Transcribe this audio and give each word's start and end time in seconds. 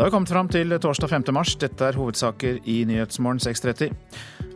Da 0.00 0.04
har 0.04 0.08
vi 0.08 0.14
kommet 0.14 0.30
fram 0.32 0.48
til 0.48 0.72
torsdag 0.80 1.10
5. 1.12 1.24
mars. 1.36 1.50
Dette 1.60 1.84
er 1.84 1.96
hovedsaker 2.00 2.62
i 2.72 2.78
Nyhetsmorgen 2.88 3.36
6.30. 3.44 3.90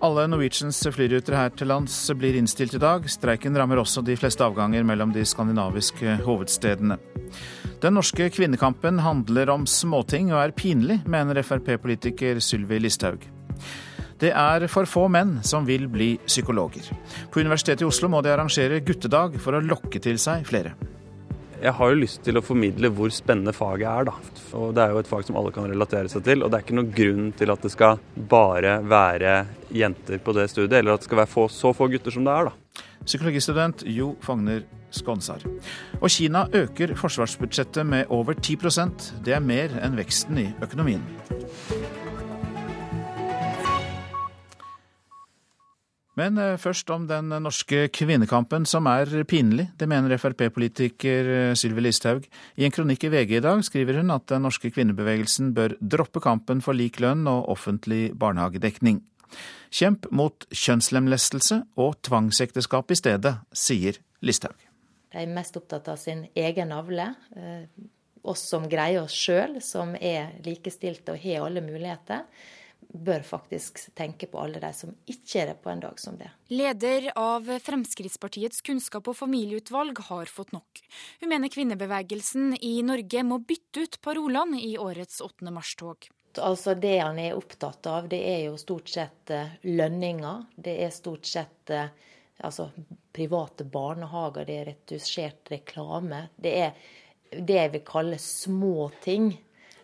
Alle 0.01 0.22
Norwegians 0.33 0.79
flyruter 0.88 1.37
her 1.37 1.51
til 1.53 1.69
lands 1.69 1.99
blir 2.17 2.38
innstilt 2.38 2.79
i 2.79 2.81
dag. 2.81 3.04
Streiken 3.13 3.53
rammer 3.61 3.83
også 3.83 4.01
de 4.01 4.17
fleste 4.17 4.40
avganger 4.40 4.87
mellom 4.88 5.12
de 5.12 5.21
skandinaviske 5.29 6.15
hovedstedene. 6.25 6.97
Den 7.85 7.99
norske 7.99 8.30
kvinnekampen 8.33 9.03
handler 9.04 9.53
om 9.53 9.69
småting 9.69 10.33
og 10.33 10.40
er 10.47 10.57
pinlig, 10.57 11.03
mener 11.04 11.43
Frp-politiker 11.45 12.40
Sylvi 12.40 12.81
Listhaug. 12.81 13.29
Det 14.24 14.33
er 14.33 14.65
for 14.72 14.88
få 14.88 15.11
menn 15.13 15.42
som 15.45 15.69
vil 15.69 15.90
bli 15.92 16.15
psykologer. 16.24 16.88
På 17.29 17.45
Universitetet 17.45 17.84
i 17.84 17.92
Oslo 17.92 18.09
må 18.09 18.25
de 18.25 18.33
arrangere 18.33 18.81
guttedag 18.81 19.37
for 19.45 19.61
å 19.61 19.65
lokke 19.69 20.01
til 20.01 20.17
seg 20.17 20.48
flere. 20.48 20.73
Jeg 21.65 21.73
har 21.79 21.91
jo 21.91 21.97
lyst 21.97 22.21
til 22.27 22.37
å 22.37 22.43
formidle 22.45 22.91
hvor 22.93 23.09
spennende 23.15 23.55
faget 23.57 23.87
er, 23.89 24.09
da. 24.11 24.15
Og 24.59 24.75
det 24.77 24.83
er 24.85 24.93
jo 24.93 25.01
et 25.01 25.09
fag 25.09 25.25
som 25.25 25.39
alle 25.41 25.53
kan 25.55 25.65
relatere 25.65 26.11
seg 26.13 26.27
til. 26.27 26.45
Og 26.45 26.51
det 26.53 26.59
er 26.59 26.67
ikke 26.67 26.77
noen 26.77 26.91
grunn 26.93 27.31
til 27.39 27.53
at 27.55 27.65
det 27.65 27.71
skal 27.73 28.03
bare 28.29 28.75
være 28.85 29.33
jenter 29.73 30.21
på 30.21 30.35
det 30.37 30.51
studiet, 30.53 30.77
eller 30.83 30.93
at 30.93 31.01
det 31.01 31.09
skal 31.09 31.23
være 31.23 31.33
få, 31.33 31.47
så 31.49 31.73
få 31.73 31.89
gutter 31.95 32.13
som 32.13 32.29
det 32.29 32.35
er, 32.37 32.51
da. 32.51 32.85
Psykologistudent 33.05 33.87
Jo 33.89 34.13
Fagner 34.25 34.67
Skonsar. 34.93 35.41
Og 36.03 36.13
Kina 36.13 36.45
øker 36.53 36.93
forsvarsbudsjettet 37.01 37.87
med 37.89 38.12
over 38.12 38.37
10% 38.37 39.25
Det 39.25 39.33
er 39.33 39.45
mer 39.45 39.73
enn 39.81 39.97
veksten 39.97 40.45
i 40.45 40.51
økonomien. 40.65 41.05
Men 46.19 46.39
eh, 46.39 46.57
først 46.61 46.91
om 46.95 47.09
den 47.11 47.33
norske 47.43 47.89
kvinnekampen, 47.95 48.67
som 48.71 48.87
er 48.91 49.11
pinlig. 49.29 49.69
Det 49.79 49.89
mener 49.91 50.15
Frp-politiker 50.21 51.31
eh, 51.37 51.55
Sylvi 51.59 51.83
Listhaug. 51.83 52.29
I 52.56 52.67
en 52.67 52.75
kronikk 52.75 53.06
i 53.09 53.11
VG 53.15 53.39
i 53.41 53.43
dag 53.45 53.65
skriver 53.67 53.98
hun 54.01 54.15
at 54.15 54.29
den 54.31 54.47
norske 54.47 54.71
kvinnebevegelsen 54.75 55.53
bør 55.56 55.75
droppe 55.81 56.23
kampen 56.23 56.62
for 56.65 56.77
lik 56.79 57.01
lønn 57.03 57.27
og 57.31 57.51
offentlig 57.56 58.12
barnehagedekning. 58.19 59.03
Kjemp 59.75 60.06
mot 60.15 60.47
kjønnslemlestelse 60.55 61.65
og 61.83 61.98
tvangsekteskap 62.06 62.95
i 62.95 63.01
stedet, 63.01 63.34
sier 63.51 63.99
Listhaug. 64.23 64.56
De 65.11 65.23
er 65.23 65.31
mest 65.31 65.56
opptatt 65.59 65.91
av 65.91 65.99
sin 65.99 66.28
egen 66.39 66.71
navle. 66.71 67.11
Eh, 67.34 67.67
oss 68.25 68.47
som 68.49 68.69
greier 68.71 69.03
oss 69.03 69.15
sjøl, 69.19 69.59
som 69.62 69.97
er 69.99 70.39
likestilte 70.47 71.12
og 71.12 71.27
har 71.27 71.49
alle 71.49 71.62
muligheter 71.65 72.23
bør 72.95 73.25
faktisk 73.27 73.81
tenke 73.98 74.28
på 74.31 74.39
alle 74.39 74.61
de 74.62 74.70
som 74.77 74.92
ikke 75.11 75.41
er 75.42 75.50
det 75.50 75.56
på 75.64 75.70
en 75.73 75.83
dag 75.83 75.98
som 76.00 76.17
det. 76.19 76.31
Leder 76.55 77.11
av 77.19 77.48
Fremskrittspartiets 77.67 78.62
kunnskap- 78.64 79.11
og 79.11 79.17
familieutvalg 79.19 79.98
har 80.09 80.31
fått 80.31 80.55
nok. 80.55 80.83
Hun 81.20 81.33
mener 81.33 81.53
kvinnebevegelsen 81.53 82.56
i 82.62 82.77
Norge 82.87 83.25
må 83.27 83.41
bytte 83.42 83.87
ut 83.87 84.00
parolene 84.05 84.62
i 84.62 84.77
årets 84.78 85.20
8. 85.25 85.50
mars-tog. 85.50 86.09
Altså 86.39 86.75
Det 86.75 86.97
han 86.98 87.19
er 87.19 87.37
opptatt 87.39 87.87
av, 87.87 88.09
det 88.11 88.22
er 88.27 88.41
jo 88.48 88.59
stort 88.59 88.91
sett 88.91 89.31
eh, 89.31 89.55
lønninger. 89.70 90.47
Det 90.56 90.75
er 90.83 90.95
stort 90.95 91.27
sett 91.31 91.70
eh, 91.70 91.92
altså, 92.42 92.70
private 93.15 93.65
barnehager, 93.65 94.47
det 94.47 94.59
er 94.59 94.69
retusjert 94.72 95.50
reklame. 95.55 96.28
Det 96.34 96.55
er 96.59 96.75
det 97.34 97.59
jeg 97.59 97.72
vil 97.75 97.84
kalle 97.87 98.19
små 98.22 98.91
ting 99.03 99.33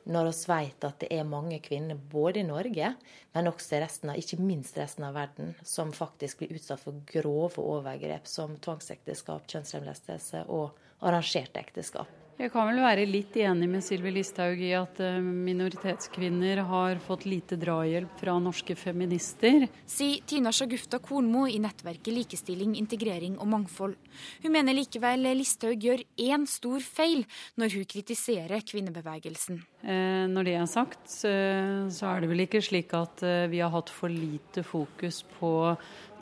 når 0.04 0.30
vi 0.30 0.52
vet 0.52 0.86
at 0.86 1.00
det 1.02 1.10
er 1.14 1.28
mange 1.28 1.58
kvinner 1.64 1.98
både 2.12 2.42
i 2.42 2.46
Norge, 2.46 2.94
men 3.34 3.50
også 3.50 3.80
resten 3.82 4.12
av, 4.12 4.20
ikke 4.20 4.40
minst 4.42 4.78
resten 4.80 5.06
av 5.08 5.16
verden, 5.18 5.54
som 5.62 5.92
faktisk 5.96 6.42
blir 6.42 6.56
utsatt 6.58 6.84
for 6.84 7.02
grove 7.10 7.62
overgrep 7.62 8.28
som 8.28 8.56
tvangsekteskap, 8.62 9.48
kjønnslemlestelse 9.50 10.46
og 10.48 10.78
arrangerte 11.00 11.62
ekteskap. 11.62 12.19
Jeg 12.40 12.54
kan 12.54 12.70
vel 12.70 12.78
være 12.80 13.02
litt 13.04 13.34
enig 13.36 13.66
med 13.68 13.82
Sylvi 13.84 14.14
Listhaug 14.14 14.62
i 14.64 14.70
at 14.72 14.96
eh, 15.04 15.18
minoritetskvinner 15.20 16.62
har 16.64 16.96
fått 17.04 17.26
lite 17.28 17.58
drahjelp 17.60 18.14
fra 18.16 18.38
norske 18.40 18.72
feminister. 18.80 19.66
Sier 19.84 20.22
Tina 20.24 20.48
Shagufta 20.48 21.02
Kornmo 21.04 21.44
i 21.44 21.58
nettverket 21.60 22.14
Likestilling, 22.16 22.78
integrering 22.80 23.36
og 23.36 23.50
mangfold. 23.52 23.98
Hun 24.40 24.56
mener 24.56 24.78
likevel 24.78 25.28
Listhaug 25.36 25.84
gjør 25.84 26.00
én 26.16 26.48
stor 26.48 26.80
feil 26.80 27.26
når 27.60 27.76
hun 27.76 27.88
kritiserer 27.92 28.64
kvinnebevegelsen. 28.72 29.60
Eh, 29.84 30.24
når 30.32 30.48
det 30.48 30.56
er 30.62 30.72
sagt, 30.78 31.12
så 31.12 32.08
er 32.14 32.24
det 32.24 32.32
vel 32.32 32.46
ikke 32.48 32.64
slik 32.64 32.96
at 32.96 33.20
eh, 33.20 33.50
vi 33.52 33.60
har 33.60 33.76
hatt 33.76 33.92
for 33.92 34.08
lite 34.08 34.64
fokus 34.64 35.26
på 35.36 35.52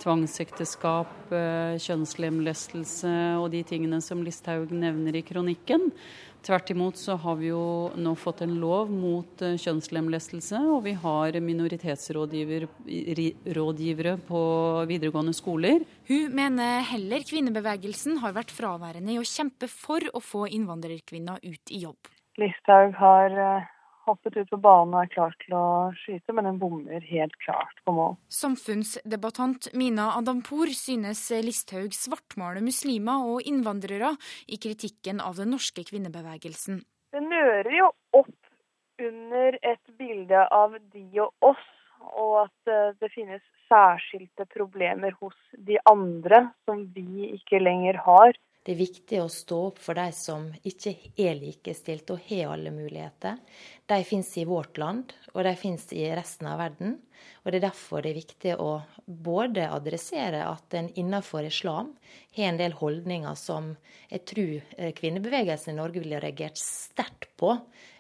tvangsekteskap, 0.03 1.33
eh, 1.35 1.75
kjønnslemlestelse 1.83 3.13
og 3.41 3.51
de 3.53 3.63
tingene 3.67 4.01
som 4.05 4.23
Listhaug 4.25 4.73
nevner 4.73 5.17
i 5.19 5.23
kronikken. 5.27 5.83
Tvert 6.47 6.71
imot 6.71 6.97
så 6.97 7.17
har 7.19 7.37
vi 7.41 7.49
jo 7.51 7.91
nå 7.99 8.15
fått 8.17 8.43
en 8.47 8.61
lov 8.63 8.91
mot 8.95 9.43
eh, 9.43 9.57
kjønnslemlestelse, 9.59 10.59
og 10.71 10.85
vi 10.87 10.93
har 11.03 11.41
minoritetsrådgivere 11.43 14.15
på 14.29 14.43
videregående 14.89 15.35
skoler. 15.37 15.79
Hun 16.09 16.35
mener 16.39 16.87
heller 16.93 17.21
kvinnebevegelsen 17.27 18.13
har 18.23 18.33
vært 18.39 18.55
fraværende 18.55 19.13
i 19.17 19.21
å 19.21 19.27
kjempe 19.27 19.67
for 19.73 20.01
å 20.15 20.21
få 20.23 20.47
innvandrerkvinner 20.55 21.37
ut 21.43 21.75
i 21.75 21.79
jobb. 21.85 22.01
Listhaug 22.39 22.95
har 23.01 23.31
eh, 23.35 23.67
hoppet 24.09 24.37
ut 24.41 24.51
på 24.51 24.59
banen 24.63 24.97
og 24.97 25.05
er 25.05 25.13
klar 25.13 25.37
til 25.45 25.57
å 25.59 25.67
skyte, 26.01 26.35
men 26.35 26.49
den 26.49 26.61
bommer 26.61 27.05
helt 27.05 27.37
klart 27.45 27.83
på 27.87 27.95
mål. 27.95 28.17
Samfunnsdebattant 28.33 29.71
Mina 29.79 30.11
Adampour 30.19 30.73
synes 30.77 31.23
Listhaug 31.45 31.95
svartmaler 31.97 32.65
muslimer 32.65 33.29
og 33.29 33.47
innvandrere 33.49 34.15
i 34.49 34.61
kritikken 34.61 35.23
av 35.25 35.39
den 35.41 35.53
norske 35.55 35.85
kvinnebevegelsen. 35.89 36.83
Det 37.13 37.25
nører 37.25 37.73
jo 37.79 37.93
opp 38.19 38.35
under 38.99 39.59
et 39.63 39.93
bilde 39.99 40.41
av 40.53 40.75
de 40.93 41.05
og 41.23 41.53
oss, 41.53 41.69
og 42.19 42.35
at 42.47 42.73
eh, 42.73 42.97
det 43.01 43.11
finnes 43.15 43.45
særskilte 43.69 44.47
problemer 44.51 45.15
hos 45.21 45.37
de 45.53 45.79
andre 45.89 46.49
som 46.67 46.87
vi 46.95 47.31
ikke 47.37 47.61
lenger 47.63 48.01
har. 48.07 48.37
Det 48.69 48.75
er 48.75 48.83
viktig 48.83 49.19
å 49.23 49.31
stå 49.33 49.59
opp 49.71 49.79
for 49.81 49.97
de 49.97 50.11
som 50.13 50.43
ikke 50.69 50.91
er 51.17 51.39
likestilt 51.39 52.11
og 52.13 52.19
har 52.27 52.51
alle 52.53 52.69
muligheter. 52.69 53.39
De 53.89 53.97
finnes 54.05 54.29
i 54.37 54.45
vårt 54.45 54.77
land, 54.77 55.15
og 55.33 55.47
de 55.47 55.55
finnes 55.57 55.87
i 55.97 56.03
resten 56.13 56.51
av 56.51 56.61
verden. 56.61 56.99
Og 57.47 57.49
Det 57.49 57.63
er 57.63 57.65
derfor 57.65 58.05
det 58.05 58.11
er 58.11 58.19
viktig 58.19 58.53
å 58.61 58.69
både 59.07 59.71
adressere 59.73 60.43
at 60.51 60.77
en 60.77 60.93
innenfor 61.01 61.49
islam 61.49 61.95
har 62.37 62.51
en 62.51 62.61
del 62.61 62.77
holdninger 62.77 63.41
som 63.41 63.71
jeg 64.11 64.27
tror 64.35 64.61
eh, 64.77 64.93
kvinnebevegelsen 65.01 65.73
i 65.73 65.79
Norge 65.81 66.05
ville 66.05 66.21
reagert 66.21 66.61
sterkt 66.61 67.33
på 67.41 67.55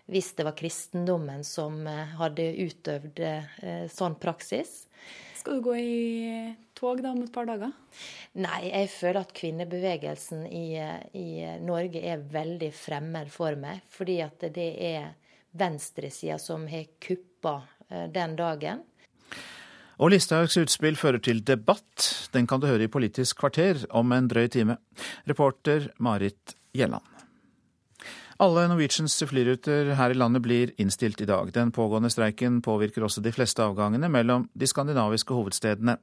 hvis 0.08 0.32
det 0.38 0.46
var 0.48 0.56
kristendommen 0.58 1.44
som 1.44 1.80
eh, 1.86 2.14
hadde 2.18 2.48
utøvd 2.64 3.24
eh, 3.24 3.86
sånn 3.92 4.16
praksis. 4.20 4.86
Skal 5.38 5.60
du 5.60 5.66
gå 5.68 5.76
i 5.78 6.54
tog 6.76 7.02
da 7.04 7.12
om 7.14 7.22
et 7.22 7.32
par 7.32 7.46
dager? 7.48 7.70
Nei, 8.40 8.68
jeg 8.72 8.90
føler 8.92 9.22
at 9.22 9.34
kvinnebevegelsen 9.36 10.46
i, 10.50 10.66
i 11.14 11.28
Norge 11.62 12.02
er 12.02 12.24
veldig 12.32 12.72
fremmed 12.74 13.30
for 13.32 13.56
meg. 13.60 13.84
Fordi 13.94 14.18
at 14.24 14.48
det 14.54 14.70
er 14.90 15.12
venstresida 15.58 16.38
som 16.42 16.66
har 16.70 16.88
kuppa 17.00 17.60
eh, 17.88 18.08
den 18.12 18.36
dagen. 18.38 18.84
Og 19.98 20.12
Listhaugs 20.14 20.54
utspill 20.60 20.98
fører 20.98 21.22
til 21.22 21.42
debatt. 21.42 22.28
Den 22.34 22.46
kan 22.46 22.62
du 22.62 22.68
høre 22.70 22.86
i 22.86 22.92
Politisk 22.92 23.40
kvarter 23.42 23.82
om 23.90 24.14
en 24.14 24.30
drøy 24.30 24.46
time. 24.54 24.78
Reporter 25.26 25.90
Marit 25.98 26.54
Gjelland. 26.76 27.17
Alle 28.38 28.68
Norwegians 28.70 29.16
flyruter 29.26 29.96
her 29.98 30.12
i 30.14 30.14
landet 30.14 30.44
blir 30.44 30.70
innstilt 30.78 31.18
i 31.20 31.26
dag. 31.26 31.48
Den 31.50 31.72
pågående 31.74 32.10
streiken 32.10 32.60
påvirker 32.62 33.02
også 33.02 33.18
de 33.24 33.32
fleste 33.34 33.64
avgangene 33.64 34.06
mellom 34.14 34.44
de 34.54 34.68
skandinaviske 34.70 35.34
hovedstedene. 35.34 35.96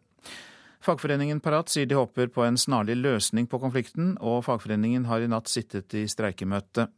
Fagforeningen 0.84 1.40
Parat 1.40 1.72
sier 1.72 1.88
de 1.88 1.96
håper 1.96 2.28
på 2.36 2.44
en 2.44 2.60
snarlig 2.60 2.98
løsning 3.00 3.48
på 3.48 3.62
konflikten, 3.64 4.18
og 4.20 4.44
fagforeningen 4.50 5.08
har 5.08 5.24
i 5.24 5.32
natt 5.32 5.48
sittet 5.48 5.96
i 5.96 6.04
streikemøte. 6.12 6.90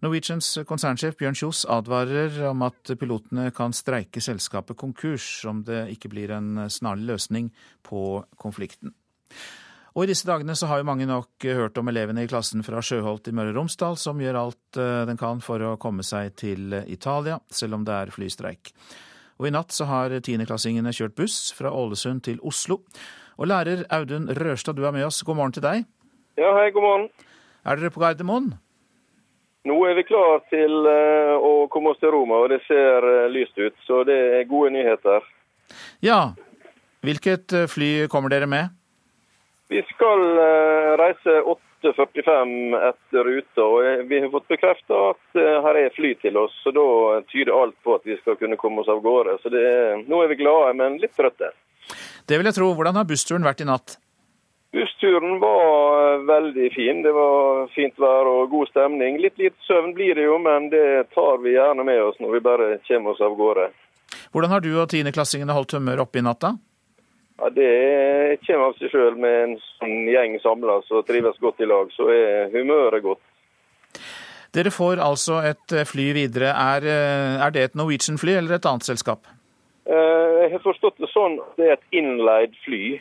Norwegians 0.00 0.48
konsernsjef 0.64 1.18
Bjørn 1.20 1.36
Kjos 1.36 1.66
advarer 1.68 2.40
om 2.48 2.64
at 2.64 2.96
pilotene 2.96 3.50
kan 3.52 3.76
streike 3.76 4.22
selskapet 4.24 4.80
konkurs 4.80 5.28
om 5.50 5.60
det 5.68 5.90
ikke 5.92 6.08
blir 6.14 6.32
en 6.32 6.70
snarlig 6.72 7.10
løsning 7.12 7.52
på 7.84 8.22
konflikten. 8.40 8.96
Og 9.96 10.04
i 10.04 10.10
disse 10.10 10.28
dagene 10.28 10.54
så 10.58 10.68
har 10.68 10.80
jo 10.80 10.88
mange 10.88 11.06
nok 11.08 11.44
hørt 11.48 11.78
om 11.80 11.88
elevene 11.90 12.24
i 12.26 12.30
klassen 12.30 12.64
fra 12.66 12.82
Sjøholt 12.84 13.30
i 13.30 13.34
Møre 13.34 13.54
og 13.54 13.62
Romsdal 13.62 13.96
som 14.00 14.20
gjør 14.20 14.40
alt 14.42 14.80
eh, 14.80 15.04
den 15.08 15.20
kan 15.20 15.40
for 15.44 15.62
å 15.64 15.76
komme 15.80 16.04
seg 16.06 16.36
til 16.38 16.76
Italia, 16.86 17.38
selv 17.48 17.78
om 17.78 17.86
det 17.88 17.96
er 17.96 18.12
flystreik. 18.14 18.72
Og 19.38 19.48
i 19.48 19.54
natt 19.54 19.72
så 19.74 19.86
har 19.88 20.12
tiendeklassingene 20.12 20.92
kjørt 20.94 21.16
buss 21.18 21.52
fra 21.56 21.70
Ålesund 21.70 22.24
til 22.26 22.40
Oslo. 22.42 22.82
Og 23.38 23.46
lærer 23.46 23.84
Audun 23.94 24.26
Rørstad, 24.34 24.74
du 24.74 24.86
er 24.86 24.94
med 24.94 25.06
oss. 25.06 25.22
God 25.22 25.38
morgen 25.38 25.54
til 25.54 25.62
deg. 25.62 25.84
Ja, 26.38 26.50
hei, 26.58 26.70
god 26.74 26.84
morgen. 26.84 27.06
Er 27.64 27.78
dere 27.78 27.92
på 27.94 28.02
Gardermoen? 28.02 28.52
Nå 29.68 29.76
er 29.86 29.94
vi 29.98 30.06
klar 30.08 30.42
til 30.50 30.86
eh, 30.90 31.34
å 31.34 31.68
komme 31.70 31.92
oss 31.92 32.00
til 32.02 32.12
Roma, 32.14 32.42
og 32.42 32.50
det 32.50 32.60
ser 32.66 33.06
eh, 33.06 33.30
lyst 33.30 33.58
ut. 33.58 33.78
Så 33.86 34.02
det 34.08 34.18
er 34.40 34.50
gode 34.50 34.72
nyheter. 34.74 35.26
Ja. 36.02 36.20
Hvilket 37.06 37.54
fly 37.70 38.08
kommer 38.10 38.32
dere 38.32 38.48
med? 38.50 38.74
Vi 39.68 39.82
skal 39.82 40.22
eh, 40.38 40.92
reise 40.96 41.34
8.45 41.82 42.52
etter 42.88 43.24
ruta, 43.24 43.64
og 43.64 44.08
vi 44.08 44.20
har 44.20 44.30
fått 44.32 44.48
bekrefta 44.48 45.00
at 45.10 45.40
eh, 45.40 45.58
her 45.66 45.80
er 45.82 45.94
fly 45.96 46.14
til 46.22 46.40
oss. 46.40 46.54
så 46.64 46.72
Da 46.72 46.88
tyder 47.28 47.52
alt 47.52 47.76
på 47.84 47.98
at 47.98 48.06
vi 48.08 48.16
skal 48.22 48.38
kunne 48.40 48.56
komme 48.56 48.80
oss 48.80 48.88
av 48.88 49.02
gårde. 49.04 49.36
Så 49.42 49.52
er, 49.52 50.00
nå 50.08 50.22
er 50.24 50.32
vi 50.32 50.40
glade, 50.40 50.72
men 50.80 50.96
litt 51.02 51.12
trøtte. 51.16 51.52
Det 52.28 52.38
vil 52.38 52.48
jeg 52.48 52.56
tro. 52.56 52.70
Hvordan 52.76 52.96
har 52.96 53.08
bussturen 53.08 53.44
vært 53.44 53.60
i 53.60 53.68
natt? 53.68 53.98
Bussturen 54.72 55.36
var 55.40 56.14
eh, 56.14 56.24
veldig 56.28 56.70
fin. 56.72 57.02
Det 57.04 57.12
var 57.12 57.68
fint 57.76 58.00
vær 58.00 58.28
og 58.32 58.48
god 58.54 58.72
stemning. 58.72 59.20
Litt 59.20 59.36
lite 59.36 59.68
søvn 59.68 59.92
blir 59.96 60.16
det 60.16 60.24
jo, 60.30 60.38
men 60.40 60.70
det 60.72 61.10
tar 61.12 61.44
vi 61.44 61.58
gjerne 61.58 61.84
med 61.84 62.02
oss 62.06 62.16
når 62.24 62.38
vi 62.38 62.40
bare 62.48 62.70
kommer 62.88 63.12
oss 63.12 63.20
av 63.24 63.36
gårde. 63.36 63.68
Hvordan 64.32 64.56
har 64.56 64.64
du 64.64 64.70
og 64.76 64.88
tiendeklassingene 64.88 65.56
holdt 65.56 65.76
humøret 65.76 66.04
oppe 66.04 66.20
i 66.20 66.24
natta? 66.24 66.54
Ja, 67.38 67.50
Det 67.54 68.38
kommer 68.46 68.68
av 68.68 68.78
seg 68.78 68.90
sjøl. 68.92 69.16
Med 69.16 69.42
en 69.44 69.56
sånn 69.78 70.08
gjeng 70.10 70.38
samla 70.42 70.80
som 70.88 71.04
trives 71.06 71.38
godt 71.42 71.62
i 71.62 71.68
lag, 71.70 71.90
så 71.94 72.08
er 72.12 72.52
humøret 72.54 73.04
godt. 73.04 73.24
Dere 74.56 74.72
får 74.72 75.00
altså 75.04 75.42
et 75.44 75.74
fly 75.86 76.12
videre. 76.16 76.50
Er, 76.50 76.86
eh, 76.88 77.44
er 77.44 77.50
det 77.54 77.62
et 77.68 77.76
Norwegian-fly 77.76 78.38
eller 78.38 78.56
et 78.56 78.66
annet 78.66 78.86
selskap? 78.88 79.26
Eh, 79.86 80.32
jeg 80.42 80.50
har 80.52 80.64
forstått 80.64 80.98
det 81.00 81.08
sånn 81.12 81.38
at 81.40 81.60
det 81.60 81.68
er 81.68 81.76
et 81.76 81.96
innleid 81.96 82.56
fly. 82.64 82.98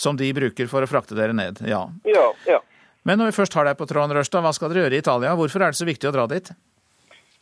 Som 0.00 0.16
de 0.16 0.30
bruker 0.32 0.66
for 0.70 0.82
å 0.82 0.88
frakte 0.88 1.14
dere 1.18 1.34
ned, 1.36 1.60
ja. 1.66 1.84
Ja, 2.08 2.26
ja. 2.48 2.60
Men 3.04 3.20
når 3.20 3.30
vi 3.30 3.38
først 3.40 3.54
har 3.56 3.68
deg 3.68 3.78
på 3.78 3.88
tråden, 3.88 4.14
Rørstad, 4.16 4.42
hva 4.44 4.52
skal 4.56 4.72
dere 4.72 4.86
gjøre 4.86 4.96
i 4.96 5.02
Italia? 5.02 5.36
Hvorfor 5.36 5.62
er 5.62 5.72
det 5.72 5.80
så 5.80 5.88
viktig 5.88 6.08
å 6.08 6.14
dra 6.14 6.26
dit? 6.30 6.50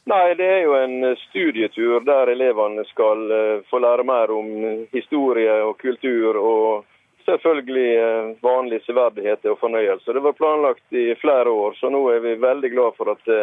Nei, 0.09 0.35
Det 0.35 0.45
er 0.45 0.63
jo 0.65 0.73
en 0.73 1.05
eh, 1.05 1.19
studietur 1.29 2.01
der 2.01 2.31
elevene 2.33 2.85
skal 2.89 3.27
eh, 3.31 3.59
få 3.69 3.81
lære 3.85 4.07
mer 4.09 4.31
om 4.33 4.49
historie 4.93 5.59
og 5.67 5.77
kultur. 5.83 6.39
Og 6.41 7.27
selvfølgelig 7.27 7.91
eh, 8.05 8.31
vanlige 8.43 8.87
severdigheter 8.87 9.53
og 9.53 9.61
fornøyelse. 9.61 10.15
Det 10.17 10.25
var 10.25 10.39
planlagt 10.39 10.97
i 10.97 11.13
flere 11.21 11.53
år, 11.53 11.77
så 11.77 11.93
nå 11.93 12.01
er 12.15 12.25
vi 12.25 12.39
veldig 12.41 12.73
glad 12.73 12.97
for 12.97 13.13
at 13.13 13.21
det 13.29 13.43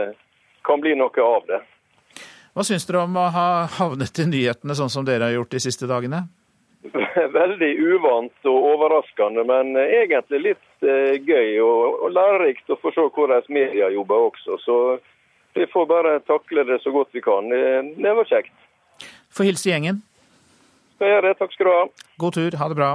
kan 0.66 0.82
bli 0.82 0.96
noe 0.98 1.28
av 1.28 1.46
det. 1.52 1.62
Hva 2.56 2.66
syns 2.66 2.90
dere 2.90 3.06
om 3.06 3.20
å 3.20 3.30
ha 3.36 3.48
havnet 3.78 4.24
i 4.24 4.30
nyhetene 4.32 4.74
sånn 4.74 4.90
som 4.90 5.06
dere 5.06 5.30
har 5.30 5.38
gjort 5.38 5.54
de 5.54 5.62
siste 5.62 5.86
dagene? 5.92 6.26
Veldig 7.42 7.74
uvant 7.94 8.48
og 8.50 8.70
overraskende, 8.74 9.44
men 9.46 9.76
egentlig 9.78 10.42
litt 10.50 10.86
gøy 10.86 11.60
og, 11.62 12.06
og 12.06 12.14
lærerikt 12.16 12.74
å 12.74 12.80
få 12.82 12.94
se 12.96 13.06
hvordan 13.06 13.52
media 13.54 13.92
jobber 13.94 14.32
også. 14.32 14.58
Så 14.66 14.78
vi 15.56 15.68
får 15.72 15.86
bare 15.90 16.18
takle 16.28 16.64
det 16.68 16.82
så 16.84 16.92
godt 16.96 17.16
vi 17.16 17.24
kan. 17.24 17.48
Det 17.50 18.14
var 18.20 18.28
kjekt. 18.30 18.54
Få 19.34 19.48
hilse 19.48 19.70
gjengen. 19.72 20.02
Skal 20.96 21.12
gjøre 21.12 21.30
det. 21.30 21.38
Takk 21.40 21.56
skal 21.56 21.68
du 21.68 21.72
ha. 21.74 21.86
God 22.24 22.36
tur. 22.38 22.58
Ha 22.60 22.68
det 22.72 22.78
bra. 22.80 22.90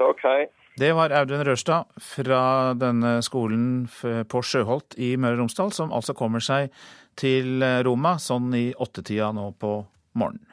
Takk, 0.00 0.22
hei. 0.24 0.46
Det 0.80 0.92
var 0.96 1.12
Audun 1.12 1.44
Rørstad 1.44 1.88
fra 2.00 2.42
denne 2.80 3.18
skolen 3.24 3.88
på 3.92 4.40
Sjøholt 4.40 4.96
i 4.96 5.14
Møre 5.20 5.36
og 5.36 5.42
Romsdal, 5.42 5.72
som 5.76 5.92
altså 5.92 6.16
kommer 6.16 6.40
seg 6.40 6.72
til 7.20 7.60
Roma 7.84 8.14
sånn 8.20 8.54
i 8.56 8.70
åttetida 8.72 9.34
nå 9.36 9.50
på 9.60 9.74
morgenen. 10.16 10.51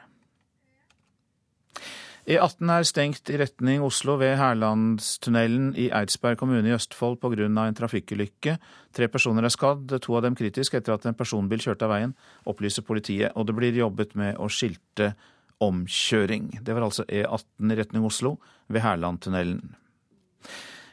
E18 2.29 2.69
er 2.69 2.83
stengt 2.85 3.29
i 3.33 3.39
retning 3.41 3.81
Oslo 3.81 4.13
ved 4.21 4.35
Hærlandstunnelen 4.37 5.71
i 5.73 5.87
Eidsberg 5.97 6.37
kommune 6.37 6.69
i 6.69 6.75
Østfold 6.75 7.17
pga. 7.17 7.47
en 7.47 7.73
trafikkulykke. 7.73 8.57
Tre 8.93 9.07
personer 9.07 9.43
er 9.43 9.49
skadd, 9.49 9.99
to 9.99 10.15
av 10.15 10.21
dem 10.21 10.35
kritisk 10.35 10.75
etter 10.75 10.93
at 10.93 11.07
en 11.07 11.17
personbil 11.17 11.57
kjørte 11.57 11.87
av 11.87 11.89
veien, 11.89 12.13
opplyser 12.45 12.85
politiet. 12.85 13.31
Og 13.35 13.47
det 13.47 13.55
blir 13.55 13.73
jobbet 13.73 14.13
med 14.13 14.37
å 14.37 14.45
skilte 14.45 15.15
omkjøring. 15.59 16.61
Det 16.61 16.75
var 16.75 16.85
altså 16.85 17.03
E18 17.09 17.73
i 17.73 17.79
retning 17.79 18.05
Oslo 18.05 18.37
ved 18.67 18.85
Hærlandtunnelen. 18.85 19.73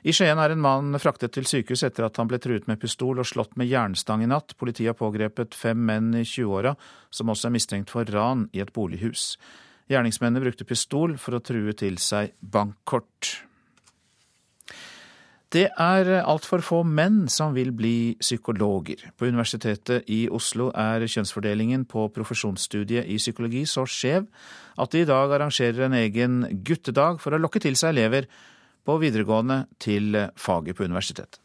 I 0.09 0.13
Skien 0.17 0.41
er 0.41 0.55
en 0.55 0.65
mann 0.65 0.97
fraktet 0.97 1.35
til 1.37 1.45
sykehus 1.45 1.83
etter 1.85 2.07
at 2.07 2.17
han 2.17 2.29
ble 2.31 2.41
truet 2.41 2.65
med 2.67 2.81
pistol 2.81 3.21
og 3.21 3.29
slått 3.29 3.59
med 3.61 3.69
jernstang 3.69 4.25
i 4.25 4.31
natt. 4.31 4.57
Politiet 4.57 4.95
har 4.95 4.97
pågrepet 4.97 5.53
fem 5.53 5.85
menn 5.85 6.15
i 6.15 6.25
20-åra 6.25 6.73
som 7.11 7.29
også 7.29 7.51
er 7.51 7.57
mistenkt 7.59 7.93
for 7.93 8.09
ran 8.09 8.49
i 8.57 8.65
et 8.65 8.73
bolighus. 8.73 9.35
Gjerningsmennene 9.91 10.43
brukte 10.43 10.67
pistol 10.67 11.15
for 11.21 11.39
å 11.39 11.43
true 11.45 11.75
til 11.79 12.01
seg 12.03 12.35
bankkort. 12.41 13.37
Det 15.55 15.69
er 15.71 16.09
altfor 16.27 16.61
få 16.65 16.81
menn 16.83 17.29
som 17.31 17.55
vil 17.55 17.71
bli 17.73 18.17
psykologer. 18.19 19.07
På 19.15 19.29
Universitetet 19.31 20.11
i 20.11 20.27
Oslo 20.27 20.73
er 20.75 21.07
kjønnsfordelingen 21.07 21.87
på 21.87 22.09
profesjonsstudiet 22.13 23.07
i 23.07 23.21
psykologi 23.23 23.63
så 23.71 23.87
skjev 23.87 24.27
at 24.77 24.93
de 24.93 25.05
i 25.05 25.09
dag 25.09 25.33
arrangerer 25.33 25.87
en 25.87 25.97
egen 26.03 26.43
guttedag 26.67 27.23
for 27.23 27.33
å 27.37 27.41
lokke 27.41 27.63
til 27.63 27.79
seg 27.79 27.95
elever 27.95 28.27
på 28.87 28.99
videregående 29.03 29.63
til 29.83 30.19
faget 30.35 30.77
på 30.77 30.91
universitetet. 30.91 31.39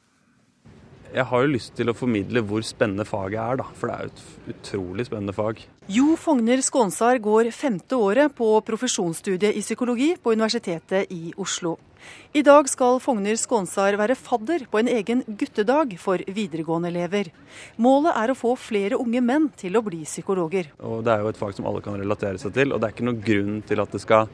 Jeg 1.11 1.27
har 1.27 1.43
jo 1.43 1.51
lyst 1.51 1.73
til 1.75 1.91
å 1.91 1.95
formidle 1.95 2.39
hvor 2.47 2.63
spennende 2.63 3.03
faget 3.03 3.41
er, 3.43 3.57
da. 3.59 3.65
For 3.75 3.91
det 3.91 3.95
er 3.95 4.07
jo 4.07 4.11
et 4.11 4.53
utrolig 4.53 5.05
spennende 5.09 5.35
fag. 5.35 5.59
Jo 5.91 6.15
Fogner 6.15 6.61
Skånsar 6.63 7.19
går 7.19 7.49
femte 7.51 7.97
året 7.99 8.31
på 8.37 8.47
profesjonsstudiet 8.63 9.57
i 9.59 9.63
psykologi 9.63 10.13
på 10.15 10.31
Universitetet 10.31 11.11
i 11.11 11.33
Oslo. 11.35 11.75
I 12.31 12.41
dag 12.47 12.69
skal 12.71 13.01
Fogner 13.03 13.35
Skånsar 13.35 13.97
være 13.99 14.15
fadder 14.15 14.63
på 14.71 14.79
en 14.79 14.89
egen 14.93 15.25
guttedag 15.27 15.97
for 15.99 16.23
videregående 16.31 16.89
elever. 16.93 17.27
Målet 17.75 18.15
er 18.15 18.31
å 18.31 18.37
få 18.37 18.55
flere 18.55 18.99
unge 19.01 19.19
menn 19.25 19.49
til 19.59 19.75
å 19.75 19.83
bli 19.83 20.05
psykologer. 20.07 20.71
Og 20.79 21.03
Det 21.03 21.11
er 21.11 21.25
jo 21.25 21.33
et 21.33 21.43
fag 21.43 21.53
som 21.59 21.67
alle 21.67 21.83
kan 21.83 21.99
relatere 21.99 22.39
seg 22.39 22.55
til, 22.55 22.71
og 22.71 22.79
det 22.79 22.87
er 22.87 22.95
ikke 22.95 23.09
noen 23.09 23.21
grunn 23.27 23.61
til 23.67 23.83
at 23.83 23.91
det 23.91 24.01
skal 24.05 24.31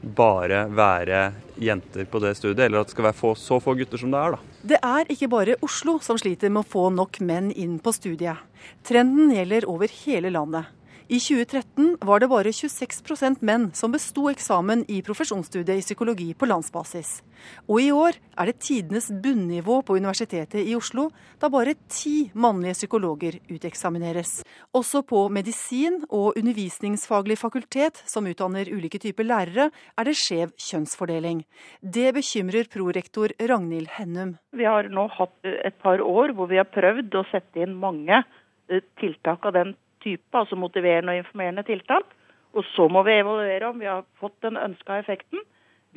bare 0.00 0.66
være 0.70 1.22
jenter 1.58 2.06
på 2.06 2.20
det 2.22 2.36
studiet, 2.38 2.66
eller 2.66 2.80
at 2.80 2.90
det 2.90 2.94
skal 2.94 3.08
være 3.08 3.18
få, 3.18 3.34
så 3.38 3.58
få 3.62 3.74
gutter 3.78 4.00
som 4.00 4.12
det 4.14 4.20
er. 4.20 4.36
da. 4.36 4.58
Det 4.72 4.78
er 4.78 5.12
ikke 5.12 5.30
bare 5.32 5.58
Oslo 5.64 5.98
som 6.02 6.18
sliter 6.20 6.52
med 6.52 6.64
å 6.64 6.70
få 6.70 6.88
nok 6.94 7.20
menn 7.24 7.50
inn 7.50 7.78
på 7.82 7.94
studiet. 7.94 8.44
Trenden 8.86 9.32
gjelder 9.34 9.66
over 9.70 9.90
hele 10.04 10.30
landet. 10.34 10.70
I 11.08 11.16
2013 11.24 11.96
var 12.04 12.20
det 12.20 12.26
bare 12.28 12.50
26% 12.52 13.38
menn 13.40 13.62
som 13.72 13.92
besto 13.94 14.26
eksamen 14.28 14.82
i 14.92 14.98
profesjonsstudiet 15.00 15.80
i 15.80 15.84
psykologi 15.86 16.26
på 16.36 16.44
landsbasis. 16.50 17.22
Og 17.64 17.80
i 17.80 17.86
år 17.96 18.18
er 18.36 18.50
det 18.50 18.58
tidenes 18.60 19.08
bunnivå 19.24 19.78
på 19.88 19.96
Universitetet 19.96 20.68
i 20.68 20.74
Oslo, 20.76 21.06
da 21.40 21.48
bare 21.48 21.78
ti 21.88 22.28
mannlige 22.36 22.76
psykologer 22.76 23.40
uteksamineres. 23.48 24.42
Også 24.76 25.00
på 25.00 25.24
medisin 25.32 25.96
og 26.10 26.36
undervisningsfaglig 26.36 27.38
fakultet, 27.40 28.04
som 28.04 28.28
utdanner 28.28 28.68
ulike 28.68 29.00
typer 29.00 29.30
lærere, 29.32 29.70
er 29.72 30.04
det 30.04 30.16
skjev 30.20 30.52
kjønnsfordeling. 30.60 31.40
Det 31.80 32.12
bekymrer 32.20 32.68
prorektor 32.68 33.32
Ragnhild 33.40 33.96
Hennum. 33.96 34.36
Vi 34.52 34.68
har 34.68 34.92
nå 34.92 35.08
hatt 35.16 35.52
et 35.56 35.80
par 35.80 36.04
år 36.04 36.36
hvor 36.36 36.52
vi 36.52 36.60
har 36.60 36.68
prøvd 36.68 37.16
å 37.16 37.28
sette 37.32 37.64
inn 37.64 37.80
mange 37.80 38.26
eh, 38.68 38.84
tiltak 39.00 39.48
av 39.48 39.56
den 39.56 39.78
type, 40.04 40.28
altså 40.32 40.56
motiverende 40.56 41.14
og 41.14 41.22
informerende 41.24 41.64
tiltak. 41.68 42.08
Og 42.56 42.64
så 42.74 42.88
må 42.88 43.02
vi 43.06 43.18
evaluere 43.18 43.68
om 43.68 43.80
vi 43.80 43.88
har 43.90 44.06
fått 44.20 44.36
den 44.42 44.56
ønska 44.56 45.00
effekten. 45.02 45.42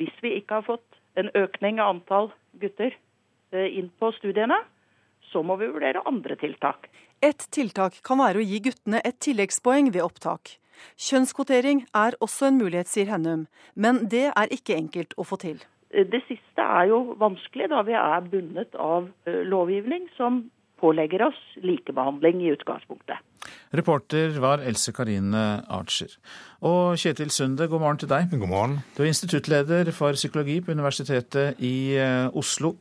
Hvis 0.00 0.14
vi 0.22 0.36
ikke 0.38 0.60
har 0.60 0.66
fått 0.66 1.00
en 1.20 1.30
økning 1.36 1.80
av 1.80 1.96
antall 1.96 2.30
gutter 2.60 2.92
eh, 3.52 3.68
inn 3.78 3.90
på 4.00 4.12
studiene, 4.18 4.58
så 5.32 5.42
må 5.42 5.56
vi 5.60 5.70
vurdere 5.72 6.04
andre 6.08 6.36
tiltak. 6.40 6.88
Et 7.22 7.46
tiltak 7.54 8.00
kan 8.04 8.20
være 8.20 8.40
å 8.40 8.46
gi 8.46 8.58
guttene 8.64 9.00
et 9.06 9.20
tilleggspoeng 9.22 9.92
ved 9.94 10.04
opptak. 10.04 10.56
Kjønnskvotering 10.98 11.84
er 11.94 12.16
også 12.24 12.48
en 12.48 12.58
mulighet, 12.58 12.90
sier 12.90 13.12
Hennum, 13.12 13.46
men 13.74 14.02
det 14.10 14.30
er 14.32 14.54
ikke 14.54 14.76
enkelt 14.76 15.14
å 15.16 15.26
få 15.28 15.38
til. 15.42 15.62
Eh, 15.92 16.06
det 16.08 16.24
siste 16.28 16.64
er 16.64 16.90
jo 16.90 17.14
vanskelig, 17.20 17.70
da 17.72 17.84
vi 17.86 17.96
er 17.98 18.28
bundet 18.32 18.74
av 18.74 19.08
eh, 19.26 19.42
lovgivning 19.48 20.08
som 20.16 20.44
pålegger 20.82 21.28
oss 21.28 21.38
likebehandling 21.62 22.42
i 22.42 22.50
utgangspunktet. 22.56 23.22
Reporter 23.74 24.34
var 24.42 24.62
Else 24.62 24.92
Karine 24.94 25.62
Archer. 25.70 26.12
Og 26.60 26.98
Kjetil 27.00 27.32
Sunde, 27.34 27.68
god 27.70 27.82
morgen 27.82 28.02
til 28.02 28.10
deg. 28.10 28.28
God 28.30 28.50
morgen. 28.50 28.76
Du 28.96 29.02
er 29.02 29.10
instituttleder 29.10 29.90
for 29.96 30.18
psykologi 30.18 30.60
på 30.60 30.74
Universitetet 30.74 31.62
i 31.62 31.94
eh, 31.96 32.28
Oslo. 32.36 32.76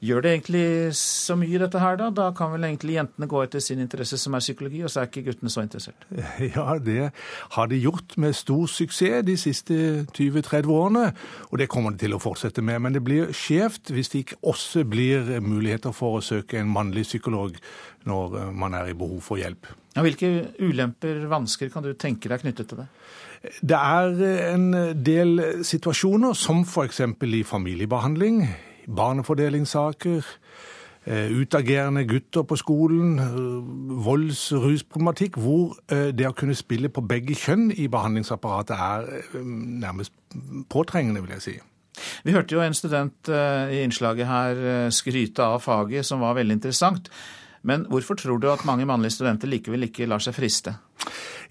Gjør 0.00 0.22
det 0.24 0.30
egentlig 0.32 0.94
så 0.96 1.34
mye, 1.36 1.58
dette 1.60 1.80
her, 1.80 1.98
da? 2.00 2.06
Da 2.16 2.30
kan 2.32 2.54
vel 2.54 2.62
egentlig 2.64 2.94
jentene 2.96 3.26
gå 3.28 3.42
etter 3.44 3.60
sin 3.60 3.82
interesse, 3.82 4.16
som 4.16 4.32
er 4.32 4.40
psykologi, 4.40 4.78
og 4.80 4.88
så 4.88 5.02
er 5.02 5.10
ikke 5.10 5.26
guttene 5.26 5.52
så 5.52 5.64
interessert? 5.66 6.06
Ja, 6.54 6.78
det 6.80 7.10
har 7.56 7.68
de 7.68 7.76
gjort 7.76 8.16
med 8.16 8.32
stor 8.38 8.64
suksess 8.72 9.26
de 9.28 9.36
siste 9.36 9.76
20-30 10.16 10.72
årene, 10.72 11.04
og 11.50 11.60
det 11.60 11.68
kommer 11.68 11.92
de 11.92 12.00
til 12.06 12.16
å 12.16 12.20
fortsette 12.22 12.64
med. 12.64 12.80
Men 12.80 12.96
det 12.96 13.04
blir 13.04 13.34
skjevt 13.36 13.92
hvis 13.92 14.08
det 14.14 14.24
ikke 14.24 14.40
også 14.54 14.86
blir 14.88 15.28
muligheter 15.44 15.92
for 15.92 16.16
å 16.16 16.24
søke 16.24 16.62
en 16.62 16.72
mannlig 16.72 17.04
psykolog 17.04 17.60
når 18.08 18.38
eh, 18.40 18.48
man 18.56 18.78
er 18.80 18.88
i 18.88 18.96
behov 18.96 19.20
for 19.26 19.42
hjelp. 19.42 19.68
Ja, 19.98 20.06
hvilke 20.06 20.32
ulemper, 20.64 21.26
vansker, 21.28 21.68
kan 21.68 21.84
du 21.84 21.92
tenke 21.92 22.32
deg 22.32 22.40
knyttet 22.40 22.72
til 22.72 22.80
det? 22.80 22.88
Det 23.60 23.76
er 23.76 24.16
en 24.54 24.66
del 25.04 25.64
situasjoner, 25.64 26.32
som 26.36 26.64
f.eks. 26.64 27.04
i 27.04 27.44
familiebehandling, 27.44 28.42
barnefordelingssaker, 28.86 30.22
eh, 31.06 31.30
utagerende 31.40 32.04
gutter 32.08 32.42
på 32.42 32.56
skolen, 32.56 33.18
eh, 33.18 34.04
volds- 34.04 34.52
og 34.52 34.62
rusproblematikk, 34.62 35.36
hvor 35.36 35.76
eh, 35.88 36.12
det 36.12 36.26
å 36.26 36.32
kunne 36.32 36.54
spille 36.54 36.88
på 36.88 37.00
begge 37.00 37.34
kjønn 37.34 37.72
i 37.76 37.88
behandlingsapparatet 37.88 38.76
er 38.76 39.42
nærmest 39.44 40.12
påtrengende, 40.68 41.20
vil 41.20 41.30
jeg 41.30 41.42
si. 41.42 41.58
Vi 42.24 42.32
hørte 42.32 42.54
jo 42.54 42.60
en 42.60 42.74
student 42.74 43.28
i 43.28 43.82
innslaget 43.82 44.26
her 44.26 44.90
skryte 44.90 45.42
av 45.42 45.60
faget, 45.60 46.06
som 46.06 46.20
var 46.20 46.34
veldig 46.34 46.52
interessant. 46.52 47.10
Men 47.62 47.84
hvorfor 47.88 48.14
tror 48.14 48.38
du 48.40 48.48
at 48.50 48.64
mange 48.64 48.86
mannlige 48.88 49.18
studenter 49.18 49.48
likevel 49.48 49.88
ikke 49.88 50.08
lar 50.08 50.22
seg 50.24 50.34
friste? 50.34 50.74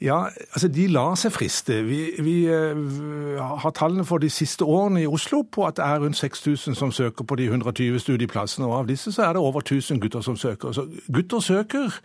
Ja, 0.01 0.23
altså 0.53 0.67
De 0.67 0.87
lar 0.87 1.15
seg 1.19 1.33
friste. 1.35 1.81
Vi, 1.83 1.99
vi 2.23 2.35
uh, 2.47 3.39
har 3.61 3.73
tallene 3.75 4.05
for 4.05 4.17
de 4.17 4.29
siste 4.29 4.65
årene 4.65 5.03
i 5.03 5.07
Oslo 5.07 5.41
på 5.43 5.67
at 5.67 5.77
det 5.77 5.85
er 5.85 5.99
rundt 5.99 6.17
6000 6.17 6.75
som 6.75 6.91
søker 6.91 7.23
på 7.23 7.35
de 7.35 7.49
120 7.51 7.99
studieplassene. 7.99 8.67
og 8.67 8.77
Av 8.79 8.87
disse 8.87 9.11
så 9.11 9.27
er 9.27 9.33
det 9.35 9.43
over 9.43 9.59
1000 9.59 9.99
gutter 9.99 10.21
som 10.21 10.37
søker. 10.37 10.71
Så 10.71 10.87
gutter 11.13 11.39
søker. 11.39 11.99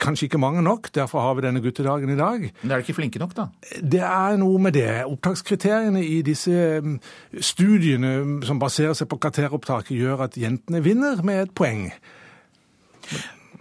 Kanskje 0.00 0.24
ikke 0.24 0.38
mange 0.38 0.62
nok, 0.62 0.88
derfor 0.94 1.20
har 1.20 1.34
vi 1.34 1.42
denne 1.44 1.60
guttedagen 1.60 2.08
i 2.10 2.16
dag. 2.16 2.52
Men 2.62 2.70
er 2.70 2.76
de 2.76 2.82
ikke 2.86 2.96
flinke 2.96 3.18
nok, 3.18 3.36
da? 3.36 3.46
Det 3.92 4.00
er 4.00 4.36
noe 4.40 4.58
med 4.58 4.72
det. 4.72 5.04
Opptakskriteriene 5.04 6.00
i 6.04 6.22
disse 6.24 6.80
mm, 6.80 6.94
studiene 7.40 8.14
som 8.48 8.58
baserer 8.58 8.96
seg 8.96 9.10
på 9.12 9.20
karakteropptaket, 9.20 9.92
gjør 9.98 10.24
at 10.24 10.38
jentene 10.40 10.80
vinner 10.82 11.20
med 11.22 11.42
et 11.42 11.52
poeng. 11.54 11.90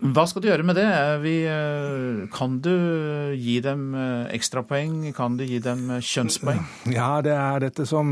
Hva 0.04 0.26
skal 0.28 0.44
du 0.44 0.50
gjøre 0.50 0.66
med 0.68 0.76
det? 0.76 0.88
Vi, 1.24 1.34
eh, 1.48 2.28
kan 2.36 2.58
du 2.60 2.74
gi 3.40 3.54
dem 3.64 3.94
eh, 3.96 4.34
ekstrapoeng? 4.36 5.14
Kan 5.16 5.38
du 5.40 5.46
gi 5.48 5.62
dem 5.64 5.86
eh, 5.96 6.02
kjønnspoeng? 6.04 6.60
Ja, 6.92 7.22
det 7.24 7.32
er 7.32 7.62
dette 7.64 7.86
som, 7.88 8.12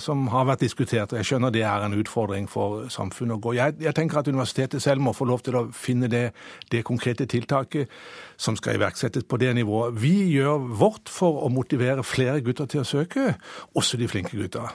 som, 0.00 0.22
har 0.32 0.46
vært 0.48 0.62
diskutert. 0.64 1.12
og 1.12 1.20
Jeg 1.20 1.28
skjønner 1.28 1.52
det 1.52 1.60
er 1.68 1.84
en 1.84 1.96
utfordring 1.98 2.46
for 2.48 2.86
samfunnet 2.88 3.36
å 3.36 3.42
gå. 3.44 3.52
Jeg, 3.58 3.74
jeg 3.84 3.92
tenker 3.98 4.22
at 4.22 4.30
universitetet 4.32 4.80
selv 4.80 5.04
må 5.04 5.12
få 5.12 5.26
lov 5.28 5.42
til 5.44 5.58
å 5.60 5.66
finne 5.76 6.08
det, 6.08 6.30
det 6.72 6.80
konkrete 6.88 7.26
tiltaket 7.28 7.92
som 8.40 8.56
skal 8.56 8.78
iverksettes 8.78 9.28
på 9.28 9.36
det 9.42 9.52
nivået. 9.58 9.92
Vi 10.00 10.14
gjør 10.32 10.64
vårt 10.80 11.12
for 11.12 11.44
å 11.44 11.50
motivere 11.52 12.06
flere 12.06 12.40
gutter 12.46 12.70
til 12.72 12.80
å 12.80 12.88
søke, 12.88 13.34
også 13.76 14.00
de 14.00 14.08
flinke 14.08 14.38
gutta. 14.40 14.70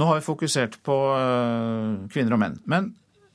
Nå 0.00 0.08
har 0.08 0.16
vi 0.16 0.24
fokusert 0.24 0.80
på 0.86 0.96
kvinner 2.08 2.38
og 2.38 2.40
menn. 2.40 2.56
Men 2.64 2.94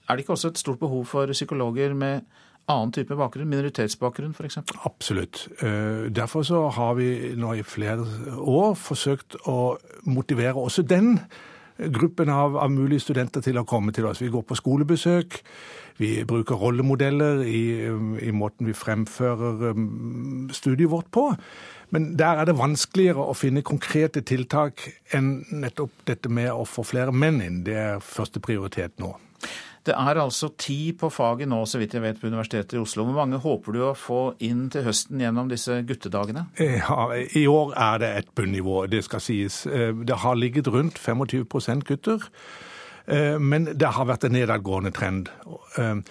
er 0.09 0.17
det 0.17 0.25
ikke 0.25 0.33
også 0.33 0.49
et 0.53 0.61
stort 0.61 0.81
behov 0.81 1.05
for 1.09 1.29
psykologer 1.33 1.93
med 1.93 2.25
annen 2.71 2.93
type 2.95 3.17
bakgrunn, 3.17 3.49
minoritetsbakgrunn 3.51 4.33
f.eks.? 4.33 4.61
Absolutt. 4.87 5.47
Eh, 5.61 6.07
derfor 6.15 6.45
så 6.47 6.67
har 6.73 6.95
vi 6.97 7.09
nå 7.37 7.53
i 7.53 7.65
flere 7.65 8.05
år 8.41 8.73
forsøkt 8.79 9.37
å 9.45 9.75
motivere 10.09 10.57
også 10.61 10.85
den 10.87 11.19
gruppen 11.75 12.29
av, 12.31 12.55
av, 12.57 12.71
mulige 12.71 13.03
studenter 13.03 13.43
til 13.43 13.59
å 13.59 13.65
komme 13.67 13.93
til 13.95 14.07
oss. 14.07 14.21
Vi 14.23 14.31
går 14.31 14.45
på 14.47 14.57
skolebesøk. 14.57 15.39
Vi 15.99 16.09
bruker 16.27 16.59
rollemodeller 16.59 17.43
i, 17.47 17.65
i 18.27 18.31
måten 18.35 18.67
vi 18.67 18.75
fremfører 18.75 19.75
um, 19.75 20.49
studiet 20.55 20.91
vårt 20.91 21.11
på. 21.11 21.29
Men 21.95 22.13
der 22.19 22.41
er 22.41 22.49
det 22.49 22.57
vanskeligere 22.59 23.27
å 23.27 23.35
finne 23.37 23.63
konkrete 23.63 24.23
tiltak 24.27 24.87
enn 25.15 25.37
nettopp 25.51 26.03
dette 26.07 26.31
med 26.31 26.51
å 26.51 26.65
få 26.67 26.83
flere 26.87 27.15
menn 27.15 27.39
inn. 27.43 27.61
Det 27.67 27.77
er 27.79 28.03
første 28.03 28.41
prioritet 28.43 28.97
nå. 29.03 29.13
Det 29.85 29.93
er 29.93 30.17
altså 30.17 30.49
ti 30.57 30.95
på 30.97 31.11
faget 31.13 31.49
nå, 31.51 31.59
så 31.69 31.77
vidt 31.81 31.93
jeg 31.93 32.01
vet, 32.01 32.19
på 32.21 32.31
Universitetet 32.31 32.77
i 32.77 32.81
Oslo. 32.81 33.05
Hvor 33.05 33.19
mange 33.19 33.41
håper 33.41 33.75
du 33.75 33.81
å 33.85 33.93
få 33.97 34.21
inn 34.45 34.65
til 34.73 34.87
høsten 34.87 35.21
gjennom 35.21 35.51
disse 35.51 35.81
guttedagene? 35.85 36.47
Ja, 36.59 37.11
I 37.13 37.45
år 37.47 37.75
er 37.77 37.99
det 38.01 38.13
et 38.21 38.31
bunnivå, 38.37 38.85
det 38.89 39.03
skal 39.05 39.21
sies. 39.21 39.65
Eh, 39.69 39.93
det 39.93 40.23
har 40.25 40.39
ligget 40.39 40.71
rundt 40.73 40.97
25% 41.01 41.85
gutter. 41.85 42.25
Eh, 43.05 43.37
men 43.37 43.67
det 43.77 43.91
har 43.93 44.07
vært 44.09 44.25
en 44.25 44.33
nedadgående 44.33 44.91
trend. 44.95 45.29
Eh, 45.77 46.01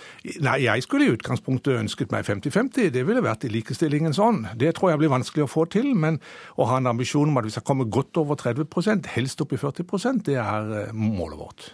nei, 0.44 0.56
jeg 0.62 0.86
skulle 0.86 1.08
i 1.08 1.14
utgangspunktet 1.16 1.80
ønsket 1.80 2.14
meg 2.14 2.26
50-50. 2.28 2.92
Det 2.94 3.02
ville 3.08 3.24
vært 3.24 3.48
i 3.48 3.52
likestillingens 3.52 4.22
ånd. 4.22 4.46
Det 4.60 4.76
tror 4.76 4.92
jeg 4.92 5.02
blir 5.02 5.14
vanskelig 5.16 5.48
å 5.48 5.50
få 5.50 5.66
til. 5.74 5.90
Men 5.98 6.20
å 6.54 6.68
ha 6.70 6.78
en 6.78 6.92
ambisjon 6.94 7.32
om 7.32 7.42
at 7.42 7.48
vi 7.48 7.54
skal 7.56 7.66
komme 7.66 7.90
godt 7.90 8.22
over 8.22 8.38
30% 8.38 9.10
helst 9.16 9.42
opp 9.42 9.54
i 9.56 9.60
40% 9.60 10.26
det 10.30 10.38
er 10.38 10.92
målet 10.94 11.40
vårt. 11.40 11.70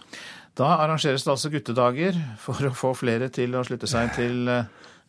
Da 0.61 0.75
arrangeres 0.77 1.25
det 1.25 1.31
altså 1.33 1.49
guttedager 1.49 2.17
for 2.37 2.69
å 2.69 2.75
få 2.77 2.93
flere 2.99 3.31
til 3.33 3.55
å 3.57 3.63
slutte 3.65 3.89
seg 3.89 4.11
til 4.13 4.49
eh, 4.53 4.67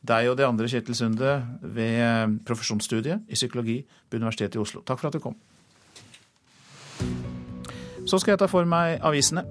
deg 0.08 0.30
og 0.32 0.38
de 0.40 0.46
andre, 0.48 0.70
Kjetil 0.72 0.96
Sunde, 0.96 1.34
ved 1.62 1.98
eh, 2.00 2.36
profesjonsstudiet 2.48 3.28
i 3.28 3.36
psykologi 3.36 3.82
på 3.84 4.22
Universitetet 4.22 4.56
i 4.56 4.62
Oslo. 4.64 4.80
Takk 4.88 5.02
for 5.02 5.12
at 5.12 5.18
du 5.18 5.24
kom. 5.24 5.36
Så 8.08 8.22
skal 8.22 8.34
jeg 8.34 8.42
ta 8.42 8.48
for 8.50 8.64
meg 8.70 9.04
avisene. 9.04 9.44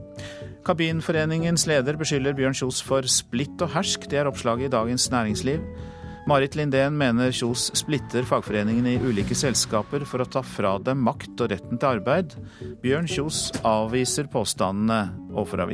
Kabinforeningens 0.65 1.67
leder 1.69 2.01
beskylder 2.01 2.35
Bjørn 2.39 2.57
Kjos 2.57 2.81
for 2.85 3.05
splitt 3.05 3.61
og 3.61 3.75
hersk. 3.77 4.09
Det 4.09 4.23
er 4.23 4.31
oppslaget 4.31 4.71
i 4.71 4.73
Dagens 4.73 5.11
Næringsliv. 5.13 5.61
Marit 6.29 6.55
Lindén 6.55 6.97
mener 7.01 7.33
Kjos 7.33 7.71
splitter 7.79 8.27
fagforeningene 8.29 8.93
i 8.95 9.01
ulike 9.01 9.35
selskaper 9.35 10.05
for 10.09 10.23
å 10.23 10.29
ta 10.29 10.43
fra 10.45 10.75
dem 10.85 11.01
makt 11.07 11.41
og 11.41 11.51
retten 11.53 11.81
til 11.81 11.89
arbeid. 11.97 12.37
Bjørn 12.83 13.09
Kjos 13.11 13.47
avviser 13.67 14.29
påstandene 14.31 15.01
overfor. 15.33 15.65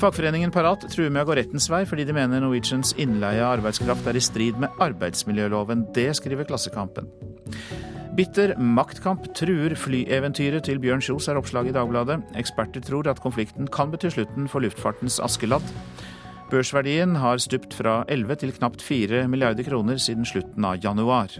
Fagforeningen 0.00 0.52
Parat 0.54 0.86
truer 0.88 1.10
med 1.12 1.26
å 1.26 1.28
gå 1.28 1.36
rettens 1.40 1.66
vei 1.72 1.82
fordi 1.88 2.06
de 2.08 2.14
mener 2.16 2.40
Norwegians 2.40 2.94
innleie 3.02 3.42
av 3.42 3.58
arbeidskraft 3.58 4.06
er 4.08 4.16
i 4.16 4.22
strid 4.24 4.60
med 4.62 4.78
arbeidsmiljøloven. 4.80 5.88
Det 5.96 6.08
skriver 6.16 6.48
Klassekampen. 6.48 7.10
Bitter 8.16 8.54
maktkamp 8.58 9.26
truer 9.38 9.74
flyeventyret 9.78 10.64
til 10.66 10.80
Bjørn 10.82 11.02
Kjos, 11.04 11.28
er 11.30 11.38
oppslaget 11.38 11.74
i 11.74 11.76
Dagbladet. 11.76 12.20
Eksperter 12.38 12.82
tror 12.86 13.10
at 13.10 13.20
konflikten 13.22 13.68
kan 13.70 13.92
bety 13.92 14.10
slutten 14.14 14.48
for 14.50 14.64
luftfartens 14.64 15.20
Askeladd. 15.22 15.66
Børsverdien 16.50 17.14
har 17.14 17.38
stupt 17.38 17.76
fra 17.78 18.00
11 18.10 18.40
til 18.42 18.50
knapt 18.56 18.82
4 18.82 19.22
milliarder 19.30 19.62
kroner 19.62 20.00
siden 20.02 20.26
slutten 20.26 20.64
av 20.66 20.80
januar. 20.82 21.30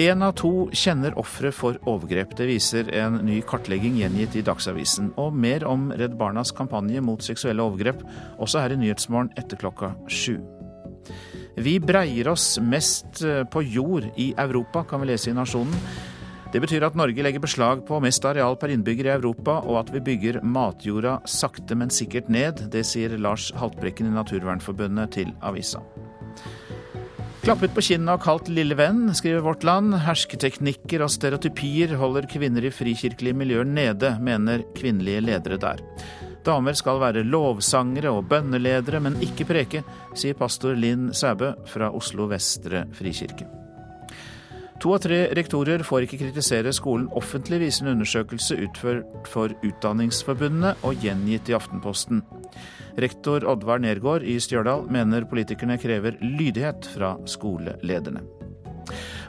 Én 0.00 0.24
av 0.26 0.32
to 0.40 0.66
kjenner 0.74 1.14
ofre 1.20 1.52
for 1.54 1.78
overgrep. 1.90 2.32
Det 2.38 2.48
viser 2.48 2.90
en 2.98 3.20
ny 3.26 3.40
kartlegging 3.46 4.00
gjengitt 4.00 4.34
i 4.40 4.42
Dagsavisen. 4.46 5.12
Og 5.20 5.36
mer 5.36 5.66
om 5.68 5.92
Redd 5.94 6.16
Barnas 6.18 6.50
kampanje 6.56 7.02
mot 7.04 7.22
seksuelle 7.22 7.62
overgrep, 7.62 8.02
også 8.42 8.64
her 8.64 8.74
i 8.74 8.80
Nyhetsmorgen 8.80 9.30
etter 9.38 9.60
klokka 9.60 9.92
sju. 10.10 10.40
Vi 11.60 11.78
breier 11.82 12.32
oss 12.32 12.56
mest 12.62 13.22
på 13.52 13.62
jord 13.62 14.06
i 14.18 14.32
Europa, 14.38 14.82
kan 14.88 15.02
vi 15.04 15.12
lese 15.12 15.30
i 15.30 15.36
Nasjonen. 15.36 15.76
Det 16.50 16.58
betyr 16.58 16.82
at 16.82 16.96
Norge 16.98 17.22
legger 17.22 17.42
beslag 17.42 17.84
på 17.86 18.00
mest 18.02 18.24
areal 18.26 18.56
per 18.58 18.72
innbygger 18.74 19.06
i 19.06 19.12
Europa, 19.14 19.60
og 19.62 19.84
at 19.84 19.92
vi 19.94 20.02
bygger 20.08 20.40
matjorda 20.42 21.20
sakte, 21.30 21.76
men 21.78 21.92
sikkert 21.94 22.30
ned. 22.32 22.64
Det 22.72 22.82
sier 22.88 23.14
Lars 23.22 23.52
Haltbrekken 23.54 24.10
i 24.10 24.14
Naturvernforbundet 24.16 25.14
til 25.14 25.30
avisa. 25.46 25.82
Klappet 27.40 27.72
på 27.72 27.84
kinnet 27.86 28.18
og 28.18 28.24
kalt 28.24 28.50
lille 28.52 28.74
venn, 28.76 29.06
skriver 29.16 29.46
Vårt 29.46 29.62
Land. 29.64 29.94
Hersketeknikker 30.04 31.06
og 31.06 31.12
stereotypier 31.14 31.94
holder 32.02 32.26
kvinner 32.28 32.66
i 32.66 32.74
frikirkelige 32.74 33.38
miljøer 33.38 33.70
nede, 33.70 34.16
mener 34.20 34.66
kvinnelige 34.76 35.22
ledere 35.24 35.60
der. 35.62 35.86
Damer 36.44 36.74
skal 36.76 36.98
være 37.00 37.24
lovsangere 37.24 38.10
og 38.10 38.26
bønneledere, 38.28 39.00
men 39.06 39.22
ikke 39.22 39.46
preke, 39.48 39.86
sier 40.18 40.34
pastor 40.34 40.74
Linn 40.74 41.12
Sæbø 41.14 41.54
fra 41.70 41.94
Oslo 41.94 42.26
Vestre 42.32 42.88
frikirke. 42.96 43.59
To 44.80 44.94
av 44.96 45.02
tre 45.04 45.26
rektorer 45.36 45.82
får 45.84 46.06
ikke 46.06 46.22
kritisere 46.22 46.70
skolen 46.72 47.10
offentlig, 47.18 47.58
viser 47.60 47.84
en 47.84 47.98
undersøkelse 47.98 48.56
utført 48.64 49.28
for 49.28 49.52
Utdanningsforbundet 49.66 50.80
og 50.88 51.04
gjengitt 51.04 51.50
i 51.52 51.56
Aftenposten. 51.58 52.22
Rektor 53.00 53.44
Oddvar 53.50 53.82
Nergård 53.84 54.24
i 54.24 54.38
Stjørdal 54.40 54.86
mener 54.88 55.28
politikerne 55.28 55.76
krever 55.80 56.16
lydighet 56.24 56.88
fra 56.94 57.12
skolelederne. 57.28 58.24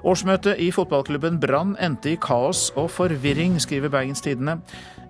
Årsmøtet 0.07 0.57
i 0.63 0.71
fotballklubben 0.73 1.35
Brann 1.43 1.75
endte 1.83 2.13
i 2.13 2.17
kaos 2.17 2.69
og 2.79 2.87
forvirring, 2.95 3.59
skriver 3.61 3.91
Bergens 3.91 4.23
Tidende. 4.23 4.61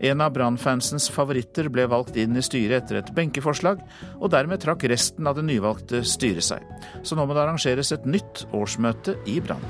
En 0.01 0.25
av 0.25 0.33
Brann-fansens 0.36 1.05
favoritter 1.13 1.69
ble 1.71 1.86
valgt 1.88 2.17
inn 2.19 2.36
i 2.36 2.43
styret 2.43 2.81
etter 2.81 3.00
et 3.00 3.13
benkeforslag, 3.15 3.79
og 4.17 4.33
dermed 4.33 4.65
trakk 4.65 4.89
resten 4.89 5.29
av 5.29 5.38
det 5.38 5.45
nyvalgte 5.48 6.01
styret 6.01 6.50
seg. 6.50 6.65
Så 7.05 7.15
nå 7.15 7.29
må 7.29 7.38
det 7.38 7.45
arrangeres 7.45 7.93
et 7.93 8.10
nytt 8.10 8.48
årsmøte 8.57 9.19
i 9.29 9.38
Brann. 9.39 9.63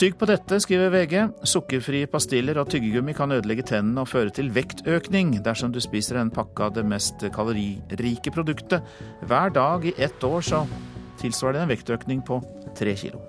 Tygg 0.00 0.14
på 0.16 0.24
dette, 0.24 0.56
skriver 0.64 0.88
VG. 0.94 1.14
Sukkerfrie 1.44 2.06
pastiller 2.08 2.56
og 2.56 2.70
tyggegummi 2.72 3.12
kan 3.12 3.34
ødelegge 3.36 3.66
tennene 3.68 4.00
og 4.00 4.08
føre 4.08 4.32
til 4.32 4.46
vektøkning 4.48 5.34
dersom 5.44 5.74
du 5.74 5.76
spiser 5.84 6.16
en 6.16 6.30
pakke 6.32 6.64
av 6.64 6.72
det 6.72 6.86
mest 6.88 7.20
kaloririke 7.34 8.32
produktet 8.32 8.80
hver 9.28 9.52
dag 9.52 9.84
i 9.84 9.92
ett 10.00 10.24
år, 10.24 10.40
så 10.40 10.62
tilsvarer 11.20 11.58
det 11.58 11.64
en 11.66 11.72
vektøkning 11.74 12.22
på 12.24 12.38
tre 12.78 12.94
kilo. 12.96 13.20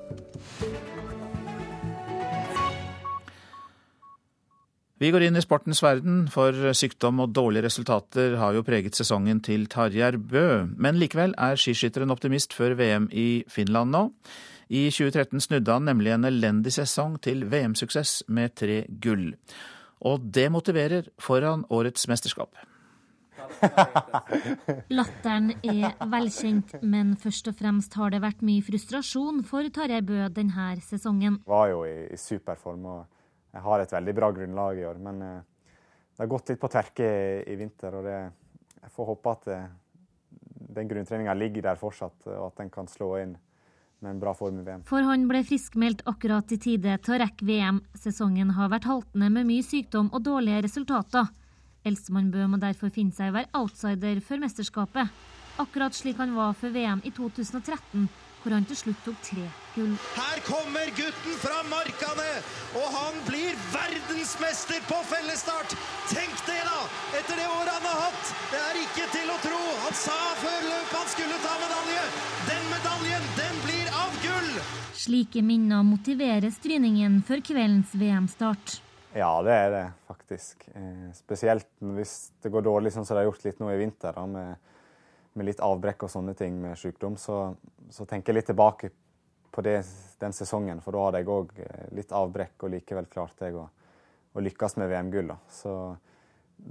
Vi 5.04 5.10
går 5.12 5.25
inn 5.28 5.36
i 5.36 5.44
sportens 5.44 5.84
verden, 5.84 6.22
for 6.32 6.72
sykdom 6.78 7.20
og 7.25 7.34
dårlige 7.36 7.66
resultater 7.68 8.38
har 8.40 8.56
jo 8.56 8.63
preget 8.63 8.96
sesongen 8.96 9.44
til 9.44 9.68
Tarjei 9.68 10.13
Bø. 10.16 10.70
Men 10.80 11.04
likevel 11.04 11.36
er 11.36 11.60
skiskytteren 11.60 12.16
optimist 12.16 12.56
før 12.56 12.78
VM 12.80 13.12
i 13.12 13.44
Finland 13.51 13.92
nå. 13.92 14.06
I 14.72 14.86
2013 14.88 15.42
snudde 15.44 15.74
han 15.74 15.84
nemlig 15.84 16.13
en 16.16 16.25
elendig 16.30 16.72
sesong 16.72 17.18
til 17.20 17.44
VM-suksess 17.51 18.22
med 18.32 18.54
tre 18.56 18.86
gull. 19.04 19.34
Og 20.08 20.24
det 20.32 20.46
motiverer 20.48 21.10
foran 21.20 21.66
årets 21.68 22.08
mesterskap. 22.08 22.56
Latteren 24.98 25.51
er 25.60 25.98
velkjent, 26.13 26.78
men 26.88 27.18
først 27.20 27.51
og 27.51 27.58
fremst 27.60 28.00
har 28.00 28.16
det 28.16 28.22
vært 28.24 28.46
mye 28.48 28.63
frustrasjon 28.63 29.44
for 29.50 29.68
Tarjei 29.75 30.00
Bø 30.08 30.30
denne 30.32 30.70
sesongen. 30.88 31.42
Var 31.51 31.68
jo 31.74 31.84
i, 31.90 31.96
i 32.16 32.22
superform 32.22 32.88
og 32.94 33.04
jeg 33.51 33.68
har 33.68 33.84
et 33.84 34.00
veldig 34.00 34.16
bra 34.16 34.32
grunnlag 34.40 34.80
i 34.80 34.88
år. 34.88 35.04
Men 35.04 35.20
det 35.20 36.24
har 36.24 36.32
gått 36.32 36.56
litt 36.56 36.63
på 36.63 36.72
tverke 36.72 37.12
i 37.44 37.60
vinter, 37.60 38.00
og 38.00 38.08
det, 38.08 38.18
jeg 38.80 38.96
får 38.96 39.13
håpe 39.18 39.36
at 39.36 39.54
den 40.80 40.88
grunntreninga 40.88 41.36
ligger 41.36 41.74
der 41.74 41.80
fortsatt, 41.80 42.24
og 42.32 42.54
at 42.54 42.62
den 42.63 42.72
kan 42.72 42.88
slå 42.88 43.18
inn 43.20 43.36
med 44.01 44.12
en 44.12 44.20
bra 44.20 44.34
form 44.34 44.60
i 44.60 44.63
VM. 44.65 44.84
For 44.89 45.05
han 45.05 45.27
ble 45.29 45.43
friskmeldt 45.46 46.03
akkurat 46.10 46.51
i 46.51 46.58
tide 46.62 46.98
til 47.05 47.15
å 47.15 47.20
rekke 47.22 47.48
VM. 47.48 47.81
Sesongen 47.98 48.55
har 48.58 48.72
vært 48.74 48.89
haltende 48.89 49.29
med 49.34 49.50
mye 49.50 49.65
sykdom 49.65 50.10
og 50.12 50.25
dårlige 50.25 50.63
resultater. 50.65 51.29
Elstemann 51.86 52.31
Bø 52.34 52.46
må 52.50 52.60
derfor 52.62 52.93
finne 52.93 53.13
seg 53.15 53.31
å 53.31 53.38
være 53.39 53.53
outsider 53.58 54.22
for 54.25 54.41
mesterskapet. 54.41 55.13
Akkurat 55.62 55.96
slik 55.98 56.20
han 56.22 56.36
var 56.36 56.53
for 56.58 56.74
VM 56.74 57.01
i 57.05 57.12
2013, 57.13 58.05
hvor 58.41 58.55
han 58.55 58.65
til 58.65 58.77
slutt 58.79 59.01
tok 59.05 59.17
tre 59.25 59.48
gull. 59.75 59.91
Her 60.15 60.39
kommer 60.46 60.93
gutten 60.98 61.36
fra 61.41 61.60
Markane, 61.70 62.29
og 62.79 62.88
han 62.96 63.20
blir 63.27 63.58
verdensmester 63.74 64.81
på 64.89 65.01
fellesstart! 65.12 65.75
Tenk 66.13 66.46
det, 66.48 66.62
da! 66.65 66.79
Etter 67.20 67.41
det 67.41 67.50
året 67.50 67.75
han 67.77 67.89
har 67.89 68.00
hatt! 68.08 68.34
Det 68.53 68.63
er 68.70 68.81
ikke 68.86 69.10
til 69.17 69.29
å 69.34 69.41
tro! 69.46 69.62
Han 69.86 70.00
sa 70.05 70.17
før 70.41 70.65
løpet 70.70 70.98
han 70.98 71.13
skulle 71.17 71.43
ta 71.46 71.60
medalje! 71.65 72.08
Den 72.50 72.65
medaljen, 72.74 73.29
den 73.38 73.62
blir! 73.65 73.71
Slike 75.01 75.41
minner 75.41 75.81
motiverer 75.88 76.51
stryningen 76.53 77.22
før 77.25 77.41
kveldens 77.46 77.93
VM-start. 77.98 78.75
Ja, 79.17 79.31
det 79.43 79.55
er 79.55 79.72
det 79.74 79.86
faktisk. 80.08 80.67
Eh, 80.77 81.08
spesielt 81.17 81.72
hvis 81.98 82.13
det 82.43 82.51
går 82.53 82.67
dårlig, 82.67 82.93
sånn 82.93 83.08
som 83.08 83.17
det 83.17 83.24
har 83.24 83.31
gjort 83.31 83.48
litt 83.48 83.63
nå 83.63 83.72
i 83.74 83.79
vinter. 83.81 84.13
da, 84.15 84.27
med 84.29 84.70
med 85.34 85.48
litt 85.48 85.62
avbrekk 85.63 86.05
og 86.05 86.12
sånne 86.12 86.34
ting 86.38 86.58
med 86.60 86.79
sykdom, 86.79 87.15
så, 87.20 87.53
så 87.89 88.05
tenker 88.08 88.31
jeg 88.31 88.41
litt 88.41 88.50
tilbake 88.51 88.91
på 89.51 89.63
det, 89.63 89.77
den 90.20 90.36
sesongen. 90.36 90.81
For 90.84 90.96
da 90.96 91.05
hadde 91.05 91.22
jeg 91.22 91.31
òg 91.31 91.53
eh, 91.63 91.86
litt 91.96 92.12
avbrekk, 92.15 92.58
og 92.65 92.74
likevel 92.75 93.08
klarte 93.12 93.48
jeg 93.48 93.60
å, 93.60 93.67
å 94.36 94.43
lykkes 94.43 94.77
med 94.81 94.91
VM-gull. 94.91 95.31
Så 95.51 95.75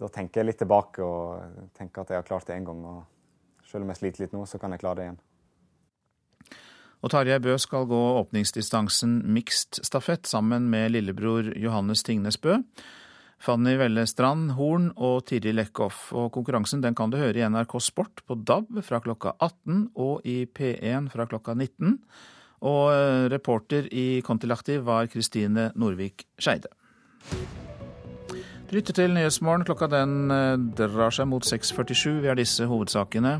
da 0.01 0.11
tenker 0.13 0.43
jeg 0.43 0.51
litt 0.51 0.61
tilbake 0.61 1.05
og 1.05 1.73
tenker 1.77 2.05
at 2.05 2.13
jeg 2.13 2.23
har 2.23 2.29
klart 2.29 2.51
det 2.51 2.59
én 2.59 2.69
gang. 2.69 2.85
Og 2.85 3.67
selv 3.71 3.87
om 3.87 3.93
jeg 3.93 4.03
sliter 4.03 4.27
litt 4.27 4.37
nå, 4.37 4.45
så 4.49 4.61
kan 4.61 4.77
jeg 4.77 4.85
klare 4.85 5.01
det 5.01 5.09
igjen. 5.09 5.21
Og 7.01 7.13
Tarjei 7.13 7.41
Bø 7.41 7.57
skal 7.61 7.87
gå 7.89 8.01
åpningsdistansen 8.21 9.21
mixed 9.33 9.81
stafett 9.87 10.29
sammen 10.29 10.69
med 10.73 10.93
lillebror 10.93 11.53
Johannes 11.57 12.05
Tingnes 12.05 12.37
Bø. 12.41 12.59
Fanny 13.41 13.79
Velle 13.81 14.05
Strand 14.05 14.53
Horn 14.59 14.91
og 15.01 15.23
Tiril 15.31 15.63
Eckhoff. 15.63 16.11
Og 16.13 16.29
konkurransen 16.35 16.83
den 16.85 16.97
kan 16.97 17.13
du 17.13 17.17
høre 17.17 17.41
i 17.41 17.47
NRK 17.49 17.79
Sport 17.81 18.21
på 18.29 18.37
DAB 18.37 18.83
fra 18.85 19.01
klokka 19.01 19.33
18 19.41 19.87
og 19.97 20.27
i 20.29 20.45
P1 20.45 21.09
fra 21.15 21.25
klokka 21.31 21.57
19. 21.57 21.97
Og 22.69 22.93
eh, 22.93 23.31
reporter 23.33 23.89
i 23.97 24.21
Kontilaktiv 24.21 24.85
var 24.85 25.09
Kristine 25.09 25.71
Norvik 25.81 26.27
Skeide. 26.37 26.69
Du 28.71 28.77
til 28.85 29.15
Nyhetsmorgen. 29.17 29.65
Klokka 29.65 29.89
den 29.89 30.31
eh, 30.31 30.59
drar 30.77 31.17
seg 31.17 31.33
mot 31.33 31.49
6.47. 31.49 32.21
Vi 32.21 32.29
har 32.29 32.37
disse 32.37 32.69
hovedsakene. 32.69 33.39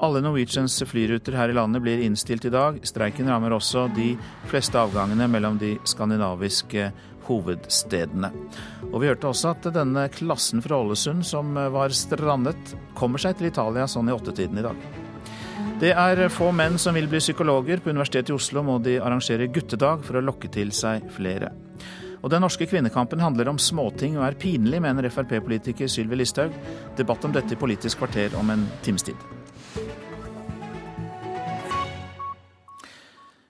Alle 0.00 0.20
Norwegians 0.20 0.82
flyruter 0.86 1.32
her 1.36 1.48
i 1.48 1.52
landet 1.52 1.82
blir 1.82 2.00
innstilt 2.00 2.44
i 2.44 2.50
dag. 2.50 2.78
Streiken 2.82 3.28
rammer 3.28 3.52
også 3.52 3.82
de 3.92 4.14
fleste 4.48 4.80
avgangene 4.80 5.26
mellom 5.28 5.58
de 5.60 5.74
skandinaviske 5.84 6.86
hovedstedene. 7.26 8.30
Og 8.88 8.96
vi 9.02 9.10
hørte 9.10 9.28
også 9.28 9.52
at 9.52 9.68
denne 9.74 10.06
klassen 10.14 10.64
fra 10.64 10.78
Ålesund 10.80 11.26
som 11.28 11.52
var 11.52 11.92
strandet, 11.92 12.72
kommer 12.96 13.20
seg 13.20 13.36
til 13.36 13.50
Italia 13.50 13.84
sånn 13.84 14.08
i 14.08 14.14
åttetiden 14.16 14.62
i 14.62 14.64
dag. 14.64 14.86
Det 15.80 15.90
er 15.92 16.22
få 16.32 16.48
menn 16.52 16.80
som 16.80 16.96
vil 16.96 17.08
bli 17.08 17.20
psykologer. 17.20 17.84
På 17.84 17.92
Universitetet 17.92 18.32
i 18.32 18.36
Oslo 18.38 18.64
må 18.64 18.78
de 18.80 18.96
arrangere 19.00 19.50
guttedag 19.52 20.00
for 20.04 20.16
å 20.16 20.24
lokke 20.24 20.48
til 20.52 20.72
seg 20.76 21.12
flere. 21.12 21.52
Og 22.20 22.32
Den 22.32 22.40
norske 22.44 22.68
kvinnekampen 22.68 23.20
handler 23.20 23.48
om 23.52 23.60
småting 23.60 24.16
og 24.16 24.26
er 24.26 24.40
pinlig, 24.40 24.80
mener 24.80 25.08
Frp-politiker 25.12 25.88
Sylvi 25.88 26.20
Listhaug. 26.20 26.56
Debatt 26.96 27.24
om 27.28 27.36
dette 27.36 27.56
i 27.56 27.60
Politisk 27.60 28.00
kvarter 28.00 28.36
om 28.40 28.56
en 28.56 28.64
times 28.84 29.04
tid. 29.08 29.39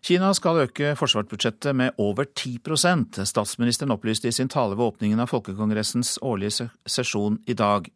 Kina 0.01 0.31
skal 0.33 0.63
øke 0.63 0.95
forsvarsbudsjettet 0.97 1.77
med 1.77 1.99
over 2.01 2.25
10% 2.25 3.21
Statsministeren 3.29 3.93
opplyste 3.93 4.31
i 4.31 4.33
sin 4.33 4.49
tale 4.49 4.79
ved 4.79 4.87
åpningen 4.95 5.21
av 5.21 5.29
Folkekongressens 5.29 6.17
årlige 6.25 6.71
sesjon 6.89 7.37
i 7.47 7.57
dag. 7.59 7.91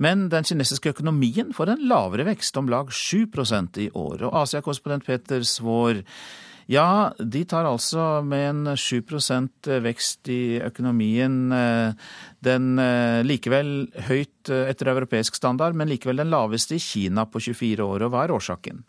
Men 0.00 0.26
den 0.32 0.44
kinesiske 0.44 0.94
økonomien 0.94 1.52
får 1.56 1.74
en 1.74 1.86
lavere 1.88 2.26
vekst, 2.28 2.56
om 2.56 2.68
lag 2.72 2.88
7% 2.92 3.80
i 3.84 3.90
år. 3.92 4.26
Og 4.28 4.42
Asia-korrespondent 4.42 5.06
Peter 5.06 5.44
Svaar, 5.44 6.02
ja, 6.72 7.12
de 7.20 7.44
tar 7.46 7.68
altså 7.68 8.24
med 8.26 8.48
en 8.48 8.74
7% 8.74 9.70
vekst 9.84 10.32
i 10.32 10.58
økonomien 10.66 11.52
eh, 11.54 12.08
den 12.42 12.74
eh, 12.82 13.22
likevel 13.22 13.86
høyt 14.08 14.50
eh, 14.50 14.66
etter 14.72 14.90
europeisk 14.90 15.38
standard, 15.38 15.78
men 15.78 15.92
likevel 15.92 16.24
den 16.24 16.32
laveste 16.32 16.76
i 16.76 16.82
Kina 16.82 17.28
på 17.30 17.44
24 17.44 17.86
år. 17.86 18.08
Og 18.08 18.12
hva 18.12 18.24
er 18.26 18.34
årsaken? 18.34 18.82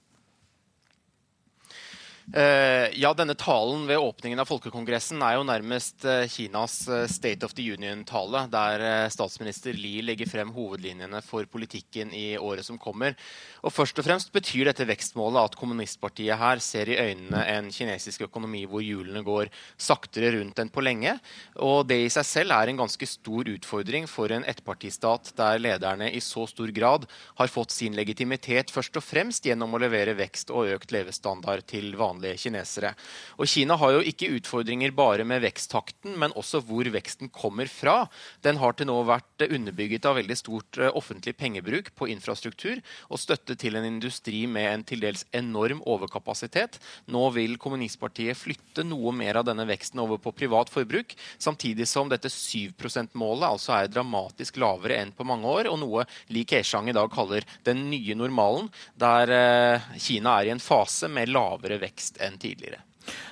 Eh, 2.34 2.90
ja, 3.00 3.14
denne 3.16 3.38
talen 3.40 3.86
ved 3.88 4.02
åpningen 4.04 4.42
av 4.44 4.50
Folkekongressen 4.50 5.22
er 5.24 5.38
jo 5.38 5.46
nærmest 5.48 6.04
eh, 6.04 6.26
Kinas 6.28 6.82
eh, 6.92 7.06
State 7.08 7.48
of 7.48 7.54
the 7.56 7.64
Union-tale, 7.72 8.42
der 8.52 9.08
statsminister 9.14 9.72
Li 9.72 10.02
legger 10.04 10.28
frem 10.28 10.52
hovedlinjene 10.52 11.22
for 11.24 11.48
politikken 11.48 12.12
i 12.12 12.34
året 12.36 12.68
som 12.68 12.76
kommer. 12.76 13.16
Og 13.64 13.72
Først 13.72 14.02
og 14.02 14.08
fremst 14.10 14.34
betyr 14.36 14.68
dette 14.68 14.84
vekstmålet 14.90 15.40
at 15.40 15.56
kommunistpartiet 15.56 16.36
her 16.36 16.60
ser 16.60 16.92
i 16.92 16.98
øynene 17.00 17.46
en 17.48 17.70
kinesisk 17.72 18.26
økonomi 18.28 18.66
hvor 18.68 18.84
hjulene 18.84 19.24
går 19.24 19.48
saktere 19.80 20.34
rundt 20.36 20.60
enn 20.60 20.74
på 20.74 20.84
lenge. 20.84 21.16
Og 21.64 21.88
det 21.88 22.02
i 22.04 22.12
seg 22.12 22.28
selv 22.28 22.58
er 22.58 22.74
en 22.74 22.84
ganske 22.84 23.08
stor 23.08 23.48
utfordring 23.54 24.04
for 24.12 24.36
en 24.36 24.44
ettpartistat 24.52 25.32
der 25.40 25.64
lederne 25.64 26.12
i 26.12 26.20
så 26.20 26.44
stor 26.52 26.76
grad 26.76 27.08
har 27.40 27.56
fått 27.56 27.72
sin 27.72 27.96
legitimitet 27.96 28.76
først 28.76 29.00
og 29.00 29.08
fremst 29.08 29.48
gjennom 29.48 29.80
å 29.80 29.84
levere 29.86 30.18
vekst 30.20 30.52
og 30.52 30.76
økt 30.76 30.92
levestandard 30.92 31.64
til 31.72 31.96
vanlige 31.96 32.17
vanlige 32.18 32.38
kinesere. 32.48 32.94
Og 33.38 33.48
Kina 33.48 33.78
har 33.78 33.94
jo 33.94 34.04
ikke 34.06 34.32
utfordringer 34.38 34.92
bare 34.92 35.24
med 35.26 35.42
veksttakten, 35.42 36.18
men 36.18 36.34
også 36.36 36.62
hvor 36.66 36.88
veksten 36.92 37.30
kommer 37.30 37.68
fra. 37.68 38.08
Den 38.44 38.58
har 38.58 38.74
til 38.74 38.88
nå 38.88 38.98
vært 39.08 39.46
underbygget 39.48 40.06
av 40.06 40.18
veldig 40.18 40.38
stort 40.38 40.78
eh, 40.78 40.92
offentlig 40.94 41.36
pengebruk 41.38 41.94
på 41.96 42.10
infrastruktur 42.10 42.82
og 43.10 43.20
støtte 43.20 43.56
til 43.56 43.76
en 43.78 43.86
industri 43.86 44.46
med 44.48 44.68
en 44.72 44.84
til 44.88 45.02
dels 45.04 45.26
enorm 45.32 45.82
overkapasitet. 45.86 46.80
Nå 47.08 47.30
vil 47.36 47.58
kommunistpartiet 47.58 48.38
flytte 48.38 48.86
noe 48.86 49.14
mer 49.14 49.40
av 49.40 49.48
denne 49.48 49.68
veksten 49.68 50.02
over 50.02 50.18
på 50.22 50.34
privat 50.36 50.72
forbruk, 50.74 51.16
samtidig 51.38 51.88
som 51.88 52.10
dette 52.10 52.30
7 52.30 52.74
%-målet 52.78 53.48
altså 53.48 53.76
er 53.78 53.92
dramatisk 53.92 54.58
lavere 54.62 55.00
enn 55.02 55.14
på 55.16 55.26
mange 55.28 55.48
år, 55.48 55.70
og 55.72 55.80
noe 55.82 56.06
Li 56.34 56.44
Keqiang 56.48 56.90
i 56.90 56.96
dag 56.96 57.10
kaller 57.14 57.46
den 57.68 57.88
nye 57.92 58.16
normalen, 58.18 58.70
der 58.98 59.34
eh, 59.34 59.88
Kina 60.02 60.38
er 60.40 60.50
i 60.50 60.54
en 60.56 60.64
fase 60.64 61.10
med 61.12 61.32
lavere 61.32 61.80
vekst 61.82 62.07
vekst 62.08 62.22
enn 62.22 62.40
tidligere. 62.40 62.84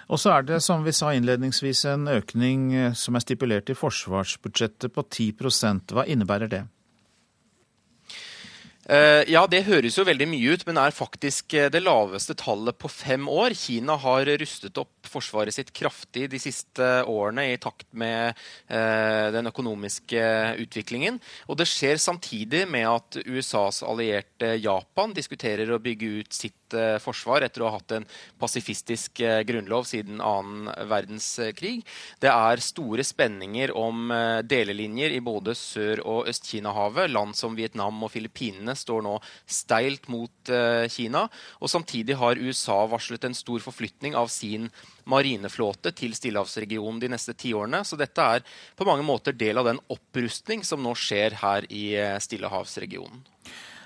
Og 0.07 0.19
så 0.19 0.38
er 0.38 0.43
det, 0.43 0.61
som 0.63 0.85
vi 0.85 0.93
sa 0.93 1.13
innledningsvis, 1.13 1.85
en 1.85 2.07
økning 2.07 2.73
eh, 2.73 2.93
som 2.93 3.15
er 3.15 3.23
stipulert 3.23 3.69
i 3.69 3.75
forsvarsbudsjettet 3.75 4.93
på 4.93 5.03
10% 5.03 5.91
Hva 5.91 6.05
innebærer 6.07 6.47
det? 6.47 6.65
Uh, 8.85 9.25
ja, 9.25 9.47
det 9.49 9.63
høres 9.65 9.95
jo 9.97 10.03
veldig 10.05 10.27
mye 10.29 10.51
ut, 10.53 10.63
men 10.67 10.77
er 10.77 10.93
faktisk 10.93 11.55
uh, 11.57 11.71
det 11.73 11.79
laveste 11.81 12.35
tallet 12.38 12.77
på 12.77 12.85
fem 12.88 13.25
år. 13.25 13.55
Kina 13.57 13.95
har 13.97 14.29
rustet 14.38 14.77
opp 14.77 15.09
forsvaret 15.09 15.55
sitt 15.55 15.71
kraftig 15.73 16.27
de 16.29 16.38
siste 16.38 16.85
årene 17.09 17.47
i 17.49 17.57
takt 17.57 17.88
med 17.97 18.38
den 18.69 19.49
økonomiske 19.49 20.21
utviklingen. 20.61 21.17
Og 21.49 21.57
det 21.57 21.65
skjer 21.69 21.97
samtidig 22.01 22.65
med 22.69 22.85
at 22.89 23.17
USAs 23.25 23.81
allierte 23.85 24.53
Japan 24.61 25.17
diskuterer 25.17 25.71
å 25.73 25.81
bygge 25.81 26.11
ut 26.21 26.38
sitt 26.38 26.64
forsvar 27.04 27.45
etter 27.45 27.63
å 27.63 27.69
ha 27.69 27.78
hatt 27.78 27.93
en 27.97 28.08
pasifistisk 28.41 29.21
grunnlov 29.47 29.86
siden 29.89 30.21
annen 30.23 30.71
verdenskrig. 30.89 31.84
Det 32.23 32.32
er 32.32 32.63
store 32.63 33.06
spenninger 33.06 33.73
om 33.78 34.10
delelinjer 34.47 35.13
i 35.15 35.21
både 35.23 35.56
Sør- 35.58 36.04
og 36.06 36.30
Øst-Kina-havet. 36.32 37.12
Land 37.13 37.36
som 37.38 37.56
Vietnam 37.58 38.01
og 38.04 38.12
Filippinene 38.13 38.75
står 38.78 39.06
nå 39.06 39.15
steilt 39.47 40.10
mot 40.12 40.51
eh, 40.51 40.88
Kina. 40.91 41.25
Og 41.62 41.71
samtidig 41.71 42.17
har 42.19 42.41
USA 42.41 42.78
varslet 42.89 43.28
en 43.28 43.38
stor 43.38 43.63
forflytning 43.63 44.15
av 44.17 44.30
sin 44.34 44.69
marineflåte 45.10 45.93
til 45.97 46.15
stillehavsregionen 46.17 47.01
de 47.01 47.12
neste 47.13 47.36
tiårene. 47.38 47.84
Så 47.86 47.99
dette 47.99 48.30
er 48.38 48.45
på 48.78 48.88
mange 48.88 49.06
måter 49.06 49.36
del 49.36 49.62
av 49.62 49.69
den 49.69 49.82
opprustning 49.93 50.65
som 50.65 50.84
nå 50.84 50.95
skjer 50.97 51.39
her 51.43 51.69
i 51.69 51.88
eh, 51.99 52.17
stillehavsregionen. 52.23 53.23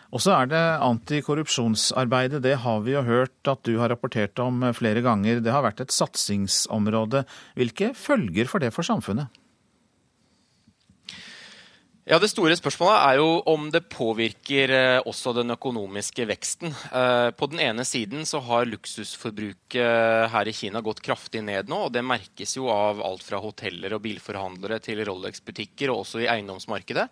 Og 0.10 0.24
så 0.24 0.34
er 0.34 0.50
det 0.50 0.62
antikorrupsjonsarbeidet. 0.82 2.42
Det 2.42 2.56
har 2.64 2.80
vi 2.86 2.96
jo 2.96 3.04
hørt 3.06 3.52
at 3.52 3.62
du 3.68 3.76
har 3.78 3.92
rapportert 3.94 4.40
om 4.42 4.64
flere 4.74 5.04
ganger. 5.06 5.44
Det 5.46 5.54
har 5.54 5.66
vært 5.66 5.84
et 5.86 5.94
satsingsområde. 5.94 7.28
Hvilke 7.60 7.94
følger 7.94 8.50
for 8.50 8.64
det 8.64 8.74
for 8.74 8.88
samfunnet? 8.88 9.30
Ja, 12.10 12.18
Det 12.18 12.32
store 12.32 12.56
spørsmålet 12.58 13.04
er 13.06 13.20
jo 13.20 13.26
om 13.52 13.68
det 13.70 13.84
påvirker 13.94 14.72
eh, 14.74 15.02
også 15.06 15.30
den 15.38 15.54
økonomiske 15.54 16.26
veksten. 16.26 16.72
Eh, 16.74 17.30
på 17.38 17.50
den 17.52 17.62
ene 17.62 17.86
siden 17.86 18.26
så 18.26 18.42
har 18.42 18.66
luksusforbruket 18.66 20.32
her 20.34 20.50
i 20.50 20.56
Kina 20.58 20.82
gått 20.82 21.04
kraftig 21.06 21.44
ned 21.46 21.70
nå. 21.70 21.84
og 21.86 21.94
Det 21.94 22.02
merkes 22.02 22.56
jo 22.58 22.66
av 22.74 23.04
alt 23.06 23.22
fra 23.22 23.38
hoteller 23.44 23.94
og 23.94 24.02
bilforhandlere 24.08 24.82
til 24.82 25.04
Rolex-butikker, 25.06 25.94
og 25.94 26.02
også 26.02 26.24
i 26.24 26.32
eiendomsmarkedet. 26.34 27.06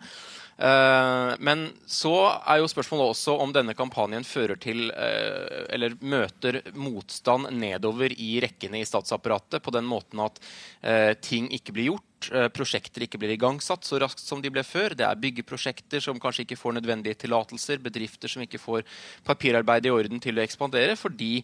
Eh, 0.58 1.32
men 1.38 1.68
så 1.86 2.12
er 2.42 2.58
jo 2.58 2.70
spørsmålet 2.70 3.12
også 3.12 3.36
om 3.38 3.52
denne 3.54 3.76
kampanjen 3.78 4.24
fører 4.26 4.58
til 4.58 4.88
eh, 4.90 5.68
eller 5.70 5.94
møter 6.02 6.58
motstand 6.74 7.52
nedover 7.54 8.10
i 8.18 8.40
rekkene 8.42 8.80
i 8.80 8.88
statsapparatet 8.88 9.62
på 9.62 9.74
den 9.76 9.86
måten 9.86 10.24
at 10.24 10.40
eh, 10.82 11.14
ting 11.22 11.46
ikke 11.54 11.76
blir 11.76 11.90
gjort. 11.92 12.04
Prosjekter 12.50 13.04
ikke 13.04 13.20
blir 13.22 13.30
igangsatt 13.36 13.86
så 13.86 14.00
raskt 14.02 14.24
som 14.24 14.40
de 14.42 14.50
ble 14.50 14.64
før. 14.66 14.96
Det 14.98 15.04
er 15.06 15.20
byggeprosjekter 15.22 16.02
som 16.02 16.18
kanskje 16.18 16.42
ikke 16.42 16.58
får 16.58 16.74
nødvendige 16.74 17.14
tillatelser. 17.22 17.78
Bedrifter 17.84 18.32
som 18.32 18.42
ikke 18.42 18.58
får 18.58 18.82
papirarbeid 19.28 19.86
i 19.86 19.92
orden 19.94 20.18
til 20.18 20.40
å 20.40 20.42
ekspandere 20.42 20.98
fordi 20.98 21.36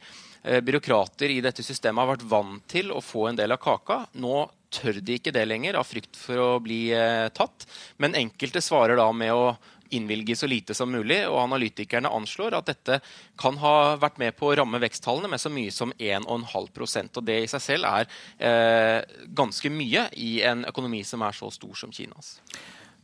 byråkrater 0.42 1.30
i 1.30 1.38
dette 1.46 1.62
systemet 1.62 2.02
har 2.02 2.10
vært 2.10 2.26
vant 2.26 2.66
til 2.66 2.90
å 2.90 2.98
få 2.98 3.28
en 3.30 3.38
del 3.38 3.54
av 3.54 3.62
kaka. 3.62 4.00
Nå 4.18 4.34
tør 4.74 4.98
de 5.00 5.18
ikke 5.18 5.32
det 5.34 5.46
lenger 5.48 5.78
av 5.78 5.86
frykt 5.88 6.18
for 6.18 6.40
å 6.40 6.50
bli 6.62 6.88
eh, 6.96 7.28
tatt. 7.34 7.66
Men 8.02 8.18
enkelte 8.18 8.62
svarer 8.64 8.98
da 9.00 9.08
med 9.14 9.32
å 9.34 9.54
innvilge 9.94 10.36
så 10.36 10.48
lite 10.50 10.74
som 10.74 10.90
mulig, 10.90 11.20
og 11.28 11.38
analytikerne 11.42 12.10
anslår 12.10 12.56
at 12.58 12.70
dette 12.70 13.00
kan 13.40 13.58
ha 13.62 13.94
vært 14.00 14.18
med 14.22 14.36
på 14.38 14.50
å 14.50 14.56
ramme 14.58 14.80
veksttallene 14.82 15.30
med 15.30 15.42
så 15.42 15.52
mye 15.52 15.74
som 15.74 15.92
1,5% 15.98 17.20
og 17.20 17.26
Det 17.28 17.40
i 17.44 17.50
seg 17.50 17.62
selv 17.62 17.90
er 17.90 18.08
eh, 18.38 19.00
ganske 19.36 19.70
mye 19.70 20.08
i 20.20 20.38
en 20.46 20.64
økonomi 20.68 21.04
som 21.06 21.22
er 21.26 21.36
så 21.36 21.50
stor 21.54 21.76
som 21.78 21.94
Kinas. 21.94 22.38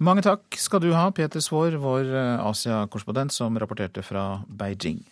Mange 0.01 0.25
takk 0.25 0.57
skal 0.57 0.81
du 0.81 0.91
ha, 0.97 1.11
Peter 1.13 1.43
Svaar, 1.45 1.77
vår 1.81 2.09
eh, 2.09 2.45
Asia-korrespondent 2.49 3.37
som 3.37 3.57
rapporterte 3.61 4.05
fra 4.07 4.43
Beijing. 4.49 5.03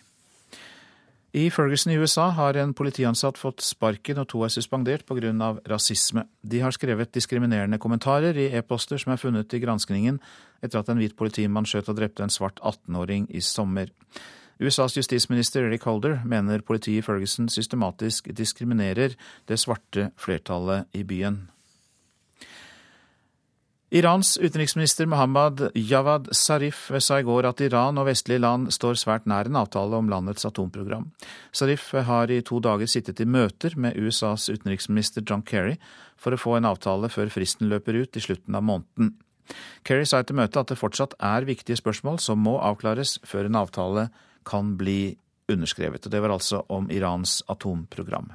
I 1.31 1.49
Ferguson 1.53 1.93
i 1.93 1.97
USA 2.01 2.31
har 2.33 2.57
en 2.57 2.71
politiansatt 2.73 3.37
fått 3.37 3.61
sparken 3.61 4.17
og 4.17 4.31
to 4.31 4.39
er 4.41 4.49
suspendert 4.49 5.05
pga. 5.05 5.59
rasisme. 5.69 6.23
De 6.41 6.59
har 6.59 6.73
skrevet 6.73 7.13
diskriminerende 7.13 7.77
kommentarer 7.77 8.33
i 8.33 8.49
e-poster 8.57 8.97
som 8.97 9.13
er 9.13 9.21
funnet 9.21 9.53
i 9.53 9.59
granskningen 9.61 10.17
etter 10.63 10.79
at 10.79 10.89
en 10.89 10.97
hvit 10.97 11.15
politimann 11.15 11.69
skjøt 11.69 11.89
og 11.89 11.99
drepte 12.01 12.23
en 12.23 12.33
svart 12.33 12.57
18-åring 12.65 13.27
i 13.29 13.41
sommer. 13.41 13.93
USAs 14.59 14.97
justisminister 14.97 15.69
Eric 15.69 15.85
Holder 15.85 16.19
mener 16.25 16.65
politiet 16.65 17.03
i 17.03 17.05
Ferguson 17.05 17.47
systematisk 17.47 18.33
diskriminerer 18.33 19.13
det 19.45 19.59
svarte 19.61 20.09
flertallet 20.17 20.89
i 20.97 21.03
byen. 21.03 21.45
Irans 23.89 24.37
utenriksminister 24.37 25.07
Mohammad 25.09 25.71
Javad 25.73 26.27
Zarif 26.31 26.91
sa 27.01 27.15
i 27.19 27.23
går 27.25 27.47
at 27.49 27.61
Iran 27.65 27.97
og 27.97 28.05
vestlige 28.05 28.43
land 28.43 28.67
står 28.69 28.99
svært 29.01 29.25
nær 29.25 29.47
en 29.49 29.57
avtale 29.57 29.97
om 29.97 30.11
landets 30.11 30.45
atomprogram. 30.45 31.07
Zarif 31.57 31.87
har 32.05 32.29
i 32.29 32.43
to 32.45 32.59
dager 32.61 32.85
sittet 32.85 33.17
i 33.23 33.25
møter 33.25 33.73
med 33.73 33.97
USAs 33.97 34.45
utenriksminister 34.53 35.25
John 35.25 35.41
Kerry 35.41 35.79
for 36.21 36.37
å 36.37 36.37
få 36.37 36.59
en 36.59 36.67
avtale 36.69 37.09
før 37.09 37.33
fristen 37.33 37.65
løper 37.71 37.97
ut 37.97 38.13
i 38.13 38.21
slutten 38.21 38.59
av 38.59 38.67
måneden. 38.67 39.15
Kerry 39.81 40.05
sa 40.05 40.21
etter 40.21 40.37
møtet 40.37 40.61
at 40.61 40.69
det 40.69 40.77
fortsatt 40.77 41.15
er 41.17 41.49
viktige 41.49 41.79
spørsmål 41.81 42.21
som 42.21 42.45
må 42.45 42.59
avklares 42.61 43.15
før 43.25 43.49
en 43.49 43.57
avtale 43.57 44.05
kan 44.45 44.75
bli 44.77 45.15
underskrevet. 45.49 46.05
Og 46.05 46.13
det 46.13 46.21
var 46.21 46.35
altså 46.37 46.61
om 46.69 46.91
Irans 46.93 47.39
atomprogram. 47.49 48.29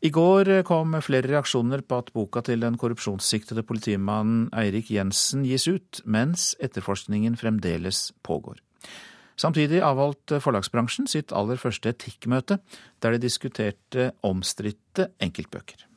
I 0.00 0.08
går 0.08 0.48
kom 0.64 0.94
flere 1.04 1.28
reaksjoner 1.28 1.82
på 1.84 1.98
at 2.00 2.08
boka 2.16 2.40
til 2.46 2.62
den 2.64 2.78
korrupsjonssiktede 2.80 3.66
politimannen 3.68 4.46
Eirik 4.56 4.88
Jensen 4.94 5.44
gis 5.44 5.66
ut, 5.68 6.00
mens 6.08 6.54
etterforskningen 6.56 7.36
fremdeles 7.36 8.06
pågår. 8.24 8.62
Samtidig 9.40 9.82
avholdt 9.84 10.38
forlagsbransjen 10.40 11.08
sitt 11.08 11.36
aller 11.36 11.60
første 11.60 11.92
etikkmøte, 11.92 12.58
der 13.00 13.16
de 13.16 13.22
diskuterte 13.26 14.10
omstridte 14.24 15.10
enkeltbøker. 15.20 15.89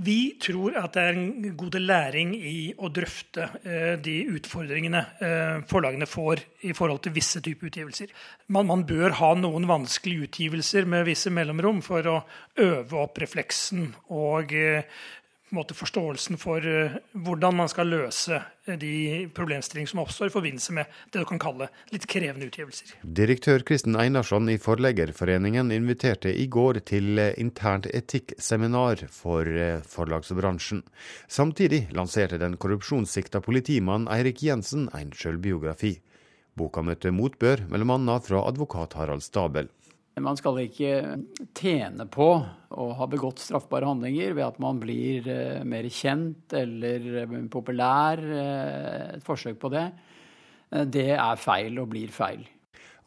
Vi 0.00 0.36
tror 0.40 0.76
at 0.80 0.94
det 0.96 1.02
er 1.02 1.16
en 1.18 1.56
god 1.58 1.76
læring 1.80 2.32
i 2.36 2.72
å 2.80 2.88
drøfte 2.92 3.48
eh, 3.62 3.94
de 4.00 4.14
utfordringene 4.32 5.02
eh, 5.20 5.58
forlagene 5.68 6.08
får 6.08 6.42
i 6.68 6.72
forhold 6.76 7.02
til 7.04 7.14
visse 7.16 7.42
typer 7.44 7.68
utgivelser. 7.68 8.12
Man, 8.54 8.70
man, 8.70 8.86
bør 8.88 9.18
ha 9.20 9.32
noen 9.36 9.68
vanskelige 9.68 10.28
utgivelser 10.28 10.88
med 10.88 11.04
visse 11.08 11.32
mellomrom 11.34 11.82
for 11.84 12.08
å 12.08 12.16
øve 12.62 13.02
opp 13.02 13.20
refleksen 13.22 13.90
og 14.14 14.54
eh, 14.56 14.88
måte, 15.54 15.76
forståelsen 15.76 16.38
for 16.40 16.64
uh, 16.64 16.96
hvordan 17.12 17.56
man 17.60 17.70
skal 17.70 17.90
løse 17.92 18.38
uh, 18.40 18.74
de 18.80 19.28
problemstillinger 19.34 19.92
som 19.92 20.02
oppstår 20.02 20.30
i 20.30 20.34
forbindelse 20.34 20.74
med 20.76 20.90
det 21.12 21.22
du 21.22 21.28
kan 21.28 21.40
kalle 21.42 21.68
litt 21.92 22.06
krevende 22.10 22.48
utgivelser. 22.48 22.94
Direktør 23.02 23.64
Kristen 23.68 23.98
Einarsson 24.00 24.50
i 24.52 24.58
Forleggerforeningen 24.62 25.72
inviterte 25.74 26.32
i 26.32 26.46
går 26.46 26.82
til 26.88 27.20
uh, 27.20 27.32
internt 27.40 27.88
etikkseminar 27.92 29.06
for 29.12 29.48
forlagsbransjen. 29.88 30.82
Samtidig 31.28 31.84
lanserte 31.96 32.40
den 32.40 32.56
korrupsjonssikta 32.60 33.42
politimannen 33.44 34.10
Eirik 34.12 34.42
Jensen 34.42 34.88
en 34.96 35.12
sjølbiografi. 35.16 35.98
Boka 36.58 36.82
møtte 36.84 37.12
motbør, 37.14 37.64
bl.a. 37.70 38.18
fra 38.20 38.42
advokat 38.48 38.98
Harald 38.98 39.24
Stabel. 39.24 39.70
Man 40.20 40.36
skal 40.36 40.58
ikke 40.66 40.96
tjene 41.56 42.04
på 42.12 42.26
å 42.36 42.86
ha 42.98 43.06
begått 43.08 43.40
straffbare 43.40 43.88
handlinger 43.88 44.34
ved 44.36 44.44
at 44.44 44.58
man 44.60 44.80
blir 44.82 45.28
eh, 45.30 45.62
mer 45.64 45.88
kjent 45.88 46.52
eller 46.52 47.06
eh, 47.22 47.38
populær. 47.52 48.20
Eh, 48.20 49.06
et 49.16 49.24
forsøk 49.24 49.56
på 49.62 49.72
det. 49.72 49.86
Det 50.92 51.10
er 51.16 51.40
feil 51.40 51.80
og 51.80 51.90
blir 51.92 52.12
feil. 52.12 52.44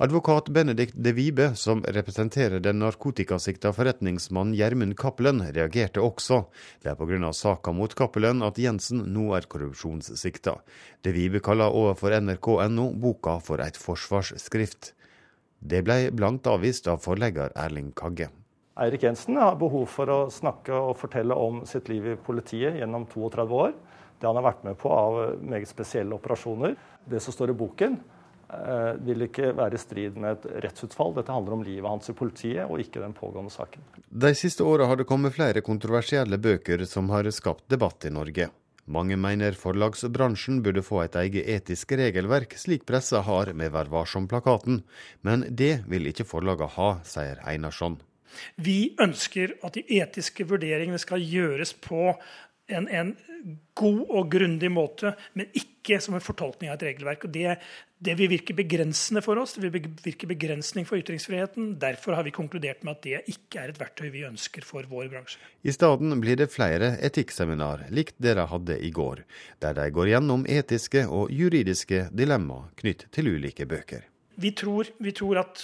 Advokat 0.01 0.49
Benedikt 0.51 0.97
De 0.99 1.13
Vibe, 1.15 1.53
som 1.55 1.79
representerer 1.79 2.59
den 2.59 2.81
narkotikasikta 2.81 3.71
forretningsmannen 3.77 4.57
Gjermund 4.57 4.97
Cappelen, 4.99 5.39
reagerte 5.55 6.03
også. 6.03 6.41
Det 6.83 6.91
er 6.91 6.97
pga. 6.99 7.31
saka 7.31 7.71
mot 7.71 7.95
Cappelen 7.95 8.43
at 8.43 8.59
Jensen 8.59 9.05
nå 9.13 9.29
er 9.37 9.47
korrupsjonssikta. 9.47 10.57
De 11.05 11.15
Vibe 11.15 11.39
kaller 11.39 11.71
overfor 11.71 12.17
nrk.no 12.19 12.91
boka 12.91 13.39
for 13.39 13.63
et 13.63 13.79
forsvarsskrift. 13.79 14.94
Det 15.59 15.81
ble 15.85 16.11
blankt 16.11 16.47
avvist 16.47 16.87
av 16.87 17.01
forlegger 17.03 17.53
Erling 17.55 17.91
Kagge. 17.95 18.29
Eirik 18.75 19.03
Jensen 19.03 19.37
har 19.39 19.55
behov 19.55 19.85
for 19.87 20.11
å 20.11 20.17
snakke 20.31 20.75
og 20.75 20.97
fortelle 20.99 21.35
om 21.39 21.61
sitt 21.67 21.87
liv 21.87 22.09
i 22.11 22.17
politiet 22.19 22.75
gjennom 22.81 23.05
32 23.07 23.45
år. 23.55 23.71
Det 24.19 24.27
han 24.27 24.35
har 24.35 24.45
vært 24.49 24.65
med 24.67 24.75
på 24.79 24.91
av 24.91 25.19
meget 25.39 25.69
spesielle 25.69 26.15
operasjoner. 26.17 26.75
Det 27.07 27.21
som 27.23 27.33
står 27.35 27.53
i 27.53 27.57
boken, 27.59 27.95
eh, 28.49 28.91
vil 29.07 29.27
ikke 29.27 29.53
være 29.55 29.79
i 29.79 29.81
strid 29.81 30.17
med 30.17 30.37
et 30.37 30.65
rettsutfall. 30.67 31.15
Dette 31.15 31.31
handler 31.31 31.53
om 31.53 31.63
livet 31.63 31.87
hans 31.87 32.09
i 32.09 32.13
politiet, 32.13 32.67
og 32.69 32.79
ikke 32.83 32.99
den 32.99 33.15
pågående 33.15 33.51
saken. 33.51 33.81
De 34.09 34.33
siste 34.35 34.63
åra 34.63 34.85
har 34.85 34.99
det 34.99 35.07
kommet 35.07 35.35
flere 35.35 35.61
kontroversielle 35.61 36.37
bøker 36.37 36.85
som 36.85 37.09
har 37.09 37.31
skapt 37.31 37.67
debatt 37.69 38.05
i 38.05 38.11
Norge. 38.11 38.49
Mange 38.85 39.17
mener 39.17 39.55
forlagsbransjen 39.57 40.59
burde 40.65 40.83
få 40.85 40.99
et 41.01 41.15
eget 41.17 41.47
etisk 41.49 41.95
regelverk, 41.97 42.53
slik 42.61 42.83
pressa 42.85 43.23
har 43.25 43.49
med 43.57 43.73
Vær 43.73 43.89
varsom-plakaten. 43.89 44.83
Men 45.25 45.47
det 45.49 45.87
vil 45.89 46.05
ikke 46.11 46.27
forlagene 46.29 46.69
ha, 46.75 46.89
sier 47.07 47.41
Einarsson. 47.49 47.97
Vi 48.61 48.93
ønsker 49.01 49.55
at 49.65 49.77
de 49.77 49.85
etiske 49.97 50.45
vurderingene 50.45 50.99
skal 51.01 51.23
gjøres 51.23 51.73
på 51.81 52.11
en, 52.69 52.87
en 52.89 53.15
god 53.77 54.01
og 54.05 54.29
grundig 54.33 54.69
måte, 54.73 55.15
men 55.33 55.49
ikke 55.57 55.99
som 56.01 56.17
en 56.17 56.23
fortolkning 56.23 56.69
av 56.69 56.77
et 56.77 56.89
regelverk. 56.91 57.25
Og 57.25 57.33
det, 57.33 57.57
det 58.03 58.17
vil 58.19 58.27
virke 58.27 58.53
begrensende 58.55 59.21
for 59.23 59.39
oss, 59.39 59.53
det 59.55 59.69
vil 59.71 59.86
virke 60.03 60.27
begrensning 60.27 60.88
for 60.88 60.99
ytringsfriheten. 60.99 61.75
Derfor 61.79 62.17
har 62.17 62.25
vi 62.27 62.34
konkludert 62.36 62.84
med 62.84 62.97
at 62.97 63.05
det 63.05 63.21
ikke 63.31 63.62
er 63.62 63.71
et 63.71 63.79
verktøy 63.79 64.10
vi 64.12 64.25
ønsker 64.27 64.65
for 64.67 64.84
vår 64.89 65.08
bransje. 65.13 65.39
I 65.63 65.71
stedet 65.71 66.17
blir 66.19 66.39
det 66.41 66.51
flere 66.51 66.95
etikkseminar, 67.08 67.86
likt 67.95 68.17
dere 68.21 68.49
hadde 68.51 68.77
i 68.84 68.91
går, 68.91 69.23
der 69.63 69.77
de 69.79 69.88
går 69.95 70.12
gjennom 70.12 70.43
etiske 70.43 71.05
og 71.08 71.31
juridiske 71.31 72.10
dilemmaer 72.12 72.67
knytt 72.81 73.08
til 73.15 73.31
ulike 73.31 73.67
bøker. 73.69 74.03
Vi 74.36 74.51
tror, 74.51 74.89
vi 74.99 75.13
tror 75.15 75.39
at, 75.39 75.62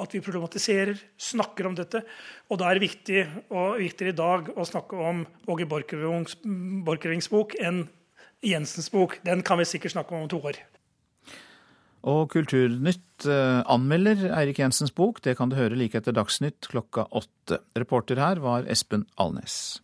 at, 0.00 0.14
vi 0.14 0.22
problematiserer, 0.24 0.96
snakker 1.20 1.66
om 1.68 1.74
dette. 1.76 2.00
Og 2.48 2.56
da 2.56 2.70
er 2.70 2.78
det 2.78 2.86
viktig, 2.86 3.26
og 3.52 3.76
viktigere 3.82 4.14
i 4.14 4.16
dag 4.16 4.48
å 4.56 4.64
snakke 4.64 4.96
om 4.96 5.26
Åge 5.52 5.68
Borchgrevinks 5.68 7.28
bok 7.28 7.58
enn 7.60 7.84
Jensens 8.40 8.88
bok. 8.92 9.18
Den 9.26 9.44
kan 9.44 9.60
vi 9.60 9.68
sikkert 9.68 9.92
snakke 9.92 10.16
om 10.16 10.24
om 10.24 10.32
to 10.32 10.40
år. 10.40 10.56
Og 12.06 12.28
Kulturnytt 12.30 13.26
eh, 13.26 13.62
anmelder 13.66 14.28
Eirik 14.38 14.60
Jensens 14.62 14.94
bok. 14.94 15.18
Det 15.24 15.34
kan 15.38 15.50
du 15.50 15.56
høre 15.58 15.78
like 15.78 15.98
etter 15.98 16.14
Dagsnytt 16.14 16.68
klokka 16.70 17.08
åtte. 17.10 17.58
Reporter 17.78 18.20
her 18.22 18.38
var 18.44 18.68
Espen 18.70 19.08
Alnes. 19.18 19.80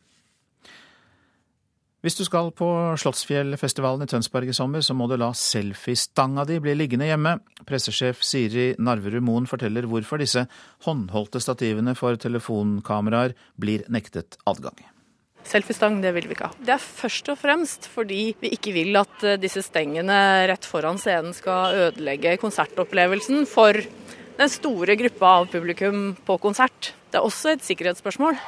Hvis 2.03 2.17
du 2.19 2.25
skal 2.27 2.49
på 2.59 2.67
Slottsfjellfestivalen 2.99 4.03
i 4.03 4.11
Tønsberg 4.11 4.51
i 4.51 4.55
sommer, 4.57 4.83
så 4.83 4.95
må 4.99 5.07
du 5.07 5.15
la 5.19 5.31
selfiestanga 5.39 6.43
di 6.49 6.57
bli 6.63 6.75
liggende 6.75 7.07
hjemme. 7.07 7.37
Pressesjef 7.67 8.25
Siri 8.27 8.73
Narverud 8.75 9.23
Moen 9.23 9.47
forteller 9.47 9.87
hvorfor 9.87 10.19
disse 10.19 10.49
håndholdte 10.87 11.43
stativene 11.43 11.95
for 11.99 12.19
telefonkameraer 12.19 13.37
blir 13.55 13.87
nektet 13.87 14.35
adgang. 14.51 14.83
Selfiestang, 15.49 15.99
det 16.03 16.13
vil 16.17 16.29
vi 16.31 16.37
ikke 16.37 16.49
ha. 16.51 16.57
Det 16.63 16.77
er 16.77 16.83
først 16.83 17.29
og 17.33 17.39
fremst 17.41 17.89
fordi 17.93 18.23
vi 18.41 18.53
ikke 18.55 18.75
vil 18.77 18.97
at 19.01 19.27
eh, 19.27 19.39
disse 19.41 19.65
stengene 19.67 20.17
rett 20.51 20.67
foran 20.69 21.01
scenen 21.03 21.35
skal 21.37 21.89
ødelegge 21.89 22.39
konsertopplevelsen 22.43 23.47
for 23.51 23.77
den 24.39 24.53
store 24.53 24.97
gruppa 24.99 25.37
av 25.43 25.51
publikum 25.53 26.13
på 26.27 26.39
konsert. 26.43 26.93
Det 27.11 27.21
er 27.21 27.27
også 27.27 27.53
et 27.53 27.67
sikkerhetsspørsmål. 27.67 28.39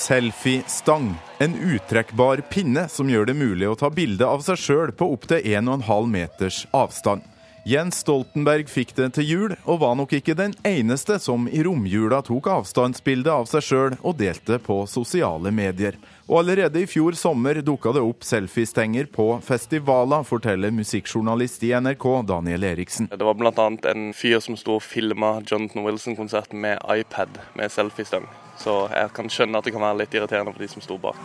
Selfiestang. 0.00 1.10
En 1.40 1.56
uttrekkbar 1.74 2.44
pinne 2.52 2.86
som 2.92 3.10
gjør 3.10 3.28
det 3.30 3.36
mulig 3.36 3.68
å 3.68 3.76
ta 3.78 3.90
bilde 3.92 4.24
av 4.24 4.44
seg 4.46 4.60
sjøl 4.60 4.94
på 4.96 5.08
opptil 5.16 5.42
1,5 5.44 6.08
meters 6.12 6.62
avstand. 6.76 7.26
Jens 7.68 7.98
Stoltenberg 8.00 8.70
fikk 8.72 8.94
det 8.96 9.10
til 9.18 9.26
jul, 9.28 9.54
og 9.68 9.82
var 9.82 9.96
nok 9.98 10.14
ikke 10.16 10.36
den 10.38 10.54
eneste 10.64 11.18
som 11.20 11.44
i 11.50 11.60
romjula 11.64 12.22
tok 12.24 12.48
avstandsbilde 12.48 13.32
av 13.32 13.48
seg 13.50 13.66
sjøl 13.66 13.96
og 14.00 14.16
delte 14.20 14.56
på 14.64 14.80
sosiale 14.88 15.52
medier. 15.52 15.98
Og 16.30 16.40
allerede 16.40 16.80
i 16.80 16.88
fjor 16.88 17.16
sommer 17.18 17.58
dukka 17.66 17.92
det 17.92 18.02
opp 18.06 18.24
selfiestenger 18.24 19.10
på 19.12 19.26
festivaler, 19.44 20.24
forteller 20.24 20.72
musikkjournalist 20.72 21.64
i 21.66 21.74
NRK 21.76 22.06
Daniel 22.30 22.64
Eriksen. 22.70 23.10
Det 23.12 23.26
var 23.26 23.36
bl.a. 23.36 23.66
en 23.92 24.12
fyr 24.16 24.38
som 24.40 24.56
sto 24.56 24.78
og 24.78 24.84
filma 24.86 25.36
Jonathan 25.44 25.84
Wilson-konserten 25.84 26.62
med 26.62 26.78
iPad 26.88 27.42
med 27.58 27.74
selfiestang. 27.74 28.28
Så 28.60 28.86
jeg 28.94 29.12
kan 29.16 29.28
skjønne 29.32 29.58
at 29.60 29.66
det 29.66 29.74
kan 29.76 29.84
være 29.84 30.02
litt 30.04 30.14
irriterende 30.16 30.54
for 30.54 30.62
de 30.64 30.70
som 30.70 30.84
sto 30.84 30.96
bak. 31.00 31.18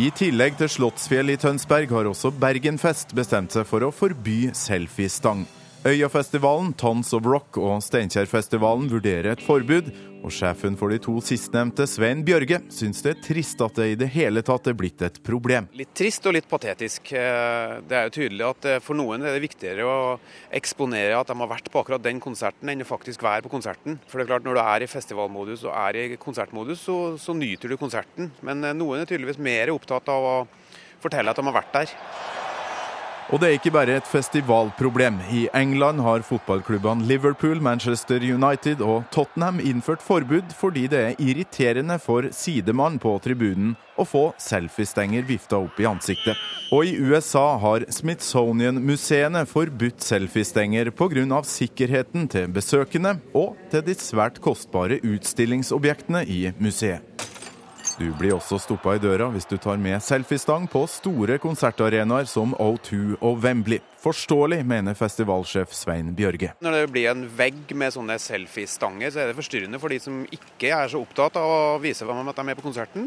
I 0.00 0.06
tillegg 0.16 0.54
til 0.56 0.70
Slottsfjell 0.72 1.34
i 1.34 1.36
Tønsberg 1.36 1.90
har 1.92 2.06
også 2.08 2.30
Bergenfest 2.40 3.10
bestemt 3.12 3.52
seg 3.52 3.66
for 3.68 3.84
å 3.84 3.90
forby 3.92 4.46
selfiestang. 4.56 5.42
Øyafestivalen, 5.82 6.68
Tons 6.78 7.08
of 7.16 7.24
Rock 7.26 7.56
og 7.58 7.80
Steinkjerfestivalen 7.82 8.84
vurderer 8.86 9.32
et 9.32 9.40
forbud, 9.42 9.88
og 10.22 10.30
sjefen 10.30 10.76
for 10.78 10.94
de 10.94 11.00
to 11.02 11.16
sistnevnte, 11.26 11.88
Svein 11.90 12.20
Bjørge, 12.22 12.60
syns 12.70 13.02
det 13.02 13.16
er 13.16 13.24
trist 13.24 13.64
at 13.66 13.80
det 13.80 13.86
i 13.90 13.96
det 13.98 14.06
hele 14.14 14.44
tatt 14.46 14.70
er 14.70 14.76
blitt 14.78 15.02
et 15.02 15.18
problem. 15.26 15.66
Litt 15.74 15.90
trist 15.98 16.28
og 16.30 16.36
litt 16.36 16.46
patetisk. 16.46 17.10
Eh, 17.18 17.74
det 17.90 17.98
er 17.98 18.06
jo 18.06 18.14
tydelig 18.14 18.46
at 18.46 18.68
eh, 18.70 18.78
for 18.84 18.94
noen 19.00 19.26
er 19.26 19.34
det 19.34 19.42
viktigere 19.42 19.88
å 19.90 19.96
eksponere 20.54 21.18
at 21.18 21.34
de 21.34 21.38
har 21.42 21.50
vært 21.50 21.72
på 21.74 21.82
akkurat 21.82 22.06
den 22.06 22.22
konserten, 22.22 22.70
enn 22.70 22.86
å 22.86 22.88
faktisk 22.92 23.26
være 23.26 23.42
på 23.48 23.50
konserten. 23.56 23.98
For 24.06 24.22
det 24.22 24.28
er 24.28 24.32
klart, 24.36 24.46
når 24.46 24.60
du 24.60 24.62
er 24.62 24.86
i 24.86 24.90
festivalmodus 24.94 25.66
og 25.66 25.74
er 25.74 25.98
i 25.98 26.06
konsertmodus, 26.14 26.86
så, 26.86 27.00
så 27.18 27.34
nyter 27.34 27.74
du 27.74 27.80
konserten. 27.80 28.30
Men 28.46 28.62
eh, 28.62 28.78
noen 28.78 29.02
er 29.02 29.10
tydeligvis 29.10 29.42
mer 29.42 29.74
opptatt 29.74 30.14
av 30.14 30.30
å 30.30 30.40
fortelle 31.02 31.34
at 31.34 31.42
de 31.42 31.50
har 31.50 31.58
vært 31.58 31.74
der. 31.80 31.98
Og 33.32 33.40
det 33.40 33.48
er 33.48 33.54
ikke 33.56 33.70
bare 33.72 33.94
et 33.96 34.08
festivalproblem. 34.08 35.16
I 35.32 35.46
England 35.56 36.02
har 36.04 36.20
fotballklubbene 36.28 37.06
Liverpool, 37.08 37.62
Manchester 37.64 38.20
United 38.20 38.82
og 38.84 39.06
Tottenham 39.14 39.56
innført 39.64 40.04
forbud 40.04 40.52
fordi 40.58 40.84
det 40.92 41.00
er 41.00 41.16
irriterende 41.16 41.96
for 42.02 42.28
sidemann 42.36 43.00
på 43.00 43.14
tribunen 43.24 43.72
å 43.96 44.04
få 44.04 44.26
selfiestenger 44.36 45.24
vifta 45.24 45.62
opp 45.64 45.80
i 45.80 45.88
ansiktet. 45.88 46.36
Og 46.76 46.90
i 46.90 46.94
USA 47.00 47.56
har 47.62 47.88
Smithsonian-museene 47.88 49.46
forbudt 49.48 50.04
selfiestenger 50.04 50.92
pga. 50.92 51.42
sikkerheten 51.42 52.28
til 52.28 52.52
besøkende 52.52 53.16
og 53.32 53.56
til 53.70 53.80
de 53.80 53.96
svært 53.96 54.42
kostbare 54.44 55.00
utstillingsobjektene 55.00 56.26
i 56.28 56.52
museet. 56.60 57.31
Du 58.02 58.08
blir 58.18 58.32
også 58.34 58.56
stoppa 58.58 58.96
i 58.96 59.00
døra 59.02 59.28
hvis 59.30 59.44
du 59.46 59.54
tar 59.62 59.76
med 59.78 60.02
selfiestang 60.02 60.64
på 60.70 60.80
store 60.90 61.36
konsertarenaer 61.38 62.26
som 62.26 62.50
O2 62.58 63.20
og 63.20 63.36
Wembley. 63.44 63.78
Forståelig, 64.02 64.58
mener 64.66 64.96
festivalsjef 64.98 65.70
Svein 65.76 66.08
Bjørge. 66.18 66.50
Når 66.66 66.74
det 66.74 66.88
blir 66.90 67.12
en 67.12 67.22
vegg 67.38 67.70
med 67.78 67.94
sånne 67.94 68.16
selfiestanger, 68.18 69.12
så 69.14 69.22
er 69.22 69.30
det 69.30 69.38
forstyrrende 69.38 69.78
for 69.78 69.94
de 69.94 70.00
som 70.02 70.24
ikke 70.34 70.72
er 70.74 70.90
så 70.90 70.98
opptatt 71.04 71.38
av 71.38 71.46
å 71.46 71.78
vise 71.84 72.08
hvem 72.08 72.26
de 72.26 72.34
er 72.34 72.48
med 72.50 72.58
på 72.58 72.66
konserten. 72.66 73.06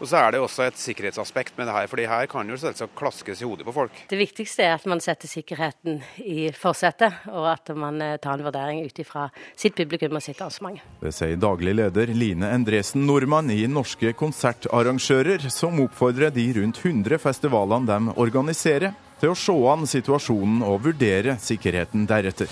Og 0.00 0.08
så 0.10 0.18
er 0.18 0.34
det 0.34 0.40
også 0.42 0.66
et 0.66 0.78
sikkerhetsaspekt 0.80 1.58
med 1.58 1.68
det 1.68 1.74
her, 1.76 1.86
fordi 1.90 2.06
her 2.10 2.26
kan 2.30 2.48
jo 2.50 2.58
selvsagt 2.58 2.96
klaskes 2.98 3.42
i 3.42 3.46
hodet 3.46 3.66
på 3.66 3.74
folk. 3.76 4.00
Det 4.10 4.18
viktigste 4.18 4.66
er 4.66 4.74
at 4.76 4.86
man 4.90 5.02
setter 5.04 5.30
sikkerheten 5.30 6.00
i 6.18 6.50
forsetet, 6.58 7.22
og 7.30 7.48
at 7.52 7.70
man 7.78 8.00
eh, 8.02 8.16
tar 8.22 8.38
en 8.38 8.46
vurdering 8.46 8.82
ut 8.84 8.98
ifra 8.98 9.28
sitt 9.56 9.76
publikum 9.78 10.18
og 10.18 10.24
sitt 10.24 10.42
arrangement. 10.42 10.82
Det 11.00 11.14
sier 11.14 11.38
daglig 11.40 11.76
leder 11.78 12.10
Line 12.14 12.50
Endresen 12.56 13.06
Nordmann 13.06 13.52
i 13.54 13.62
Norske 13.70 14.14
konsertarrangører, 14.18 15.48
som 15.52 15.80
oppfordrer 15.86 16.34
de 16.34 16.50
rundt 16.58 16.82
100 16.82 17.22
festivalene 17.22 17.88
de 17.88 18.18
organiserer, 18.20 18.94
til 19.20 19.32
å 19.32 19.38
se 19.38 19.54
an 19.70 19.86
situasjonen 19.88 20.64
og 20.66 20.82
vurdere 20.88 21.38
sikkerheten 21.40 22.08
deretter. 22.10 22.50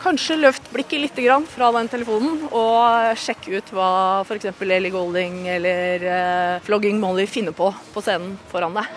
Kanskje 0.00 0.38
løft 0.38 0.70
blikket 0.72 1.02
litt 1.02 1.18
fra 1.52 1.68
den 1.76 1.88
telefonen 1.92 2.46
og 2.56 3.18
sjekke 3.20 3.58
ut 3.58 3.72
hva 3.76 3.90
f.eks. 4.24 4.48
Ellie 4.64 4.90
Golding 4.90 5.42
eller 5.52 6.06
uh, 6.06 6.60
Flogging 6.64 6.96
Molly 7.02 7.26
finner 7.28 7.52
på 7.52 7.68
på 7.92 8.02
scenen 8.04 8.38
foran 8.48 8.78
deg. 8.78 8.88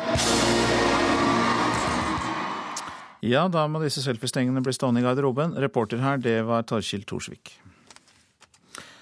Ja, 3.23 3.45
da 3.47 3.65
må 3.71 3.79
disse 3.83 4.03
selfiestengene 4.03 4.63
bli 4.63 4.73
stående 4.75 4.99
i 4.99 5.05
garderoben. 5.05 5.57
Reporter 5.59 5.99
her, 6.03 6.17
det 6.23 6.41
var 6.47 6.63
Torkild 6.67 7.05
Thorsvik. 7.07 7.53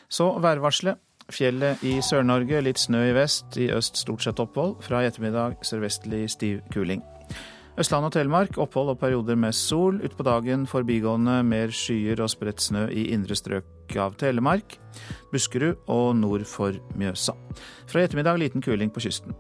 Så 0.10 0.28
værvarselet. 0.42 0.98
Fjellet 1.32 1.80
i 1.88 1.96
Sør-Norge, 2.04 2.60
litt 2.66 2.82
snø 2.82 3.06
i 3.08 3.16
vest. 3.16 3.56
I 3.58 3.70
øst 3.72 3.98
stort 4.02 4.26
sett 4.26 4.42
opphold. 4.44 4.76
Fra 4.84 5.00
i 5.02 5.08
ettermiddag 5.08 5.62
sørvestlig 5.66 6.26
stiv 6.34 6.60
kuling. 6.74 7.02
Østland 7.82 8.06
og 8.06 8.12
Telemark 8.14 8.58
opphold 8.62 8.92
og 8.94 9.00
perioder 9.02 9.38
med 9.40 9.56
sol. 9.58 9.98
Utpå 10.06 10.26
dagen 10.28 10.68
forbigående 10.70 11.40
mer 11.48 11.74
skyer 11.74 12.20
og 12.22 12.30
spredt 12.30 12.62
snø 12.62 12.84
i 12.94 13.08
indre 13.16 13.34
strøk 13.38 13.96
av 13.98 14.14
Telemark, 14.22 14.78
Buskerud 15.34 15.90
og 15.90 16.12
nord 16.20 16.46
for 16.46 16.78
Mjøsa. 17.00 17.34
Fra 17.90 18.04
i 18.04 18.06
ettermiddag 18.06 18.38
liten 18.44 18.62
kuling 18.62 18.94
på 18.94 19.02
kysten. 19.08 19.34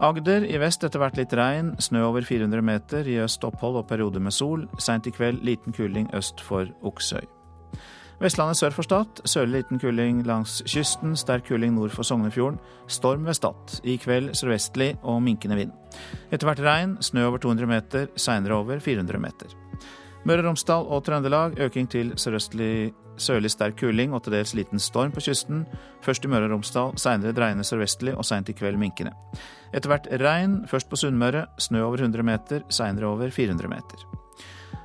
Agder 0.00 0.48
i 0.48 0.58
vest 0.62 0.86
etter 0.86 1.02
hvert 1.02 1.20
litt 1.20 1.36
regn, 1.36 1.74
snø 1.76 2.06
over 2.08 2.24
400 2.24 2.64
meter. 2.64 3.04
I 3.04 3.20
øst 3.26 3.44
opphold 3.44 3.82
og 3.82 3.88
perioder 3.92 4.22
med 4.22 4.32
sol. 4.32 4.64
Seint 4.80 5.06
i 5.10 5.12
kveld 5.14 5.44
liten 5.44 5.76
kuling 5.76 6.08
øst 6.16 6.40
for 6.40 6.70
Oksøy. 6.88 7.33
Vestlandet 8.22 8.58
sør 8.60 8.74
for 8.76 8.86
Stad. 8.86 9.22
Sørlig 9.26 9.62
liten 9.62 9.80
kuling 9.82 10.22
langs 10.26 10.60
kysten. 10.70 11.16
Sterk 11.18 11.48
kuling 11.48 11.74
nord 11.74 11.94
for 11.94 12.06
Sognefjorden. 12.06 12.60
Storm 12.86 13.26
ved 13.26 13.34
Stad. 13.34 13.80
I 13.84 13.96
kveld 13.96 14.34
sørvestlig 14.38 14.94
og 15.02 15.22
minkende 15.22 15.58
vind. 15.58 15.74
Etter 16.30 16.48
hvert 16.48 16.62
regn. 16.64 16.96
Snø 17.02 17.26
over 17.28 17.42
200 17.42 17.70
meter, 17.70 18.08
seinere 18.16 18.60
over 18.60 18.78
400 18.78 19.20
meter. 19.20 19.54
Møre 20.24 20.40
og 20.40 20.46
Romsdal 20.48 20.86
og 20.88 21.04
Trøndelag 21.04 21.58
øking 21.60 21.90
til 21.90 22.14
sørøstlig 22.16 22.94
sørlig 23.20 23.50
sterk 23.52 23.76
kuling 23.78 24.14
og 24.14 24.24
til 24.24 24.34
dels 24.34 24.54
liten 24.56 24.80
storm 24.80 25.12
på 25.12 25.22
kysten. 25.26 25.66
Først 26.02 26.24
i 26.24 26.30
Møre 26.32 26.48
og 26.48 26.56
Romsdal, 26.56 26.96
seinere 26.98 27.36
dreiende 27.36 27.66
sørvestlig 27.66 28.16
og 28.16 28.24
seint 28.24 28.48
i 28.48 28.56
kveld 28.56 28.80
minkende. 28.80 29.12
Etter 29.74 29.92
hvert 29.92 30.08
regn, 30.22 30.62
først 30.70 30.88
på 30.90 30.96
Sunnmøre. 30.96 31.46
Snø 31.58 31.84
over 31.84 32.00
100 32.00 32.26
meter, 32.26 32.64
seinere 32.70 33.12
over 33.12 33.30
400 33.30 33.68
meter. 33.68 34.23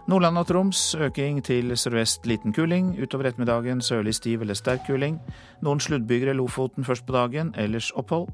Nordland 0.09 0.39
og 0.41 0.47
Troms 0.47 0.95
øking 0.95 1.37
til 1.45 1.75
sørvest 1.77 2.23
liten 2.25 2.53
kuling. 2.53 2.95
Utover 2.97 3.27
ettermiddagen 3.29 3.81
sørlig 3.81 4.15
stiv 4.17 4.41
eller 4.41 4.57
sterk 4.57 4.87
kuling. 4.87 5.19
Noen 5.61 5.79
sluddbyger 5.79 6.31
i 6.31 6.33
Lofoten 6.33 6.87
først 6.87 7.05
på 7.05 7.13
dagen, 7.13 7.51
ellers 7.53 7.91
opphold. 7.91 8.25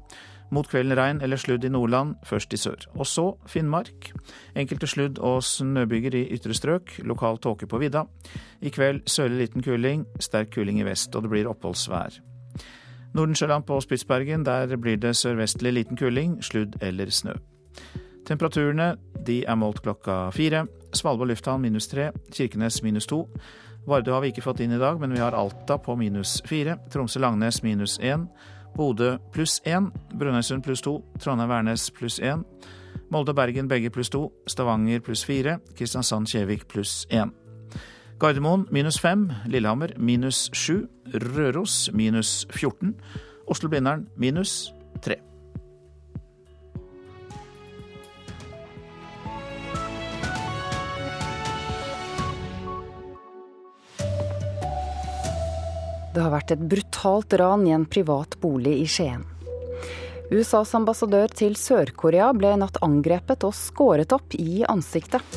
Mot 0.50 0.68
kvelden 0.70 0.96
regn 0.96 1.20
eller 1.20 1.36
sludd 1.36 1.64
i 1.64 1.68
Nordland, 1.68 2.14
først 2.24 2.54
i 2.56 2.56
sør. 2.56 2.86
Og 2.96 3.06
så 3.06 3.26
Finnmark. 3.46 4.08
Enkelte 4.56 4.88
sludd- 4.88 5.20
og 5.20 5.42
snøbyger 5.42 6.16
i 6.16 6.22
ytre 6.38 6.56
strøk. 6.56 6.96
Lokal 7.04 7.36
tåke 7.44 7.68
på 7.68 7.82
vidda. 7.82 8.06
I 8.62 8.72
kveld 8.72 9.02
sørlig 9.06 9.38
liten 9.38 9.62
kuling, 9.62 10.06
sterk 10.20 10.54
kuling 10.54 10.80
i 10.80 10.88
vest, 10.88 11.12
og 11.16 11.22
det 11.22 11.30
blir 11.30 11.50
oppholdsvær. 11.50 12.16
Nordensjøland 13.12 13.68
på 13.68 13.80
Spitsbergen, 13.80 14.46
der 14.46 14.76
blir 14.76 14.96
det 14.96 15.16
sørvestlig 15.16 15.72
liten 15.72 15.96
kuling, 15.96 16.40
sludd 16.42 16.80
eller 16.80 17.10
snø. 17.10 17.36
Temperaturene 18.26 18.96
de 19.26 19.44
er 19.46 19.58
målt 19.58 19.82
klokka 19.84 20.26
fire. 20.34 20.64
Svalbard 20.96 21.30
lufthavn 21.30 21.62
minus 21.62 21.86
tre, 21.88 22.10
Kirkenes 22.34 22.82
minus 22.82 23.06
to. 23.06 23.22
Vardø 23.86 24.16
har 24.16 24.24
vi 24.24 24.32
ikke 24.32 24.42
fått 24.42 24.64
inn 24.64 24.74
i 24.74 24.80
dag, 24.82 24.98
men 24.98 25.14
vi 25.14 25.22
har 25.22 25.36
Alta 25.38 25.76
på 25.78 25.94
minus 25.98 26.40
fire. 26.46 26.80
Tromsø-Langnes 26.90 27.62
minus 27.62 28.00
én. 28.02 28.26
Bodø 28.74 29.16
pluss 29.32 29.60
én. 29.62 29.92
Brønnøysund 30.18 30.64
pluss 30.66 30.82
to. 30.82 30.98
Trondheim-Værnes 31.22 31.86
pluss 31.94 32.18
én. 32.18 32.42
Molde-Bergen 33.14 33.70
begge 33.70 33.92
pluss 33.94 34.10
to. 34.10 34.32
Stavanger 34.50 35.00
pluss 35.06 35.22
fire. 35.24 35.60
Kristiansand-Kjevik 35.78 36.66
pluss 36.66 37.06
én. 37.14 37.30
Gardermoen 38.18 38.66
minus 38.74 38.98
fem. 38.98 39.30
Lillehammer 39.46 39.94
minus 39.98 40.50
sju. 40.52 40.88
Røros 41.14 41.90
minus 41.94 42.46
14. 42.50 42.96
Oslo-Blindern 43.46 44.08
minus 44.16 44.72
tre. 45.02 45.20
Det 56.16 56.22
har 56.24 56.32
vært 56.32 56.54
et 56.54 56.60
brutalt 56.64 57.34
ran 57.36 57.66
i 57.68 57.74
en 57.76 57.82
privat 57.84 58.38
bolig 58.40 58.78
i 58.80 58.84
Skien. 58.88 59.26
USAs 60.32 60.70
ambassadør 60.78 61.28
til 61.28 61.58
Sør-Korea 61.60 62.30
ble 62.32 62.54
i 62.54 62.60
natt 62.62 62.78
angrepet 62.80 63.44
og 63.44 63.52
skåret 63.52 64.14
opp 64.16 64.32
i 64.40 64.62
ansiktet. 64.64 65.36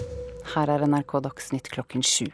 Her 0.53 0.71
er 0.71 0.85
NRK 0.87 1.17
Dagsnytt 1.27 1.67
klokken 1.73 2.05
sju. 2.07 2.29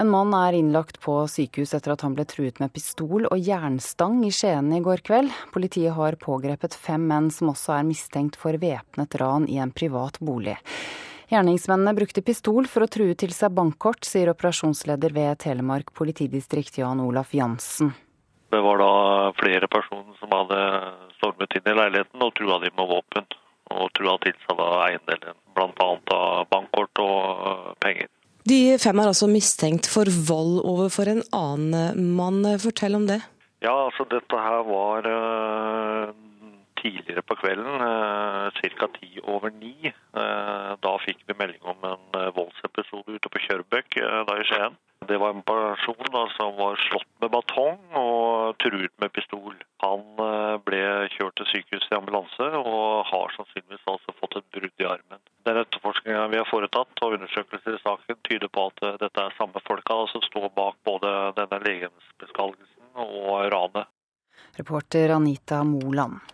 En 0.00 0.08
mann 0.08 0.32
er 0.32 0.56
innlagt 0.56 0.96
på 1.04 1.18
sykehus 1.28 1.76
etter 1.76 1.92
at 1.92 2.06
han 2.06 2.16
ble 2.16 2.24
truet 2.32 2.64
med 2.64 2.72
pistol 2.72 3.28
og 3.28 3.36
jernstang 3.36 4.24
i 4.24 4.32
Skien 4.32 4.72
i 4.72 4.80
går 4.80 5.04
kveld. 5.04 5.36
Politiet 5.52 5.92
har 6.00 6.16
pågrepet 6.24 6.72
fem 6.72 7.04
menn 7.12 7.28
som 7.28 7.52
også 7.52 7.76
er 7.76 7.84
mistenkt 7.92 8.40
for 8.40 8.56
væpnet 8.56 9.20
ran 9.20 9.44
i 9.52 9.60
en 9.60 9.76
privat 9.76 10.16
bolig. 10.24 10.56
Gjerningsmennene 11.30 11.94
brukte 11.96 12.22
pistol 12.22 12.66
for 12.68 12.84
å 12.84 12.90
true 12.90 13.14
til 13.16 13.32
seg 13.32 13.54
bankkort, 13.56 14.04
sier 14.04 14.30
operasjonsleder 14.32 15.14
ved 15.16 15.40
Telemark 15.44 15.92
politidistrikt 15.96 16.78
Jan 16.82 17.00
Olaf 17.04 17.32
Jansen. 17.34 17.94
Det 18.52 18.60
var 18.62 18.78
da 18.78 18.90
flere 19.38 19.68
personer 19.72 20.14
som 20.20 20.34
hadde 20.34 20.58
stormet 21.16 21.56
inn 21.58 21.70
i 21.72 21.78
leiligheten 21.78 22.22
og 22.22 22.34
trua 22.38 22.60
dem 22.62 22.76
med 22.78 22.90
våpen. 22.92 23.26
Og 23.74 23.88
trua 23.96 24.18
til 24.22 24.34
seg 24.44 24.58
da 24.60 24.68
eiendelen, 24.84 25.38
bl.a. 25.56 26.18
bankkort 26.52 27.00
og 27.02 27.72
penger. 27.82 28.10
De 28.44 28.76
fem 28.78 29.00
er 29.00 29.08
altså 29.08 29.26
mistenkt 29.30 29.88
for 29.88 30.04
vold 30.28 30.58
overfor 30.68 31.08
en 31.08 31.22
annen 31.32 32.12
mann. 32.18 32.44
Fortell 32.60 32.98
om 32.98 33.08
det. 33.08 33.22
Ja, 33.64 33.72
altså 33.86 34.04
dette 34.10 34.36
her 34.44 34.60
var 34.68 35.08
uh, 35.08 36.12
tidligere 36.84 37.24
på 37.26 37.38
kvelden, 37.40 37.82
uh, 37.82 38.62
ca. 38.78 38.88
ti 38.98 39.18
over 39.24 39.50
ni. 39.56 39.92
Uh, 40.14 40.76
da 40.84 40.94
fikk 41.02 41.24
vi 41.26 41.38
melding 41.40 41.62
om 41.74 41.88
en 41.88 42.18
voldsepisode 42.36 43.16
ute 43.16 43.32
på 43.32 43.42
Kjørbøk 43.48 43.98
i 43.98 44.48
Skien. 44.50 44.76
Det 45.04 45.18
var 45.20 45.34
en 45.34 45.42
person 45.44 46.06
da, 46.12 46.22
som 46.36 46.54
var 46.56 46.78
slått 46.80 47.10
med 47.20 47.32
batong 47.34 47.80
og 47.98 48.56
truet 48.62 48.92
med 49.02 49.12
pistol. 49.12 49.52
Han 49.84 50.00
ble 50.64 50.80
kjørt 51.12 51.36
til 51.36 51.50
sykehus 51.50 51.90
i 51.90 51.98
ambulanse 51.98 52.46
og 52.56 53.04
har 53.10 53.34
sannsynligvis 53.36 53.84
altså 53.90 54.16
fått 54.16 54.38
et 54.40 54.48
brudd 54.56 54.80
i 54.80 54.88
armen. 54.88 55.20
Den 55.44 55.60
etterforskninga 55.60 56.26
vi 56.32 56.38
har 56.40 56.48
foretatt 56.48 57.02
og 57.04 57.16
undersøkelser 57.18 57.76
i 57.76 57.82
saken 57.82 58.20
tyder 58.28 58.48
på 58.48 58.68
at 58.70 58.84
eh, 58.86 58.96
dette 59.02 59.24
er 59.26 59.36
samme 59.36 59.60
folka 59.66 59.98
som 60.12 60.24
står 60.24 60.48
bak 60.56 60.78
både 60.88 61.10
denne 61.36 61.58
legemsbeskalgelsen 61.66 63.04
og 63.04 63.50
ranet. 63.52 63.90
Reporter 64.56 65.12
Anita 65.18 65.60
Moland. 65.68 66.33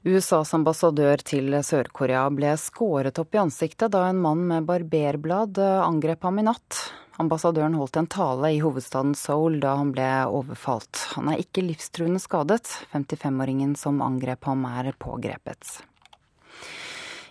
USAs 0.00 0.54
ambassadør 0.56 1.20
til 1.20 1.52
Sør-Korea 1.60 2.22
ble 2.32 2.54
skåret 2.56 3.18
opp 3.20 3.36
i 3.36 3.40
ansiktet 3.42 3.92
da 3.92 4.06
en 4.08 4.22
mann 4.24 4.46
med 4.48 4.64
barberblad 4.64 5.60
eh, 5.60 5.80
angrep 5.84 6.24
ham 6.24 6.40
i 6.40 6.44
natt. 6.46 6.78
Ambassadøren 7.20 7.76
holdt 7.76 7.98
en 8.00 8.08
tale 8.08 8.54
i 8.56 8.62
hovedstaden 8.64 9.12
Seoul 9.12 9.58
da 9.60 9.74
han 9.76 9.92
ble 9.92 10.08
overfalt. 10.32 11.02
Han 11.18 11.28
er 11.28 11.42
ikke 11.44 11.66
livstruende 11.66 12.22
skadet. 12.22 12.64
55-åringen 12.94 13.76
som 13.76 14.00
angrep 14.00 14.48
ham, 14.48 14.64
er 14.72 14.94
pågrepet. 14.96 15.82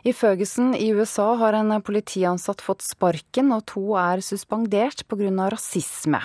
I 0.03 0.13
Ferguson 0.13 0.75
i 0.75 0.89
USA 0.89 1.35
har 1.35 1.53
en 1.53 1.81
politiansatt 1.81 2.61
fått 2.61 2.85
sparken, 2.87 3.51
og 3.51 3.65
to 3.67 3.97
er 3.99 4.23
suspendert 4.23 5.03
pga. 5.07 5.49
rasisme. 5.51 6.21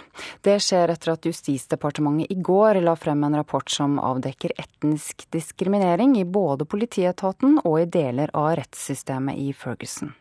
Det 0.46 0.60
skjer 0.62 0.92
etter 0.94 1.14
at 1.14 1.26
Justisdepartementet 1.26 2.30
i 2.30 2.38
går 2.38 2.80
la 2.80 2.94
frem 2.94 3.24
en 3.24 3.34
rapport 3.34 3.70
som 3.70 3.98
avdekker 3.98 4.54
etnisk 4.58 5.26
diskriminering 5.34 6.14
i 6.20 6.24
både 6.24 6.64
politietaten 6.64 7.58
og 7.64 7.80
i 7.80 7.86
deler 7.90 8.30
av 8.34 8.54
rettssystemet 8.60 9.42
i 9.42 9.50
Ferguson. 9.52 10.14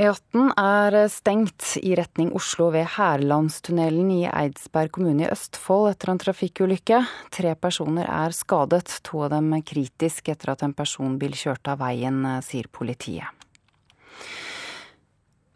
E18 0.00 0.54
er 0.56 0.94
stengt 1.12 1.74
i 1.76 1.90
retning 1.98 2.30
Oslo 2.32 2.70
ved 2.72 2.86
Hærlandstunnelen 2.94 4.08
i 4.14 4.22
Eidsberg 4.30 4.94
kommune 4.96 5.26
i 5.26 5.28
Østfold 5.28 5.90
etter 5.90 6.14
en 6.14 6.20
trafikkulykke. 6.22 7.02
Tre 7.36 7.52
personer 7.60 8.08
er 8.08 8.32
skadet, 8.32 8.94
to 9.04 9.26
av 9.26 9.34
dem 9.34 9.52
kritisk 9.60 10.30
etter 10.32 10.54
at 10.54 10.64
en 10.64 10.72
personbil 10.78 11.36
kjørte 11.36 11.74
av 11.74 11.82
veien, 11.82 12.24
sier 12.46 12.70
politiet. 12.72 13.28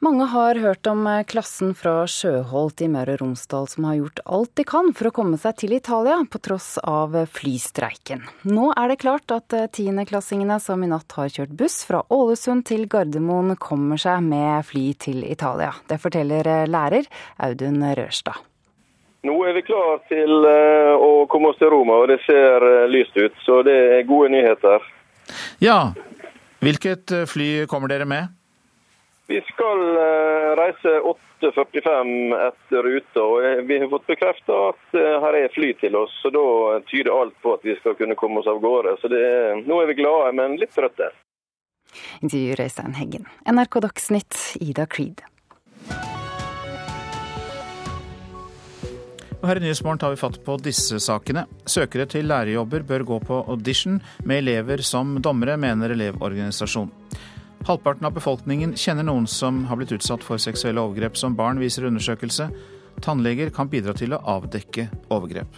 Mange 0.05 0.25
har 0.25 0.55
hørt 0.55 0.87
om 0.87 1.07
eh, 1.07 1.23
klassen 1.25 1.71
fra 1.75 2.03
Sjøholt 2.11 2.83
i 2.85 2.90
Møre 2.93 3.14
og 3.14 3.23
Romsdal 3.23 3.69
som 3.73 3.87
har 3.88 3.95
gjort 3.97 4.21
alt 4.37 4.51
de 4.59 4.67
kan 4.69 4.90
for 4.93 5.09
å 5.09 5.12
komme 5.17 5.38
seg 5.40 5.57
til 5.62 5.73
Italia, 5.73 6.19
på 6.29 6.40
tross 6.45 6.75
av 6.83 7.17
eh, 7.17 7.31
flystreiken. 7.31 8.27
Nå 8.45 8.67
er 8.77 8.93
det 8.93 8.99
klart 9.01 9.33
at 9.33 9.57
eh, 9.57 9.71
tiendeklassingene 9.73 10.59
som 10.61 10.85
i 10.85 10.90
natt 10.90 11.17
har 11.17 11.33
kjørt 11.33 11.57
buss 11.57 11.79
fra 11.88 12.03
Ålesund 12.12 12.67
til 12.69 12.85
Gardermoen, 12.90 13.55
kommer 13.57 14.03
seg 14.03 14.21
med 14.29 14.67
fly 14.69 14.85
til 15.07 15.25
Italia. 15.25 15.73
Det 15.88 15.97
forteller 16.03 16.53
lærer 16.69 17.09
Audun 17.49 17.81
Rørstad. 17.97 18.45
Nå 19.25 19.40
er 19.49 19.57
vi 19.57 19.64
klar 19.64 20.05
til 20.12 20.45
å 20.45 21.12
komme 21.33 21.55
oss 21.55 21.62
til 21.62 21.73
Roma, 21.73 22.03
og 22.03 22.11
det 22.12 22.21
ser 22.27 22.90
lyst 22.93 23.17
ut. 23.17 23.45
Så 23.47 23.62
det 23.64 23.81
er 23.97 24.09
gode 24.11 24.35
nyheter. 24.37 24.85
Ja, 25.64 25.95
hvilket 26.61 27.23
fly 27.33 27.53
kommer 27.71 27.88
dere 27.88 28.05
med? 28.05 28.35
Vi 29.27 29.41
skal 29.41 29.81
eh, 29.97 30.51
reise 30.59 30.91
8.45 31.01 32.35
etter 32.49 32.83
ruta, 32.83 33.23
og 33.23 33.69
vi 33.69 33.79
har 33.81 33.89
fått 33.89 34.07
bekrefta 34.11 34.59
at 34.69 34.99
eh, 35.01 35.17
her 35.25 35.39
er 35.39 35.55
fly 35.55 35.71
til 35.81 35.97
oss. 35.97 36.13
så 36.21 36.33
Da 36.35 36.45
tyder 36.91 37.13
alt 37.15 37.39
på 37.41 37.55
at 37.57 37.65
vi 37.65 37.77
skal 37.81 37.97
kunne 37.97 38.19
komme 38.21 38.43
oss 38.43 38.51
av 38.53 38.61
gårde. 38.61 38.99
Så 39.01 39.09
er, 39.09 39.63
nå 39.65 39.81
er 39.81 39.89
vi 39.89 40.01
glade, 40.03 40.35
men 40.37 40.59
litt 40.61 40.77
trøtte. 40.77 41.09
Intervjuer 42.21 42.67
Øystein 42.67 42.99
Heggen. 43.01 43.25
NRK 43.49 43.81
Dagsnytt, 43.87 44.41
Ida 44.61 44.85
Creed. 44.91 45.25
Og 49.41 49.51
her 49.51 49.61
i 49.61 49.65
Nyhetsmorgen 49.65 50.01
tar 50.01 50.13
vi 50.13 50.21
fatt 50.21 50.37
på 50.45 50.55
disse 50.61 51.01
sakene. 51.05 51.47
Søkere 51.69 52.05
til 52.09 52.29
lærerjobber 52.29 52.85
bør 52.89 53.09
gå 53.09 53.19
på 53.29 53.45
audition 53.53 53.99
med 54.25 54.45
elever 54.45 54.85
som 54.85 55.17
dommere, 55.25 55.57
mener 55.61 55.93
Elevorganisasjonen. 55.93 56.93
Halvparten 57.64 58.05
av 58.05 58.12
befolkningen 58.12 58.74
kjenner 58.77 59.07
noen 59.09 59.24
som 59.31 59.62
har 59.70 59.79
blitt 59.81 59.94
utsatt 59.96 60.24
for 60.24 60.40
seksuelle 60.42 60.83
overgrep 60.85 61.16
som 61.16 61.37
barn, 61.37 61.57
viser 61.62 61.87
undersøkelse. 61.88 62.50
Tannleger 63.00 63.48
kan 63.57 63.70
bidra 63.72 63.94
til 63.96 64.12
å 64.12 64.20
avdekke 64.35 64.90
overgrep. 65.09 65.48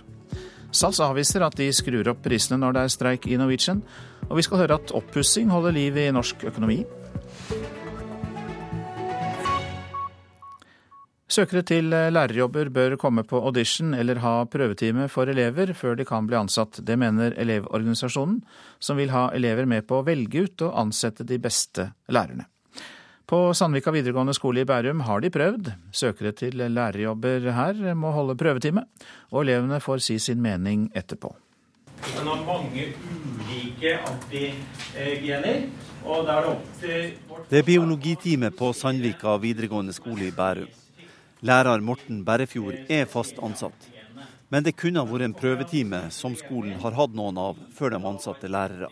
SAS 0.70 1.00
avviser 1.02 1.42
at 1.42 1.56
de 1.58 1.66
skrur 1.74 2.06
opp 2.12 2.22
prisene 2.22 2.60
når 2.62 2.76
det 2.76 2.84
er 2.84 2.94
streik 2.94 3.26
i 3.26 3.38
Norwegian. 3.40 3.82
Og 4.28 4.38
vi 4.38 4.46
skal 4.46 4.62
høre 4.62 4.78
at 4.78 4.94
oppussing 4.94 5.50
holder 5.50 5.74
liv 5.74 5.98
i 5.98 6.06
norsk 6.14 6.46
økonomi. 6.46 6.84
Søkere 11.26 11.64
til 11.66 11.90
eh, 11.90 12.06
lærerjobber 12.14 12.68
bør 12.70 12.94
komme 13.02 13.24
på 13.26 13.40
audition 13.48 13.96
eller 13.98 14.20
ha 14.22 14.44
prøvetime 14.46 15.08
for 15.10 15.26
elever 15.26 15.72
før 15.74 15.96
de 15.98 16.04
kan 16.06 16.26
bli 16.28 16.38
ansatt. 16.38 16.78
Det 16.86 16.94
mener 16.98 17.34
Elevorganisasjonen, 17.34 18.44
som 18.78 19.00
vil 19.00 19.10
ha 19.10 19.32
elever 19.34 19.66
med 19.66 19.88
på 19.88 19.98
å 19.98 20.04
velge 20.06 20.44
ut 20.46 20.62
og 20.68 20.76
ansette 20.84 21.26
de 21.26 21.40
beste 21.42 21.88
lærerne. 22.14 22.46
På 23.26 23.50
Sandvika 23.58 23.90
videregående 23.90 24.36
skole 24.38 24.62
i 24.62 24.68
Bærum 24.70 25.02
har 25.02 25.18
de 25.24 25.32
prøvd. 25.34 25.72
Søkere 25.90 26.30
til 26.30 26.62
lærerjobber 26.62 27.50
her 27.58 27.82
må 27.98 28.14
holde 28.14 28.38
prøvetime, 28.38 28.86
og 29.34 29.42
elevene 29.42 29.82
får 29.82 30.06
si 30.06 30.20
sin 30.22 30.38
mening 30.38 30.86
etterpå. 30.94 31.34
Den 32.06 32.30
har 32.30 32.46
mange 32.46 32.92
ulike 33.02 33.98
antigener. 33.98 35.66
og 36.04 36.28
er 36.28 36.40
Det 36.40 36.50
opp 36.54 36.66
til... 36.80 37.14
Det 37.50 37.58
er 37.58 37.66
biologitime 37.66 38.54
på 38.54 38.72
Sandvika 38.72 39.36
videregående 39.42 39.92
skole 39.92 40.30
i 40.30 40.30
Bærum. 40.30 40.85
Lærer 41.46 41.78
Morten 41.80 42.24
Berrefjord 42.26 42.88
er 42.90 43.04
fast 43.06 43.36
ansatt. 43.38 43.84
Men 44.50 44.64
det 44.66 44.72
kunne 44.80 44.98
ha 44.98 45.06
vært 45.06 45.28
en 45.28 45.34
prøvetime 45.36 46.00
som 46.10 46.34
skolen 46.34 46.74
har 46.82 46.96
hatt 46.96 47.14
noen 47.14 47.38
av 47.38 47.60
før 47.76 47.94
de 47.94 48.00
ansatte 48.10 48.50
lærere. 48.50 48.88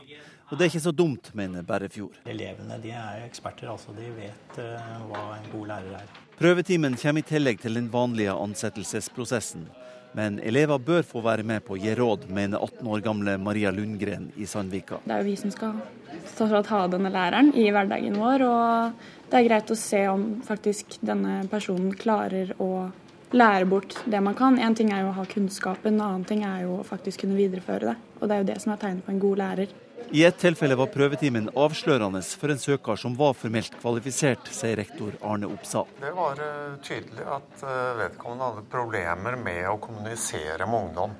Og 0.50 0.54
det 0.54 0.66
er 0.66 0.70
ikke 0.70 0.82
så 0.84 0.92
dumt, 0.94 1.32
mener 1.34 1.64
Berrefjord. 1.66 2.20
Elevene 2.30 2.78
de 2.78 2.92
er 2.94 3.24
eksperter, 3.24 3.72
altså. 3.72 3.94
De 3.96 4.06
vet 4.14 4.58
uh, 4.60 4.92
hva 5.08 5.24
en 5.34 5.48
god 5.50 5.72
lærer 5.72 5.96
er. 5.98 6.12
Prøvetimen 6.38 6.94
kommer 7.00 7.24
i 7.24 7.26
tillegg 7.32 7.58
til 7.64 7.80
den 7.80 7.88
vanlige 7.90 8.36
ansettelsesprosessen. 8.38 9.66
Men 10.14 10.38
elever 10.46 10.78
bør 10.78 11.02
få 11.06 11.22
være 11.24 11.42
med 11.46 11.64
på 11.66 11.74
å 11.74 11.80
gi 11.80 11.94
råd, 11.98 12.28
mener 12.30 12.62
18 12.62 12.86
år 12.86 13.02
gamle 13.02 13.34
Maria 13.42 13.72
Lundgren 13.74 14.30
i 14.38 14.46
Sandvika. 14.46 15.00
Det 15.04 15.10
er 15.10 15.24
jo 15.24 15.26
vi 15.26 15.36
som 15.40 15.50
skal 15.50 16.66
ha 16.70 16.82
denne 16.88 17.10
læreren 17.10 17.50
i 17.58 17.66
hverdagen 17.74 18.18
vår. 18.18 18.46
og 18.46 19.30
det 19.30 19.40
er 19.40 19.48
greit 19.48 19.70
å 19.74 19.78
se 19.78 20.04
om 20.06 20.26
faktisk 20.46 21.00
denne 21.02 21.40
personen 21.50 21.90
klarer 21.98 22.52
å 22.62 22.90
lære 23.34 23.66
bort 23.66 23.96
det 24.06 24.20
man 24.22 24.36
kan. 24.38 24.58
Én 24.62 24.76
ting 24.78 24.92
er 24.94 25.02
jo 25.02 25.10
å 25.10 25.16
ha 25.18 25.24
kunnskapen, 25.26 25.96
en 25.96 26.04
annen 26.06 26.26
ting 26.28 26.44
er 26.46 26.62
jo 26.62 26.78
å 26.78 26.86
faktisk 26.86 27.24
kunne 27.24 27.38
videreføre 27.38 27.90
det. 27.90 27.96
Og 28.20 28.28
det 28.28 28.36
er 28.36 28.44
jo 28.44 28.50
det 28.52 28.60
som 28.62 28.72
er 28.72 28.82
tegnet 28.84 29.06
på 29.06 29.10
en 29.10 29.22
god 29.24 29.42
lærer. 29.42 29.74
I 30.12 30.24
et 30.28 30.38
tilfelle 30.38 30.76
var 30.78 30.90
prøvetimen 30.92 31.48
avslørende 31.56 32.20
for 32.38 32.52
en 32.52 32.60
søker 32.60 32.98
som 33.00 33.16
var 33.18 33.34
formelt 33.38 33.74
kvalifisert, 33.80 34.50
sier 34.52 34.76
rektor 34.78 35.14
Arne 35.24 35.48
Oppsal. 35.50 35.88
Det 36.00 36.12
var 36.16 36.40
eh, 36.44 36.74
tydelig 36.84 37.28
at 37.38 37.62
eh, 37.64 37.92
vedkommende 38.02 38.50
hadde 38.50 38.66
problemer 38.72 39.38
med 39.40 39.68
å 39.70 39.78
kommunisere 39.82 40.66
med 40.68 40.88
ungdom 40.88 41.14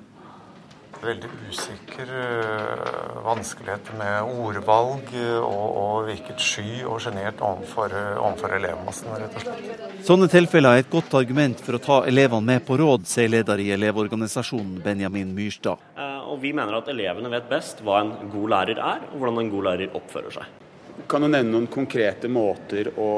veldig 1.05 1.27
usikker, 1.49 2.07
øh, 2.07 3.17
vanskeligheter 3.25 3.97
med 3.99 4.29
ordvalg 4.45 5.11
og, 5.41 5.65
og 5.81 6.07
virket 6.07 6.39
sky 6.41 6.85
og 6.87 7.01
sjenert 7.03 7.43
overfor, 7.43 7.93
overfor 8.15 8.55
elevmassen, 8.57 9.11
rett 9.19 9.35
og 9.35 9.43
slett. 9.43 9.85
Sånne 10.07 10.29
tilfeller 10.31 10.77
er 10.77 10.85
et 10.85 10.91
godt 10.93 11.13
argument 11.19 11.61
for 11.61 11.77
å 11.77 11.83
ta 11.83 11.99
elevene 12.09 12.53
med 12.53 12.65
på 12.65 12.79
råd, 12.79 13.05
sier 13.11 13.29
leder 13.33 13.61
i 13.61 13.71
Elevorganisasjonen 13.75 14.79
Benjamin 14.85 15.35
Myrstad. 15.35 15.83
Og 16.25 16.39
vi 16.41 16.53
mener 16.55 16.77
at 16.77 16.89
elevene 16.91 17.31
vet 17.33 17.49
best 17.49 17.83
hva 17.85 18.01
en 18.03 18.15
god 18.33 18.53
lærer 18.53 18.81
er, 18.81 19.09
og 19.11 19.19
hvordan 19.21 19.43
en 19.43 19.51
god 19.53 19.69
lærer 19.69 19.97
oppfører 19.97 20.39
seg. 20.39 20.63
Kan 21.11 21.25
du 21.25 21.29
nevne 21.29 21.51
noen 21.51 21.69
konkrete 21.71 22.31
måter 22.31 22.93
å, 22.95 23.11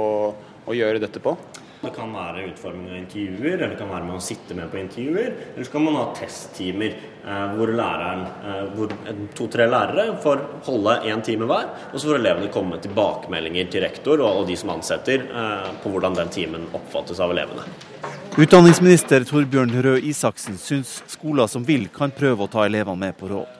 å 0.65 0.75
gjøre 0.75 1.01
dette 1.03 1.21
på? 1.23 1.35
Det 1.77 1.91
kan 1.93 2.09
være 2.09 2.47
utforming 2.49 2.87
av 2.89 2.95
intervjuer, 2.97 3.51
eller 3.53 3.75
det 3.75 3.77
kan 3.77 3.91
være 3.91 4.07
med 4.07 4.17
å 4.17 4.23
sitte 4.25 4.55
med 4.57 4.71
på 4.71 4.79
intervjuer. 4.81 5.35
Eller 5.51 5.67
så 5.67 5.75
kan 5.75 5.85
man 5.85 5.97
ha 5.99 6.05
testtimer 6.17 6.95
eh, 6.97 7.43
hvor 7.53 7.69
læreren, 7.69 8.23
eh, 8.49 8.63
hvor 8.73 8.95
to-tre 9.37 9.67
lærere 9.69 10.07
får 10.23 10.41
holde 10.65 10.95
én 11.05 11.21
time 11.25 11.45
hver. 11.49 11.69
Og 11.91 11.99
så 11.99 12.09
får 12.09 12.17
elevene 12.17 12.49
komme 12.53 12.75
med 12.75 12.87
tilbakemeldinger 12.87 13.69
til 13.69 13.85
rektor 13.85 14.25
og, 14.25 14.41
og 14.41 14.49
de 14.49 14.57
som 14.57 14.73
ansetter, 14.73 15.29
eh, 15.29 15.69
på 15.83 15.93
hvordan 15.93 16.17
den 16.17 16.33
timen 16.33 16.65
oppfattes 16.73 17.21
av 17.21 17.35
elevene. 17.37 17.69
Utdanningsminister 18.37 19.23
Torbjørn 19.25 19.71
Røe 19.81 20.01
Isaksen 20.05 20.59
syns 20.61 20.99
skoler 21.09 21.49
som 21.49 21.63
vil, 21.65 21.87
kan 21.89 22.11
prøve 22.13 22.45
å 22.45 22.51
ta 22.51 22.67
elevene 22.67 23.07
med 23.07 23.17
på 23.17 23.31
råd 23.31 23.57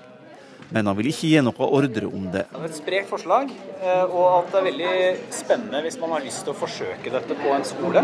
men 0.69 0.87
han 0.89 0.97
vil 0.97 1.09
ikke 1.11 1.29
gi 1.31 1.41
noe 1.43 1.67
ordre 1.77 2.09
om 2.09 2.25
det. 2.33 2.43
Det 2.51 2.59
er 2.59 2.67
et 2.67 2.75
sprekt 2.75 3.11
forslag, 3.11 3.51
eh, 3.79 4.03
og 4.03 4.25
at 4.41 4.49
det 4.51 4.59
er 4.59 4.65
veldig 4.67 4.95
spennende 5.35 5.81
hvis 5.85 5.99
man 6.01 6.15
har 6.17 6.25
lyst 6.25 6.43
til 6.43 6.53
å 6.53 6.57
forsøke 6.59 7.13
dette 7.13 7.37
på 7.39 7.53
en 7.55 7.63
skole. 7.67 8.03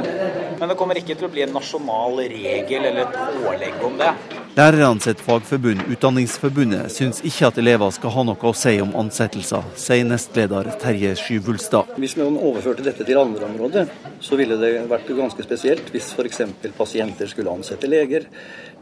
Men 0.59 0.71
det 0.71 0.77
kommer 0.79 0.99
ikke 0.99 1.17
til 1.19 1.27
å 1.27 1.33
bli 1.33 1.43
en 1.43 1.55
nasjonal 1.57 2.23
regel 2.31 2.87
eller 2.87 3.03
et 3.03 3.19
pålegg 3.43 3.83
om 3.83 3.99
det. 3.99 4.13
Lærerne 4.53 5.01
sitt 5.01 5.17
fagforbund, 5.17 5.79
Utdanningsforbundet, 5.89 6.91
syns 6.93 7.23
ikke 7.25 7.47
at 7.47 7.55
elever 7.57 7.89
skal 7.95 8.11
ha 8.13 8.23
noe 8.27 8.45
å 8.45 8.51
si 8.53 8.75
om 8.83 8.91
ansettelser, 9.01 9.65
sier 9.81 10.05
nestleder 10.05 10.67
Terje 10.77 11.15
Skyvulstad. 11.17 11.95
Hvis 11.97 12.13
man 12.19 12.37
overførte 12.37 12.85
dette 12.85 13.01
til 13.07 13.17
andre 13.17 13.47
områder, 13.47 13.89
så 14.21 14.37
ville 14.37 14.59
det 14.61 14.69
vært 14.91 15.09
ganske 15.17 15.41
spesielt 15.41 15.89
hvis 15.89 16.11
f.eks. 16.13 16.43
pasienter 16.77 17.31
skulle 17.31 17.49
ansette 17.49 17.89
leger, 17.89 18.27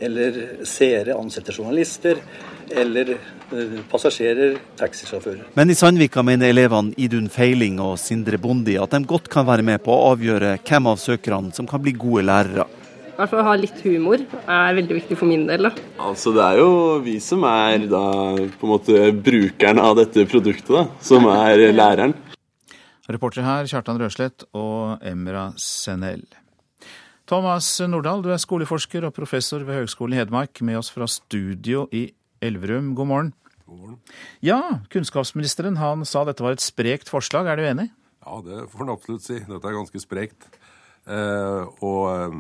eller 0.04 0.42
seere 0.68 1.16
ansette 1.16 1.56
journalister, 1.56 2.20
eller 2.68 3.14
eh, 3.16 3.80
passasjerer 3.88 4.60
taxisjåfører. 4.76 5.54
Men 5.56 5.72
i 5.72 5.80
Sandvika 5.80 6.20
mener 6.20 6.52
elevene 6.52 7.00
Idun 7.00 7.32
Feiling 7.32 7.80
og 7.80 7.96
Sindre 8.04 8.36
Bondi 8.44 8.76
at 8.76 8.92
de 8.92 9.06
godt 9.08 9.32
kan 9.32 9.48
være 9.48 9.64
med 9.72 9.80
på 9.88 9.96
å 9.96 10.12
avgjøre 10.12 10.58
hvem 10.68 10.92
av 10.92 11.00
søkerne 11.00 11.56
som 11.56 11.64
kan 11.64 11.80
bli 11.80 11.96
gode 11.96 12.28
lærere 12.28 12.68
hvert 13.22 13.32
fall 13.36 13.46
ha 13.46 13.54
litt 13.60 13.80
humor 13.86 14.22
er 14.24 14.76
veldig 14.78 14.98
viktig 14.98 15.18
for 15.20 15.30
min 15.30 15.46
del. 15.50 15.68
Da. 15.68 15.72
Altså 16.02 16.34
Det 16.34 16.44
er 16.44 16.60
jo 16.62 16.72
vi 17.06 17.16
som 17.22 17.46
er 17.48 17.86
da 17.92 18.04
på 18.58 18.68
en 18.68 18.74
måte 18.74 19.08
brukeren 19.14 19.82
av 19.82 19.96
dette 20.00 20.26
produktet, 20.30 20.72
da, 20.74 20.86
som 21.06 21.28
er 21.30 21.68
læreren. 21.80 22.16
Reportere 23.12 23.44
her 23.46 23.68
Kjartan 23.68 24.00
Røslett 24.00 24.46
og 24.58 25.04
Emra 25.06 25.50
Senel. 25.60 26.24
Thomas 27.30 27.68
Nordahl, 27.88 28.24
du 28.24 28.32
er 28.34 28.42
skoleforsker 28.42 29.06
og 29.08 29.14
professor 29.16 29.64
ved 29.68 29.82
Høgskolen 29.82 30.18
i 30.18 30.20
Hedmark, 30.20 30.64
med 30.68 30.80
oss 30.82 30.90
fra 30.92 31.08
studio 31.08 31.86
i 31.96 32.10
Elverum. 32.44 32.92
God 32.98 33.08
morgen. 33.08 33.32
God 33.68 33.78
morgen. 33.78 34.00
Ja, 34.44 34.60
kunnskapsministeren 34.92 35.78
han 35.80 36.04
sa 36.08 36.26
dette 36.28 36.44
var 36.44 36.58
et 36.58 36.64
sprekt 36.64 37.12
forslag, 37.12 37.48
er 37.48 37.60
du 37.60 37.68
enig? 37.70 37.88
Ja, 38.26 38.42
det 38.46 38.66
får 38.72 38.84
han 38.84 38.94
absolutt 38.94 39.26
si. 39.26 39.40
Dette 39.40 39.62
er 39.62 39.78
ganske 39.78 40.02
sprekt. 40.04 40.50
Eh, 41.10 41.64
og 41.82 42.04
eh, 42.12 42.36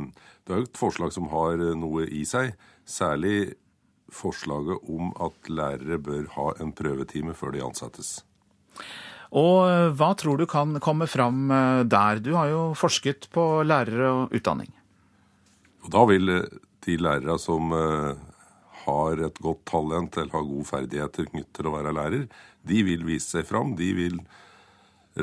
det 0.52 0.58
er 0.58 0.66
jo 0.66 0.68
et 0.68 0.82
forslag 0.82 1.14
som 1.16 1.30
har 1.32 1.62
eh, 1.64 1.78
noe 1.80 2.04
i 2.12 2.26
seg. 2.28 2.52
Særlig 2.84 3.54
forslaget 4.12 4.89
om 4.91 5.14
at 5.24 5.47
lærere 5.47 5.95
bør 6.04 6.26
ha 6.34 6.49
en 6.60 6.74
prøvetime 6.76 7.32
før 7.38 7.56
de 7.56 7.64
ansettes. 7.64 8.20
Og 9.32 9.95
hva 9.95 10.10
tror 10.20 10.41
du 10.41 10.43
kan 10.52 10.76
komme 10.84 11.08
fram 11.08 11.45
der? 11.88 12.20
Du 12.20 12.34
har 12.36 12.49
jo 12.52 12.64
forsket 12.76 13.30
på 13.32 13.64
lærere 13.64 14.10
og 14.12 14.36
utdanning. 14.36 14.68
Og 15.86 15.93
da 15.95 16.02
vil 16.10 16.34
de 16.84 16.97
lærere 16.99 17.38
som 17.39 17.72
har 18.82 19.24
et 19.24 19.39
godt 19.39 19.64
talent 19.72 20.20
eller 20.20 20.36
har 20.36 20.49
gode 20.49 20.68
ferdigheter 20.68 21.32
knyttet 21.32 21.54
til 21.62 21.72
å 21.72 21.76
være 21.78 21.95
lærer, 21.95 22.28
de 22.68 22.84
vil 22.84 23.08
vise 23.08 23.38
seg 23.38 23.47
fram. 23.47 23.72
De 23.80 23.88
vil 23.95 24.20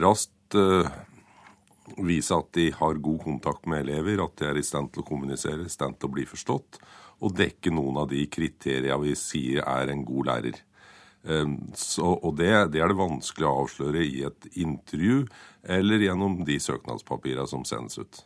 raskt 0.01 0.57
vise 2.07 2.37
at 2.37 2.53
de 2.57 2.69
har 2.75 3.03
god 3.03 3.21
kontakt 3.25 3.67
med 3.71 3.87
elever, 3.87 4.23
at 4.25 4.37
de 4.41 4.49
er 4.51 4.61
i 4.61 4.67
stand 4.67 4.93
til 4.93 5.05
å 5.05 5.09
kommunisere, 5.09 5.67
i 5.67 5.73
stand 5.73 5.99
til 5.99 6.11
å 6.11 6.15
bli 6.17 6.27
forstått, 6.29 6.81
og 7.25 7.37
dekke 7.39 7.73
noen 7.75 8.03
av 8.05 8.09
de 8.13 8.23
kriteriene 8.31 9.01
vi 9.03 9.15
sier 9.19 9.65
er 9.65 9.93
en 9.93 10.05
god 10.07 10.31
lærer. 10.31 10.63
Ehm, 11.27 11.59
så, 11.75 12.15
og 12.15 12.37
det, 12.39 12.51
det, 12.73 12.83
er 12.83 12.93
det 12.93 13.01
vanskelig 13.01 13.49
å 13.49 13.59
avsløre 13.65 14.05
i 14.07 14.23
et 14.29 14.49
intervju 14.55 15.25
eller 15.69 16.05
gjennom 16.07 16.43
de 16.47 16.59
søknadspapirene 16.63 17.49
som 17.51 17.67
sendes 17.69 17.99
ut. 17.99 18.23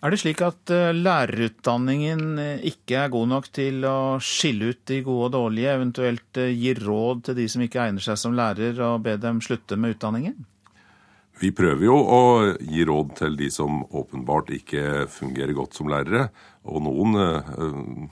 Er 0.00 0.12
det 0.12 0.20
slik 0.22 0.40
at 0.44 0.72
eh, 0.72 0.94
lærerutdanningen 0.96 2.22
eh, 2.40 2.62
ikke 2.70 3.02
er 3.02 3.10
god 3.12 3.32
nok 3.34 3.48
til 3.52 3.82
å 3.84 3.98
skille 4.24 4.72
ut 4.72 4.80
de 4.88 5.02
gode 5.04 5.28
og 5.28 5.34
dårlige, 5.34 5.74
eventuelt 5.76 6.40
eh, 6.40 6.54
gi 6.56 6.72
råd 6.78 7.26
til 7.26 7.36
de 7.36 7.48
som 7.52 7.64
ikke 7.64 7.82
egner 7.84 8.04
seg 8.04 8.20
som 8.20 8.36
lærer, 8.38 8.80
og 8.86 9.02
be 9.04 9.18
dem 9.20 9.42
slutte 9.44 9.76
med 9.76 9.98
utdanningen? 9.98 10.38
Vi 11.38 11.52
prøver 11.54 11.84
jo 11.86 11.96
å 11.96 12.22
gi 12.58 12.84
råd 12.86 13.12
til 13.20 13.36
de 13.38 13.48
som 13.54 13.84
åpenbart 13.86 14.50
ikke 14.56 15.06
fungerer 15.12 15.54
godt 15.54 15.78
som 15.78 15.90
lærere. 15.90 16.28
Og 16.66 16.82
noen 16.82 17.14
øh, 17.22 18.08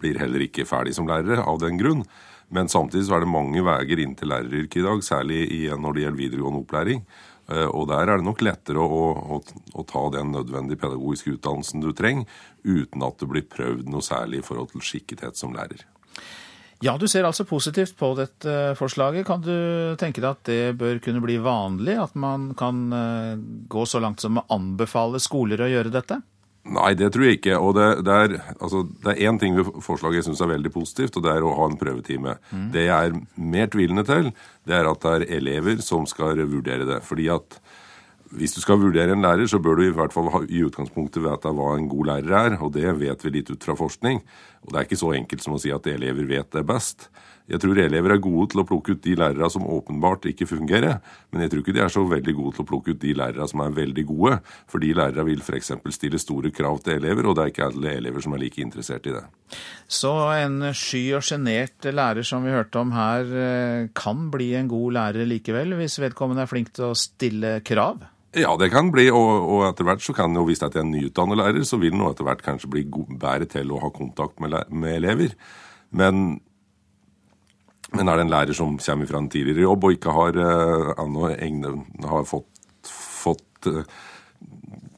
blir 0.00 0.18
heller 0.18 0.42
ikke 0.46 0.66
ferdig 0.66 0.96
som 0.96 1.06
lærere 1.06 1.44
av 1.46 1.60
den 1.62 1.78
grunn. 1.78 2.02
Men 2.48 2.70
samtidig 2.70 3.06
så 3.06 3.16
er 3.16 3.24
det 3.24 3.30
mange 3.30 3.62
veier 3.66 4.02
inn 4.02 4.14
til 4.18 4.30
læreryrket 4.30 4.80
i 4.82 4.84
dag, 4.86 5.02
særlig 5.02 5.40
når 5.78 5.94
det 5.94 6.04
gjelder 6.04 6.20
videregående 6.20 6.62
opplæring. 6.62 7.02
Uh, 7.46 7.68
og 7.70 7.84
der 7.92 8.10
er 8.10 8.18
det 8.18 8.26
nok 8.26 8.42
lettere 8.42 8.82
å, 8.82 9.02
å, 9.14 9.36
å, 9.78 9.82
ta 9.86 10.00
den 10.16 10.32
nødvendige 10.34 10.80
pedagogiske 10.82 11.36
utdannelsen 11.36 11.84
du 11.84 11.92
trenger, 11.94 12.26
uten 12.66 13.04
at 13.06 13.20
det 13.22 13.28
blir 13.30 13.46
prøvd 13.46 13.86
noe 13.90 14.02
særlig 14.02 14.40
i 14.40 14.46
forhold 14.46 14.72
til 14.72 14.82
skikkethet 14.82 15.38
som 15.38 15.54
lærer. 15.54 15.84
Ja, 16.84 16.96
du 17.00 17.06
ser 17.08 17.24
altså 17.24 17.46
positivt 17.48 17.96
på 17.96 18.10
dette 18.18 18.74
forslaget. 18.76 19.24
Kan 19.28 19.44
du 19.44 19.96
tenke 20.00 20.20
deg 20.20 20.30
at 20.34 20.48
det 20.48 20.76
bør 20.80 21.00
kunne 21.04 21.22
bli 21.24 21.38
vanlig? 21.40 21.96
At 22.00 22.16
man 22.18 22.50
kan 22.58 22.86
eh, 22.92 23.34
gå 23.72 23.84
så 23.88 24.02
langt 24.04 24.20
som 24.20 24.40
å 24.40 24.46
anbefale 24.52 25.20
skoler 25.22 25.64
å 25.64 25.70
gjøre 25.72 25.94
dette? 25.94 26.20
Nei, 26.66 26.92
det 26.98 27.12
tror 27.14 27.28
jeg 27.28 27.38
ikke. 27.38 27.56
Og 27.62 27.76
det, 27.78 27.86
det 28.06 28.14
er 28.24 28.36
altså, 28.58 28.82
én 29.14 29.38
ting 29.40 29.56
ved 29.56 29.70
forslaget 29.84 30.20
jeg 30.20 30.28
syns 30.28 30.42
er 30.42 30.50
veldig 30.50 30.72
positivt, 30.74 31.16
og 31.16 31.26
det 31.26 31.36
er 31.36 31.46
å 31.46 31.54
ha 31.56 31.68
en 31.70 31.78
prøvetime. 31.80 32.36
Mm. 32.50 32.68
Det 32.74 32.86
jeg 32.88 33.10
er 33.12 33.20
mer 33.54 33.70
tvilende 33.72 34.06
til, 34.08 34.32
det 34.66 34.76
er 34.76 34.90
at 34.90 35.04
det 35.04 35.14
er 35.14 35.26
elever 35.38 35.80
som 35.84 36.08
skal 36.10 36.42
vurdere 36.42 36.88
det. 36.88 37.00
Fordi 37.06 37.30
at 37.32 37.60
hvis 38.36 38.56
du 38.56 38.60
skal 38.60 38.80
vurdere 38.80 39.14
en 39.16 39.24
lærer, 39.24 39.48
så 39.48 39.60
bør 39.62 39.80
du 39.80 39.86
i 39.86 39.94
hvert 39.96 40.12
fall 40.14 40.28
ha, 40.34 40.42
i 40.44 40.64
utgangspunktet 40.66 41.24
vite 41.24 41.52
hva 41.56 41.70
en 41.76 41.88
god 41.90 42.10
lærer 42.10 42.36
er, 42.40 42.58
og 42.60 42.74
det 42.76 42.90
vet 43.00 43.24
vi 43.24 43.32
litt 43.38 43.52
ut 43.52 43.64
fra 43.64 43.76
forskning. 43.78 44.20
Og 44.66 44.72
det 44.72 44.80
er 44.80 44.88
ikke 44.88 45.00
så 45.00 45.14
enkelt 45.16 45.44
som 45.44 45.56
å 45.56 45.62
si 45.62 45.72
at 45.72 45.86
elever 45.88 46.28
vet 46.28 46.50
det 46.52 46.66
best. 46.66 47.08
Jeg 47.46 47.62
tror 47.62 47.78
elever 47.78 48.16
er 48.16 48.22
gode 48.22 48.48
til 48.50 48.60
å 48.60 48.66
plukke 48.66 48.96
ut 48.96 49.02
de 49.04 49.12
lærere 49.18 49.48
som 49.54 49.68
åpenbart 49.70 50.24
ikke 50.32 50.48
fungerer, 50.50 50.96
men 51.30 51.44
jeg 51.44 51.52
tror 51.52 51.62
ikke 51.62 51.74
de 51.76 51.82
er 51.84 51.92
så 51.94 52.02
veldig 52.10 52.34
gode 52.34 52.56
til 52.56 52.64
å 52.64 52.68
plukke 52.72 52.94
ut 52.96 53.02
de 53.04 53.12
lærere 53.14 53.46
som 53.46 53.62
er 53.62 53.76
veldig 53.76 54.04
gode, 54.08 54.32
for 54.66 54.82
de 54.82 54.90
lærere 54.98 55.26
vil 55.28 55.44
f.eks. 55.44 55.70
stille 55.94 56.18
store 56.18 56.50
krav 56.54 56.82
til 56.82 56.98
elever, 56.98 57.28
og 57.28 57.38
det 57.38 57.44
er 57.44 57.52
ikke 57.54 57.68
alle 57.68 57.94
elever 58.00 58.26
som 58.26 58.34
er 58.34 58.42
like 58.42 58.64
interessert 58.64 59.06
i 59.06 59.14
det. 59.14 59.22
Så 59.86 60.10
en 60.34 60.58
sky 60.74 61.04
og 61.20 61.22
sjenert 61.28 61.86
lærer 61.86 62.26
som 62.26 62.42
vi 62.42 62.56
hørte 62.56 62.82
om 62.82 62.90
her, 62.96 63.30
eh, 63.30 63.86
kan 63.94 64.26
bli 64.34 64.50
en 64.58 64.72
god 64.72 64.98
lærer 64.98 65.30
likevel, 65.30 65.78
hvis 65.78 66.00
vedkommende 66.02 66.42
er 66.42 66.50
flink 66.50 66.74
til 66.74 66.90
å 66.90 66.98
stille 66.98 67.60
krav? 67.62 68.02
Ja, 68.36 68.50
det 68.60 68.68
kan 68.68 68.90
bli, 68.92 69.06
og, 69.08 69.46
og 69.48 69.62
etter 69.70 69.86
hvert 69.88 70.02
så 70.04 70.12
kan 70.12 70.34
jo, 70.36 70.42
hvis 70.44 70.60
det 70.60 70.74
er 70.74 70.82
en 70.82 70.90
nyutdannet 70.92 71.38
lærer, 71.40 71.62
så 71.64 71.78
vil 71.80 71.94
han 71.96 72.10
etter 72.10 72.26
hvert 72.26 72.42
kanskje 72.44 72.68
bli 72.68 72.82
bedre 73.16 73.46
til 73.48 73.72
å 73.72 73.80
ha 73.80 73.88
kontakt 73.94 74.42
med, 74.44 74.58
med 74.68 74.98
elever. 74.98 75.32
Men, 75.96 76.26
men, 77.94 78.02
er 78.02 78.18
det 78.18 78.26
en 78.26 78.34
lærer 78.34 78.58
som 78.58 78.74
kommer 78.76 79.08
fra 79.08 79.22
en 79.22 79.30
tidligere 79.32 79.64
jobb 79.64 79.88
og 79.88 79.96
ikke 79.96 80.12
har 80.18 80.36
uh, 80.36 81.32
ennå 81.46 81.72
har 82.10 82.28
fått, 82.28 82.92
fått 82.92 83.70
uh, 83.72 83.80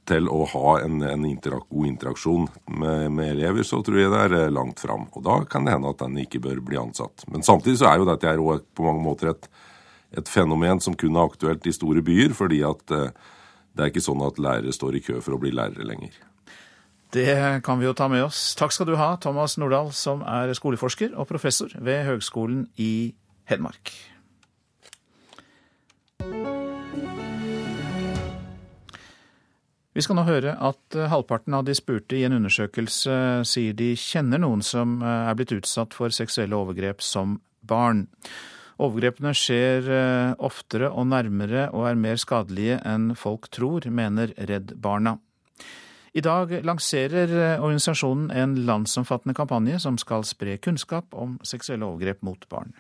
til 0.09 0.27
å 0.35 0.43
ha 0.57 0.75
en, 0.83 0.99
en 1.07 1.31
interak 1.31 1.69
god 1.71 1.93
interaksjon 1.93 2.51
med, 2.75 3.07
med, 3.13 3.37
elever, 3.37 3.63
så 3.63 3.85
tror 3.87 4.03
jeg 4.03 4.11
det 4.17 4.25
er 4.25 4.39
uh, 4.49 4.55
langt 4.59 4.83
fram. 4.83 5.07
Og 5.15 5.23
da 5.31 5.39
kan 5.47 5.69
det 5.69 5.79
hende 5.79 5.95
at 5.95 6.03
den 6.03 6.19
ikke 6.25 6.43
bør 6.43 6.59
bli 6.73 6.83
ansatt. 6.83 7.23
Men 7.31 7.47
samtidig 7.47 7.79
så 7.85 7.93
er 7.93 8.03
jo 8.03 8.11
dette 8.11 8.33
her 8.35 8.43
på 8.43 8.91
mange 8.91 9.07
måter 9.07 9.37
et 9.37 9.53
et 10.17 10.29
fenomen 10.31 10.81
som 10.81 10.97
kun 10.97 11.17
er 11.17 11.29
aktuelt 11.29 11.67
i 11.69 11.75
store 11.75 12.03
byer, 12.05 12.35
fordi 12.37 12.63
at 12.67 12.95
eh, 12.95 13.13
det 13.77 13.85
er 13.85 13.93
ikke 13.93 14.05
sånn 14.05 14.25
at 14.25 14.41
lærere 14.41 14.73
står 14.75 14.99
i 14.99 15.05
kø 15.05 15.21
for 15.25 15.37
å 15.37 15.41
bli 15.43 15.53
lærere 15.55 15.87
lenger. 15.87 16.17
Det 17.13 17.63
kan 17.65 17.81
vi 17.81 17.87
jo 17.87 17.95
ta 17.97 18.09
med 18.13 18.27
oss. 18.27 18.53
Takk 18.59 18.75
skal 18.75 18.89
du 18.91 18.97
ha, 19.01 19.15
Thomas 19.21 19.57
Nordahl, 19.57 19.93
som 19.97 20.21
er 20.29 20.53
skoleforsker 20.57 21.15
og 21.17 21.29
professor 21.31 21.73
ved 21.81 22.05
Høgskolen 22.05 22.67
i 22.77 23.15
Hedmark. 23.49 23.95
Vi 29.97 30.05
skal 30.05 30.19
nå 30.19 30.27
høre 30.29 30.53
at 30.63 30.99
halvparten 31.11 31.57
av 31.57 31.65
de 31.67 31.75
spurte 31.75 32.15
i 32.15 32.27
en 32.29 32.37
undersøkelse 32.37 33.15
sier 33.49 33.75
de 33.75 33.95
kjenner 33.99 34.39
noen 34.45 34.61
som 34.63 35.01
er 35.03 35.33
blitt 35.39 35.57
utsatt 35.57 35.97
for 35.97 36.13
seksuelle 36.15 36.61
overgrep 36.61 37.03
som 37.03 37.41
barn. 37.67 38.05
Overgrepene 38.79 39.33
skjer 39.35 39.89
eh, 39.91 40.35
oftere 40.39 40.93
og 40.93 41.09
nærmere 41.11 41.67
og 41.75 41.89
er 41.89 41.99
mer 41.99 42.21
skadelige 42.21 42.79
enn 42.87 43.11
folk 43.19 43.49
tror, 43.51 43.89
mener 43.91 44.31
Redd 44.39 44.77
Barna. 44.79 45.17
I 46.15 46.23
dag 46.23 46.53
lanserer 46.63 47.33
eh, 47.35 47.57
organisasjonen 47.59 48.31
en 48.31 48.55
landsomfattende 48.69 49.35
kampanje 49.35 49.81
som 49.83 49.99
skal 49.99 50.23
spre 50.27 50.57
kunnskap 50.63 51.11
om 51.11 51.37
seksuelle 51.43 51.89
overgrep 51.89 52.23
mot 52.27 52.47
barn. 52.51 52.71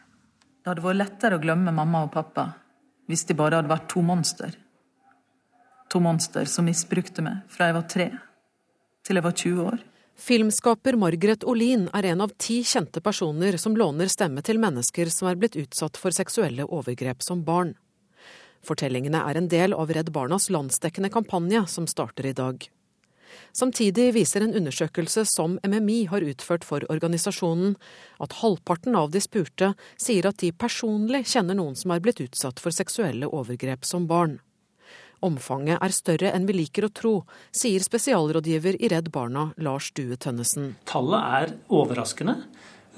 Det 0.62 0.70
hadde 0.70 0.86
vært 0.86 1.00
lettere 1.00 1.38
å 1.38 1.42
glemme 1.42 1.74
mamma 1.74 2.06
og 2.06 2.14
pappa 2.14 2.46
hvis 3.08 3.26
de 3.26 3.34
bare 3.34 3.58
hadde 3.58 3.72
vært 3.72 3.90
to 3.90 4.02
monster. 4.04 4.54
to 5.88 6.00
monster 6.04 6.44
som 6.44 6.66
misbrukte 6.68 7.22
meg 7.24 7.46
fra 7.48 7.70
jeg 7.70 7.74
var 7.74 7.86
tre 7.88 8.08
til 9.02 9.16
jeg 9.16 9.24
var 9.24 9.32
20 9.32 9.62
år. 9.64 9.78
Filmskaper 10.18 10.96
Margaret 10.98 11.44
Olin 11.44 11.84
er 11.94 12.08
en 12.10 12.20
av 12.20 12.32
ti 12.42 12.64
kjente 12.66 13.00
personer 13.00 13.56
som 13.56 13.76
låner 13.78 14.10
stemme 14.10 14.42
til 14.42 14.58
mennesker 14.58 15.12
som 15.14 15.28
er 15.30 15.38
blitt 15.38 15.54
utsatt 15.56 15.96
for 15.96 16.10
seksuelle 16.10 16.66
overgrep 16.66 17.22
som 17.22 17.44
barn. 17.46 17.76
Fortellingene 18.66 19.20
er 19.30 19.38
en 19.38 19.46
del 19.48 19.76
av 19.78 19.92
Redd 19.94 20.10
Barnas 20.10 20.48
landsdekkende 20.50 21.12
kampanje 21.14 21.62
som 21.70 21.86
starter 21.86 22.26
i 22.26 22.34
dag. 22.34 22.66
Samtidig 23.54 24.08
viser 24.16 24.42
en 24.42 24.56
undersøkelse 24.58 25.22
som 25.30 25.54
MMI 25.62 26.00
har 26.10 26.26
utført 26.26 26.66
for 26.66 26.82
organisasjonen, 26.90 27.76
at 28.18 28.40
halvparten 28.42 28.98
av 28.98 29.14
de 29.14 29.22
spurte 29.22 29.70
sier 29.94 30.26
at 30.26 30.42
de 30.42 30.50
personlig 30.50 31.28
kjenner 31.30 31.54
noen 31.54 31.78
som 31.78 31.94
er 31.94 32.02
blitt 32.02 32.24
utsatt 32.26 32.58
for 32.58 32.74
seksuelle 32.74 33.30
overgrep 33.30 33.86
som 33.86 34.10
barn. 34.10 34.40
Omfanget 35.24 35.82
er 35.82 35.94
større 35.94 36.32
enn 36.36 36.46
vi 36.46 36.60
liker 36.60 36.86
å 36.86 36.92
tro, 36.94 37.14
sier 37.50 37.82
spesialrådgiver 37.82 38.78
i 38.78 38.90
Redd 38.92 39.10
Barna 39.14 39.48
Lars 39.58 39.90
Due 39.96 40.18
Tønnesen. 40.20 40.76
Tallet 40.86 41.38
er 41.40 41.54
overraskende. 41.74 42.36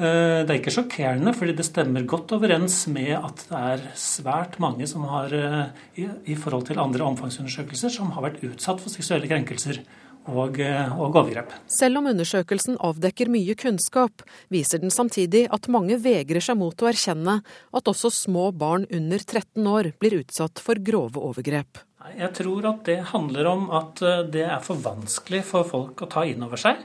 Eh, 0.01 0.43
det 0.45 0.53
er 0.53 0.59
ikke 0.59 0.73
sjokkerende, 0.73 1.33
fordi 1.37 1.55
det 1.59 1.67
stemmer 1.69 2.07
godt 2.09 2.33
overens 2.33 2.87
med 2.93 3.13
at 3.19 3.43
det 3.51 3.65
er 3.73 3.83
svært 4.01 4.61
mange 4.63 4.87
som 4.89 5.05
har, 5.09 5.33
eh, 5.35 6.07
i 6.25 6.37
forhold 6.37 6.69
til 6.69 6.81
andre 6.81 7.05
omfangsundersøkelser, 7.05 7.91
som 7.91 8.13
har 8.13 8.23
vært 8.23 8.41
utsatt 8.41 8.81
for 8.81 8.89
seksuelle 8.89 9.29
krenkelser 9.29 9.83
og, 10.27 10.59
eh, 10.61 10.99
og 10.99 11.15
overgrep. 11.15 11.53
Selv 11.67 11.99
om 11.99 12.07
undersøkelsen 12.07 12.79
avdekker 12.79 13.29
mye 13.29 13.55
kunnskap, 13.55 14.23
viser 14.51 14.81
den 14.81 14.91
samtidig 14.91 15.49
at 15.51 15.69
mange 15.69 16.01
vegrer 16.01 16.41
seg 16.41 16.57
mot 16.57 16.77
å 16.77 16.89
erkjenne 16.89 17.43
at 17.75 17.85
også 17.85 18.11
små 18.11 18.57
barn 18.57 18.87
under 18.91 19.19
13 19.19 19.67
år 19.67 19.93
blir 19.99 20.25
utsatt 20.25 20.59
for 20.59 20.77
grove 20.77 21.17
overgrep. 21.17 21.85
Jeg 22.01 22.33
tror 22.37 22.67
at 22.71 22.85
det 22.89 23.01
handler 23.13 23.49
om 23.51 23.67
at 23.77 24.01
eh, 24.05 24.23
det 24.33 24.45
er 24.49 24.61
for 24.65 24.81
vanskelig 24.81 25.43
for 25.51 25.69
folk 25.69 26.01
å 26.01 26.09
ta 26.11 26.25
inn 26.29 26.45
over 26.47 26.61
seg. 26.61 26.81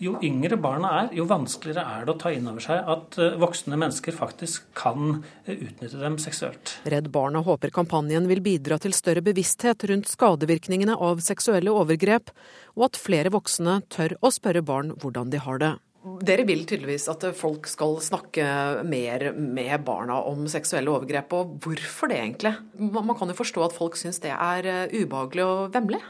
Jo 0.00 0.14
yngre 0.24 0.56
barna 0.56 0.90
er, 0.96 1.08
jo 1.12 1.26
vanskeligere 1.28 1.82
er 1.84 2.06
det 2.08 2.12
å 2.14 2.20
ta 2.20 2.30
inn 2.32 2.46
over 2.48 2.64
seg 2.64 2.86
at 2.88 3.18
eh, 3.20 3.36
voksne 3.40 3.76
mennesker 3.80 4.16
faktisk 4.16 4.70
kan 4.76 5.22
utnytte 5.44 6.00
dem 6.00 6.16
seksuelt. 6.20 6.76
Redd 6.88 7.10
Barna 7.12 7.42
håper 7.44 7.72
kampanjen 7.74 8.28
vil 8.30 8.40
bidra 8.44 8.80
til 8.80 8.96
større 8.96 9.24
bevissthet 9.24 9.84
rundt 9.90 10.08
skadevirkningene 10.12 10.96
av 10.96 11.20
seksuelle 11.24 11.72
overgrep, 11.72 12.32
og 12.76 12.90
at 12.90 13.00
flere 13.00 13.32
voksne 13.32 13.80
tør 13.92 14.16
å 14.20 14.32
spørre 14.32 14.64
barn 14.64 14.92
hvordan 15.00 15.32
de 15.32 15.40
har 15.44 15.60
det. 15.60 15.74
Dere 16.00 16.46
vil 16.48 16.62
tydeligvis 16.64 17.10
at 17.12 17.26
folk 17.36 17.66
skal 17.68 17.98
snakke 18.00 18.44
mer 18.88 19.26
med 19.36 19.82
barna 19.84 20.16
om 20.30 20.46
seksuelle 20.48 20.88
overgrep, 20.88 21.34
og 21.36 21.58
hvorfor 21.60 22.08
det 22.08 22.22
egentlig? 22.22 22.54
Man 22.80 23.12
kan 23.18 23.28
jo 23.28 23.36
forstå 23.36 23.66
at 23.66 23.76
folk 23.76 23.98
syns 24.00 24.22
det 24.24 24.32
er 24.32 24.68
eh, 24.70 24.94
ubehagelig 24.96 25.44
og 25.44 25.76
vemmelig? 25.76 26.00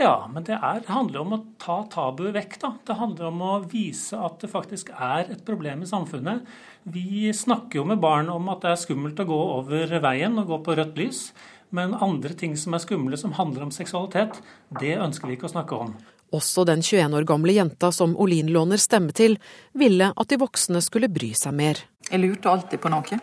Ja, 0.00 0.26
men 0.32 0.42
det 0.48 0.56
er, 0.56 0.80
handler 0.88 1.20
om 1.20 1.34
å 1.36 1.40
ta 1.60 1.82
tabuet 1.92 2.34
vekk. 2.34 2.58
da. 2.64 2.70
Det 2.88 2.96
handler 2.98 3.28
om 3.28 3.42
å 3.44 3.52
vise 3.70 4.18
at 4.18 4.40
det 4.42 4.50
faktisk 4.50 4.90
er 4.96 5.30
et 5.34 5.44
problem 5.46 5.84
i 5.84 5.90
samfunnet. 5.90 6.46
Vi 6.82 7.28
snakker 7.36 7.78
jo 7.78 7.88
med 7.92 8.00
barn 8.02 8.32
om 8.32 8.48
at 8.50 8.64
det 8.64 8.72
er 8.72 8.80
skummelt 8.80 9.20
å 9.20 9.28
gå 9.28 9.42
over 9.60 9.92
veien 10.02 10.40
og 10.40 10.48
gå 10.48 10.58
på 10.64 10.78
rødt 10.80 10.98
lys. 10.98 11.26
Men 11.72 11.94
andre 11.94 12.34
ting 12.36 12.56
som 12.58 12.74
er 12.74 12.82
skumle, 12.82 13.20
som 13.20 13.36
handler 13.36 13.68
om 13.68 13.70
seksualitet, 13.72 14.40
det 14.80 14.96
ønsker 14.98 15.28
vi 15.28 15.38
ikke 15.38 15.48
å 15.48 15.54
snakke 15.54 15.78
om. 15.86 15.94
Også 16.32 16.64
den 16.64 16.80
21 16.82 17.16
år 17.18 17.26
gamle 17.28 17.52
jenta 17.52 17.92
som 17.92 18.14
Olin 18.16 18.48
låner 18.52 18.80
stemme 18.80 19.12
til, 19.12 19.36
ville 19.76 20.12
at 20.16 20.28
de 20.28 20.38
voksne 20.40 20.80
skulle 20.84 21.10
bry 21.12 21.32
seg 21.36 21.54
mer. 21.56 21.82
Jeg 22.08 22.22
lurte 22.22 22.50
alltid 22.50 22.80
på 22.80 22.92
noe. 22.92 23.18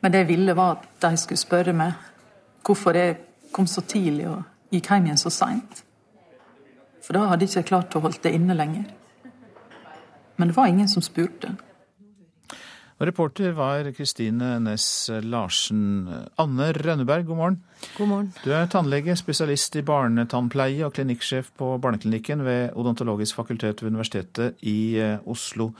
Men 0.00 0.12
det 0.12 0.24
jeg 0.24 0.30
ville, 0.32 0.56
var 0.56 0.78
at 0.78 0.88
de 1.04 1.16
skulle 1.20 1.40
spørre 1.40 1.74
meg 1.76 2.08
hvorfor 2.66 2.96
jeg 2.96 3.16
kom 3.54 3.66
så 3.70 3.82
tidlig 3.86 4.28
og 4.30 4.42
gikk 4.74 4.90
hjem 4.90 5.08
igjen 5.08 5.20
så 5.20 5.32
seint. 5.34 5.84
For 7.00 7.16
da 7.16 7.26
hadde 7.30 7.46
jeg 7.46 7.54
ikke 7.54 7.70
klart 7.72 7.96
å 7.96 8.02
holde 8.04 8.22
det 8.22 8.34
inne 8.36 8.56
lenger. 8.56 8.84
Men 10.36 10.50
det 10.50 10.56
var 10.56 10.70
ingen 10.70 10.88
som 10.88 11.04
spurte. 11.04 11.54
Og 13.00 13.08
reporter 13.08 13.54
var 13.56 13.86
Kristine 13.96 14.58
Næss 14.60 15.08
Larsen. 15.24 16.04
Anne 16.36 16.66
Rønneberg, 16.76 17.24
god 17.24 17.38
morgen. 17.38 17.54
God 17.96 18.08
morgen. 18.10 18.26
Du 18.44 18.50
er 18.52 18.66
tannlege, 18.68 19.14
spesialist 19.16 19.78
i 19.80 19.82
barnetannpleie 19.88 20.84
og 20.84 20.92
klinikksjef 20.98 21.48
på 21.56 21.70
Barneklinikken 21.80 22.44
ved 22.44 22.76
Odontologisk 22.76 23.38
fakultet 23.40 23.80
ved 23.80 23.94
Universitetet 23.94 24.60
i 24.68 24.98
eh, 25.00 25.16
Oslo. 25.24 25.70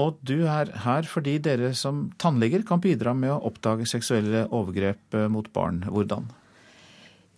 Og 0.00 0.16
du 0.24 0.46
er 0.48 0.72
her 0.86 1.04
fordi 1.04 1.36
dere 1.44 1.74
som 1.76 2.06
tannleger 2.16 2.64
kan 2.64 2.80
bidra 2.80 3.12
med 3.12 3.34
å 3.34 3.42
oppdage 3.50 3.84
seksuelle 3.92 4.46
overgrep 4.48 5.20
eh, 5.20 5.28
mot 5.28 5.52
barn. 5.52 5.84
Hvordan? 5.92 6.32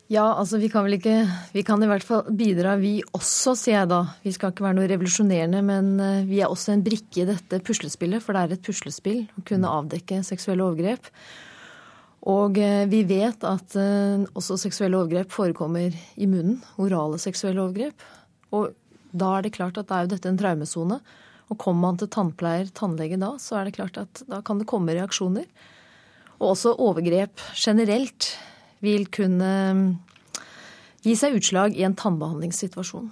Ja, 0.07 0.23
altså 0.39 0.61
vi 0.63 0.69
kan 0.71 0.85
vel 0.87 1.01
ikke 1.01 1.17
Vi 1.51 1.65
kan 1.67 1.83
i 1.83 1.89
hvert 1.91 2.05
fall 2.07 2.29
bidra, 2.39 2.77
vi 2.79 3.01
også, 3.17 3.57
sier 3.59 3.81
jeg 3.81 3.91
da. 3.91 4.05
Vi 4.23 4.31
skal 4.37 4.53
ikke 4.53 4.63
være 4.69 4.79
noe 4.79 4.91
revolusjonerende, 4.93 5.65
men 5.67 5.89
eh, 5.99 6.29
vi 6.29 6.39
er 6.45 6.53
også 6.53 6.77
en 6.77 6.85
brikke 6.87 7.25
i 7.25 7.27
dette 7.27 7.59
puslespillet. 7.67 8.23
For 8.23 8.37
det 8.37 8.45
er 8.45 8.55
et 8.55 8.63
puslespill 8.67 9.25
å 9.35 9.45
kunne 9.49 9.73
avdekke 9.81 10.23
seksuelle 10.27 10.63
overgrep. 10.63 11.11
Og 12.31 12.63
eh, 12.63 12.87
vi 12.91 13.03
vet 13.09 13.43
at 13.51 13.77
eh, 13.83 14.23
også 14.39 14.61
seksuelle 14.63 15.01
overgrep 15.01 15.35
forekommer 15.35 15.91
i 15.91 16.31
munnen. 16.31 16.61
Orale 16.79 17.19
seksuelle 17.23 17.65
overgrep. 17.67 18.07
Og 18.55 18.71
da 19.11 19.35
er 19.35 19.47
det 19.47 19.57
klart 19.59 19.79
at 19.81 19.91
da 19.91 19.99
er 19.99 20.07
jo 20.07 20.15
dette 20.15 20.31
en 20.31 20.39
traumesone. 20.39 21.03
Og 21.51 21.63
kommer 21.63 21.89
man 21.89 21.99
til 21.99 22.11
tannpleier, 22.15 22.71
tannlege 22.75 23.19
da, 23.19 23.35
så 23.43 23.59
er 23.59 23.67
det 23.67 23.79
klart 23.81 23.99
at 23.99 24.23
da 24.31 24.39
kan 24.47 24.63
det 24.63 24.71
komme 24.71 24.95
reaksjoner. 24.95 25.51
Og 26.39 26.53
også 26.53 26.79
overgrep 26.79 27.43
generelt 27.59 28.37
vil 28.85 29.07
kunne 29.13 29.53
mm, 29.77 29.87
gi 31.07 31.15
seg 31.19 31.39
utslag 31.39 31.77
i 31.77 31.87
en 31.87 31.97
tannbehandlingssituasjon. 31.99 33.09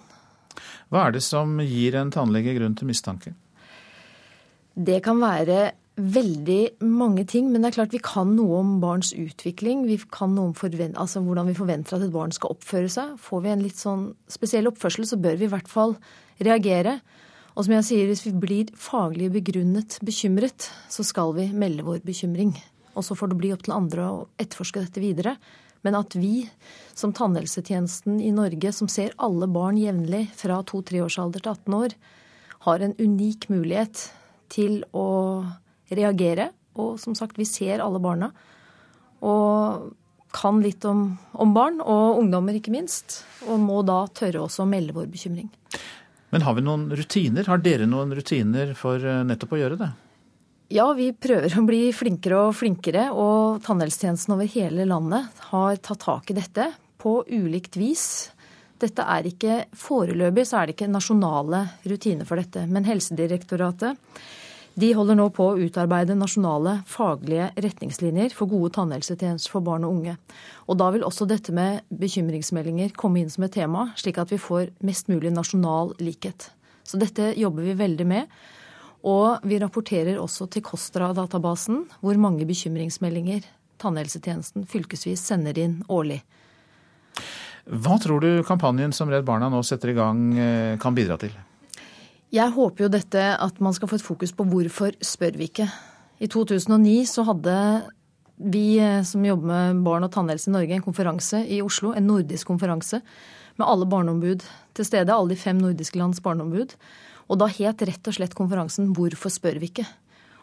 Hva 0.92 1.06
er 1.06 1.16
det 1.16 1.24
som 1.26 1.56
gir 1.64 1.96
en 1.98 2.12
tannlege 2.14 2.56
grunn 2.58 2.76
til 2.78 2.90
mistanke? 2.90 3.34
Det 4.74 5.00
kan 5.06 5.20
være 5.22 5.72
veldig 5.94 6.82
mange 6.90 7.22
ting, 7.30 7.52
men 7.52 7.62
det 7.62 7.70
er 7.70 7.76
klart 7.76 7.94
vi 7.94 8.02
kan 8.02 8.32
noe 8.34 8.58
om 8.58 8.72
barns 8.82 9.12
utvikling. 9.14 9.84
Vi 9.86 10.00
kan 10.10 10.34
noe 10.34 10.50
om 10.50 10.94
altså 10.98 11.22
hvordan 11.22 11.46
vi 11.46 11.54
forventer 11.54 11.96
at 11.96 12.06
et 12.06 12.14
barn 12.14 12.34
skal 12.34 12.56
oppføre 12.56 12.90
seg. 12.90 13.14
Får 13.22 13.44
vi 13.44 13.52
en 13.52 13.62
litt 13.62 13.78
sånn 13.78 14.08
spesiell 14.26 14.66
oppførsel, 14.70 15.06
så 15.06 15.20
bør 15.20 15.38
vi 15.38 15.46
i 15.46 15.52
hvert 15.52 15.70
fall 15.70 15.94
reagere. 16.42 16.98
Og 17.54 17.66
som 17.66 17.76
jeg 17.76 17.86
sier, 17.86 18.06
hvis 18.10 18.24
vi 18.26 18.34
blir 18.34 18.72
faglig 18.74 19.30
begrunnet 19.36 20.00
bekymret, 20.02 20.66
så 20.90 21.06
skal 21.06 21.34
vi 21.36 21.52
melde 21.54 21.86
vår 21.86 22.02
bekymring. 22.02 22.56
Og 22.94 23.04
så 23.06 23.16
får 23.18 23.32
det 23.32 23.38
bli 23.40 23.52
opp 23.54 23.64
til 23.66 23.76
andre 23.76 24.08
å 24.08 24.18
etterforske 24.40 24.82
dette 24.84 25.02
videre. 25.02 25.36
Men 25.84 25.98
at 25.98 26.16
vi 26.16 26.46
som 26.96 27.12
tannhelsetjenesten 27.12 28.20
i 28.24 28.32
Norge, 28.32 28.72
som 28.72 28.88
ser 28.88 29.16
alle 29.20 29.48
barn 29.52 29.76
jevnlig 29.80 30.28
fra 30.38 30.62
2-3 30.64 31.02
års 31.04 31.18
alder 31.20 31.44
til 31.44 31.52
18 31.52 31.76
år, 31.76 31.96
har 32.64 32.80
en 32.80 32.94
unik 32.96 33.50
mulighet 33.52 34.06
til 34.52 34.80
å 34.96 35.08
reagere. 35.92 36.48
Og 36.80 36.96
som 37.02 37.16
sagt, 37.18 37.36
vi 37.38 37.46
ser 37.48 37.84
alle 37.84 38.00
barna. 38.02 38.30
Og 39.24 39.92
kan 40.34 40.62
litt 40.64 40.84
om, 40.88 41.06
om 41.32 41.52
barn, 41.54 41.78
og 41.80 42.22
ungdommer 42.22 42.56
ikke 42.58 42.72
minst. 42.74 43.20
Og 43.46 43.60
må 43.62 43.82
da 43.86 44.04
tørre 44.10 44.42
også 44.46 44.64
å 44.64 44.70
melde 44.70 44.96
vår 44.96 45.10
bekymring. 45.12 45.52
Men 46.34 46.42
har 46.42 46.56
vi 46.56 46.64
noen 46.66 46.88
rutiner? 46.96 47.46
Har 47.46 47.60
dere 47.62 47.86
noen 47.86 48.10
rutiner 48.16 48.72
for 48.78 48.98
eh, 48.98 49.20
nettopp 49.28 49.54
å 49.54 49.60
gjøre 49.60 49.78
det? 49.78 49.92
Ja, 50.72 50.86
vi 50.96 51.10
prøver 51.12 51.52
å 51.60 51.64
bli 51.68 51.90
flinkere 51.92 52.38
og 52.46 52.54
flinkere. 52.56 53.10
Og 53.12 53.60
tannhelsetjenesten 53.66 54.32
over 54.36 54.48
hele 54.48 54.86
landet 54.88 55.44
har 55.50 55.76
tatt 55.84 56.04
tak 56.06 56.32
i 56.32 56.38
dette 56.38 56.70
på 57.00 57.18
ulikt 57.28 57.76
vis. 57.76 58.30
Dette 58.80 59.04
er 59.04 59.28
ikke 59.28 59.58
Foreløpig 59.76 60.46
så 60.48 60.60
er 60.60 60.66
det 60.66 60.78
ikke 60.78 60.88
nasjonale 60.90 61.66
rutiner 61.84 62.28
for 62.28 62.40
dette. 62.40 62.64
Men 62.70 62.88
Helsedirektoratet 62.88 64.00
de 64.74 64.88
holder 64.96 65.14
nå 65.14 65.28
på 65.30 65.44
å 65.52 65.58
utarbeide 65.60 66.16
nasjonale 66.18 66.80
faglige 66.90 67.52
retningslinjer 67.62 68.32
for 68.34 68.50
gode 68.50 68.72
tannhelsetjenester 68.74 69.52
for 69.52 69.62
barn 69.62 69.84
og 69.86 70.00
unge. 70.00 70.16
Og 70.66 70.80
da 70.80 70.88
vil 70.90 71.04
også 71.06 71.28
dette 71.30 71.54
med 71.54 71.84
bekymringsmeldinger 71.94 72.96
komme 72.98 73.20
inn 73.20 73.30
som 73.30 73.46
et 73.46 73.54
tema, 73.54 73.92
slik 74.00 74.18
at 74.18 74.34
vi 74.34 74.40
får 74.42 74.72
mest 74.82 75.12
mulig 75.12 75.30
nasjonal 75.30 75.94
likhet. 76.02 76.48
Så 76.82 76.98
dette 76.98 77.30
jobber 77.38 77.68
vi 77.68 77.78
veldig 77.78 78.08
med. 78.08 78.34
Og 79.04 79.44
vi 79.44 79.58
rapporterer 79.60 80.16
også 80.20 80.48
til 80.52 80.64
KOSTRA-databasen 80.64 81.82
hvor 82.00 82.20
mange 82.20 82.46
bekymringsmeldinger 82.48 83.44
tannhelsetjenesten 83.82 84.64
fylkesvis 84.70 85.22
sender 85.28 85.58
inn 85.60 85.80
årlig. 85.92 86.22
Hva 87.64 87.96
tror 88.00 88.20
du 88.20 88.44
kampanjen 88.44 88.92
som 88.96 89.10
Redd 89.12 89.26
Barna 89.28 89.50
nå 89.52 89.62
setter 89.64 89.92
i 89.92 89.96
gang 89.96 90.22
eh, 90.36 90.76
kan 90.80 90.96
bidra 90.96 91.16
til? 91.20 91.32
Jeg 92.34 92.50
håper 92.56 92.86
jo 92.86 92.92
dette 92.92 93.24
at 93.40 93.60
man 93.62 93.76
skal 93.76 93.88
få 93.90 94.00
et 94.00 94.04
fokus 94.04 94.32
på 94.36 94.46
hvorfor 94.48 94.96
spør 95.04 95.38
vi 95.38 95.48
ikke. 95.48 95.68
I 96.20 96.28
2009 96.30 96.96
så 97.08 97.24
hadde 97.28 97.54
vi 98.36 98.80
eh, 98.82 99.00
som 99.06 99.24
jobber 99.24 99.48
med 99.52 99.84
barn 99.86 100.06
og 100.06 100.12
tannhelse 100.14 100.50
i 100.50 100.56
Norge, 100.56 100.76
en 100.76 100.84
konferanse 100.84 101.44
i 101.46 101.62
Oslo. 101.64 101.94
En 101.94 102.08
nordisk 102.08 102.50
konferanse 102.50 103.00
med 103.56 103.68
alle 103.68 103.88
barneombud 103.88 104.44
til 104.74 104.88
stede. 104.88 105.14
Alle 105.14 105.32
de 105.32 105.40
fem 105.40 105.60
nordiske 105.60 106.00
lands 106.00 106.20
barneombud. 106.24 106.74
Og 107.28 107.38
da 107.40 107.48
het 107.48 107.82
rett 107.82 108.08
og 108.08 108.14
slett 108.14 108.34
konferansen 108.34 108.92
'Hvorfor 108.94 109.30
spør 109.32 109.58
vi 109.60 109.70
ikke?' 109.70 109.88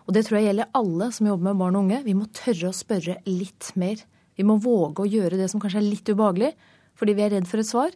Og 0.08 0.14
det 0.14 0.26
tror 0.26 0.40
jeg 0.40 0.48
gjelder 0.50 0.72
alle 0.74 1.12
som 1.12 1.28
jobber 1.28 1.44
med 1.44 1.60
barn 1.60 1.76
og 1.76 1.84
unge. 1.86 2.04
Vi 2.04 2.14
må 2.18 2.26
tørre 2.34 2.72
å 2.72 2.76
spørre 2.76 3.22
litt 3.26 3.72
mer 3.76 4.02
Vi 4.38 4.44
må 4.48 4.58
våge 4.58 5.04
å 5.04 5.12
gjøre 5.12 5.38
det 5.38 5.50
som 5.52 5.60
kanskje 5.60 5.78
er 5.78 5.92
litt 5.92 6.08
ubehagelig, 6.08 6.54
fordi 6.96 7.14
vi 7.14 7.22
er 7.22 7.30
redd 7.30 7.48
for 7.48 7.60
et 7.60 7.68
svar. 7.68 7.92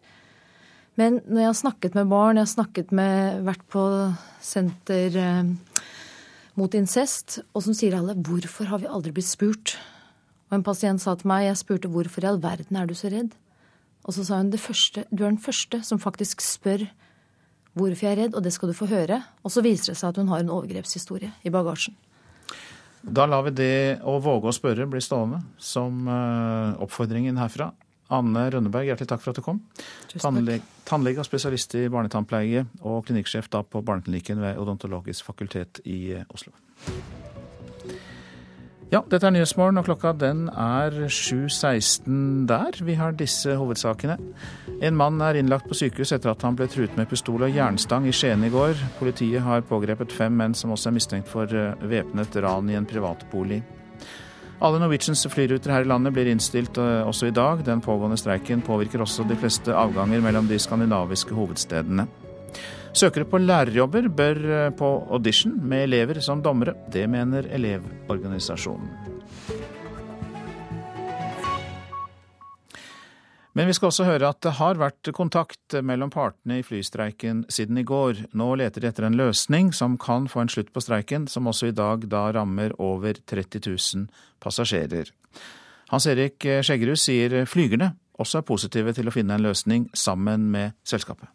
Men 0.99 1.21
når 1.25 1.39
jeg 1.41 1.47
har 1.47 1.57
snakket 1.57 1.95
med 1.95 2.09
barn, 2.11 2.35
jeg 2.35 2.45
har 2.45 2.53
snakket 2.53 2.91
med, 2.91 3.39
vært 3.47 3.63
på 3.71 3.83
senter 4.43 5.15
eh, 5.17 5.81
mot 6.59 6.75
incest, 6.77 7.39
og 7.55 7.63
som 7.63 7.73
sier 7.73 7.95
alle 7.97 8.15
'hvorfor 8.15 8.65
har 8.65 8.79
vi 8.79 8.87
aldri 8.87 9.11
blitt 9.11 9.31
spurt'? 9.31 9.75
Og 10.51 10.59
en 10.59 10.63
pasient 10.63 11.01
sa 11.01 11.15
til 11.15 11.27
meg, 11.27 11.47
jeg 11.47 11.57
spurte 11.57 11.89
'hvorfor 11.89 12.23
i 12.23 12.27
all 12.27 12.39
verden 12.39 12.77
er 12.77 12.85
du 12.85 12.93
så 12.93 13.09
redd'? 13.09 13.33
Og 14.05 14.13
så 14.13 14.25
sa 14.25 14.37
hun 14.37 14.51
det 14.51 14.59
første, 14.59 15.05
'du 15.09 15.23
er 15.23 15.29
den 15.29 15.41
første 15.41 15.83
som 15.83 15.99
faktisk 15.99 16.41
spør 16.41 16.87
hvorfor 17.75 18.07
jeg 18.07 18.15
er 18.15 18.21
redd', 18.23 18.35
og 18.35 18.43
det 18.43 18.53
skal 18.55 18.71
du 18.71 18.73
få 18.73 18.87
høre. 18.89 19.21
Og 19.43 19.51
så 19.51 19.61
viser 19.61 19.93
det 19.93 19.99
seg 19.99 20.09
at 20.09 20.17
hun 20.17 20.31
har 20.31 20.43
en 20.43 20.49
overgrepshistorie 20.49 21.31
i 21.43 21.53
bagasjen. 21.53 21.95
Da 23.05 23.27
lar 23.29 23.43
vi 23.45 23.51
det 23.53 24.01
å 24.01 24.17
våge 24.17 24.49
å 24.49 24.55
spørre 24.55 24.87
bli 24.89 25.01
stående 25.03 25.43
som 25.61 26.07
uh, 26.09 26.73
oppfordringen 26.81 27.37
herfra. 27.37 27.69
Anne 28.13 28.49
Rønneberg, 28.53 28.85
hjertelig 28.89 29.09
takk 29.09 29.21
for 29.21 29.33
at 29.33 29.39
du 29.39 29.45
kom. 29.45 29.61
Tannlege, 30.13 30.61
tannlege 30.85 31.21
og 31.21 31.27
spesialist 31.27 31.73
i 31.77 31.87
barnetannpleie 31.89 32.65
og 32.81 33.05
klinikksjef 33.07 33.49
på 33.49 33.81
Barneklinikken 33.81 34.41
ved 34.41 34.61
Odontologisk 34.61 35.25
fakultet 35.25 35.81
i 35.85 36.13
eh, 36.13 36.27
Oslo. 36.29 36.53
Ja, 38.93 38.99
dette 39.09 39.25
er 39.25 39.33
Nyhetsmorgen, 39.33 39.79
og 39.81 39.87
klokka 39.87 40.11
den 40.13 40.43
er 40.49 40.93
7.16 41.09 42.45
der. 42.45 42.75
Vi 42.85 42.93
har 42.99 43.15
disse 43.17 43.55
hovedsakene. 43.57 44.19
En 44.85 44.97
mann 44.99 45.17
er 45.25 45.39
innlagt 45.39 45.65
på 45.65 45.77
sykehus 45.77 46.13
etter 46.13 46.29
at 46.29 46.43
han 46.45 46.57
ble 46.57 46.67
truet 46.69 46.93
med 46.97 47.09
pistol 47.09 47.47
og 47.47 47.55
jernstang 47.55 48.05
i 48.05 48.13
Skien 48.13 48.45
i 48.45 48.51
går. 48.53 48.77
Politiet 48.99 49.41
har 49.41 49.65
pågrepet 49.65 50.13
fem 50.13 50.37
menn 50.37 50.53
som 50.53 50.75
også 50.75 50.91
er 50.91 50.95
mistenkt 50.99 51.31
for 51.31 51.49
eh, 51.49 51.73
væpnet 51.81 52.37
ran 52.45 52.69
i 52.69 52.77
en 52.77 52.85
privatbolig. 52.85 53.63
Alle 54.61 54.79
Norwegians 54.79 55.25
flyruter 55.33 55.73
her 55.73 55.83
i 55.83 55.89
landet 55.89 56.13
blir 56.13 56.29
innstilt 56.29 56.77
eh, 56.77 57.01
også 57.09 57.31
i 57.31 57.35
dag. 57.35 57.65
Den 57.65 57.81
pågående 57.81 58.21
streiken 58.21 58.61
påvirker 58.61 59.01
også 59.01 59.25
de 59.25 59.39
fleste 59.39 59.73
avganger 59.73 60.21
mellom 60.21 60.45
de 60.51 60.61
skandinaviske 60.61 61.33
hovedstedene. 61.33 62.05
Søkere 62.95 63.27
på 63.27 63.41
lærerjobber 63.43 64.05
bør 64.07 64.37
eh, 64.55 64.69
på 64.71 64.87
audition 65.11 65.57
med 65.59 65.83
elever 65.89 66.21
som 66.23 66.39
dommere. 66.39 66.77
Det 66.91 67.03
mener 67.11 67.43
Elevorganisasjonen. 67.51 68.87
Men 73.55 73.67
vi 73.67 73.75
skal 73.75 73.91
også 73.91 74.07
høre 74.07 74.31
at 74.31 74.39
det 74.43 74.55
har 74.61 74.79
vært 74.79 75.11
kontakt 75.15 75.75
mellom 75.83 76.11
partene 76.11 76.61
i 76.61 76.63
flystreiken 76.63 77.43
siden 77.51 77.83
i 77.83 77.85
går. 77.87 78.25
Nå 78.31 78.49
leter 78.63 78.83
de 78.83 78.91
etter 78.91 79.09
en 79.09 79.19
løsning 79.19 79.75
som 79.75 79.99
kan 79.99 80.31
få 80.31 80.45
en 80.45 80.55
slutt 80.55 80.71
på 80.71 80.83
streiken, 80.83 81.27
som 81.27 81.51
også 81.51 81.71
i 81.71 81.75
dag 81.75 82.07
da 82.11 82.29
rammer 82.35 82.75
over 82.79 83.19
30 83.27 83.63
000 83.67 84.07
passasjerer. 84.43 85.11
Hans 85.91 86.07
Erik 86.07 86.39
Skjeggerud 86.39 86.99
sier 86.99 87.41
flygerne 87.43 87.97
også 88.19 88.39
er 88.39 88.47
positive 88.47 88.95
til 88.95 89.11
å 89.11 89.15
finne 89.15 89.35
en 89.35 89.49
løsning 89.51 89.89
sammen 89.95 90.47
med 90.51 90.79
selskapet. 90.87 91.34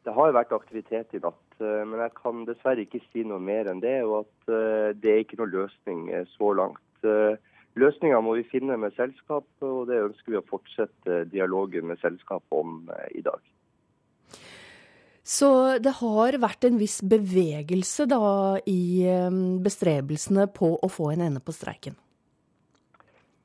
Det 0.00 0.12
har 0.16 0.32
vært 0.32 0.52
aktivitet 0.56 1.12
i 1.12 1.20
natt, 1.20 1.56
eh, 1.60 1.82
men 1.84 2.00
jeg 2.00 2.14
kan 2.16 2.44
dessverre 2.48 2.86
ikke 2.86 3.02
si 3.10 3.24
noe 3.26 3.40
mer 3.42 3.68
enn 3.68 3.82
det. 3.84 3.98
Og 4.06 4.22
at 4.22 4.52
eh, 4.52 4.88
det 4.96 5.12
er 5.12 5.22
ikke 5.24 5.40
noen 5.42 5.52
løsning 5.58 6.06
eh, 6.14 6.26
så 6.38 6.54
langt. 6.56 6.86
Løsninga 7.80 8.18
må 8.24 8.34
vi 8.36 8.48
finne 8.48 8.76
med 8.80 8.92
selskapet, 8.96 9.62
og 9.64 9.86
det 9.88 10.02
ønsker 10.02 10.34
vi 10.34 10.40
å 10.40 10.48
fortsette 10.48 11.22
dialogen 11.32 11.86
med 11.88 12.00
selskapet 12.02 12.52
om 12.52 12.90
i 13.16 13.22
dag. 13.24 13.40
Så 15.24 15.78
det 15.80 15.94
har 16.00 16.36
vært 16.42 16.66
en 16.68 16.76
viss 16.80 16.98
bevegelse 17.00 18.04
da 18.10 18.58
i 18.68 19.06
bestrebelsene 19.64 20.48
på 20.52 20.74
å 20.76 20.90
få 20.92 21.12
en 21.14 21.24
ende 21.30 21.40
på 21.40 21.54
streiken? 21.56 21.96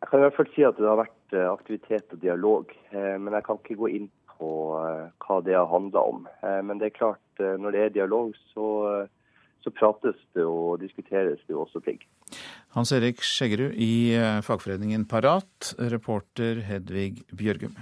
Jeg 0.01 0.09
kan 0.09 0.19
i 0.19 0.25
hvert 0.25 0.39
fall 0.41 0.51
si 0.57 0.67
at 0.67 0.81
det 0.81 0.89
har 0.89 0.99
vært 1.05 1.39
aktivitet 1.45 2.17
og 2.17 2.25
dialog, 2.25 2.75
men 2.91 3.37
jeg 3.37 3.47
kan 3.47 3.61
ikke 3.61 3.79
gå 3.85 3.93
inn 4.01 4.11
på 4.39 4.51
eh, 4.81 5.07
hva 5.25 5.39
det 5.45 5.55
har 5.57 5.69
handla 5.71 6.03
om. 6.11 6.27
Eh, 6.41 6.61
men 6.65 6.81
det 6.81 6.89
er 6.91 6.99
klart, 6.99 7.23
eh, 7.39 7.55
når 7.61 7.75
det 7.75 7.83
er 7.83 7.95
dialog, 8.01 8.35
så, 8.53 8.67
så 9.63 9.73
prates 9.73 10.19
det 10.37 10.45
og 10.45 10.79
diskuteres 10.83 11.41
det 11.47 11.57
også 11.57 11.83
ting. 11.85 12.01
Hans 12.75 12.91
Erik 12.95 13.21
Skjeggerud 13.23 13.75
i 13.79 14.15
fagforeningen 14.43 15.05
Parat, 15.07 15.75
reporter 15.79 16.59
Hedvig 16.65 17.21
Bjørgum. 17.31 17.77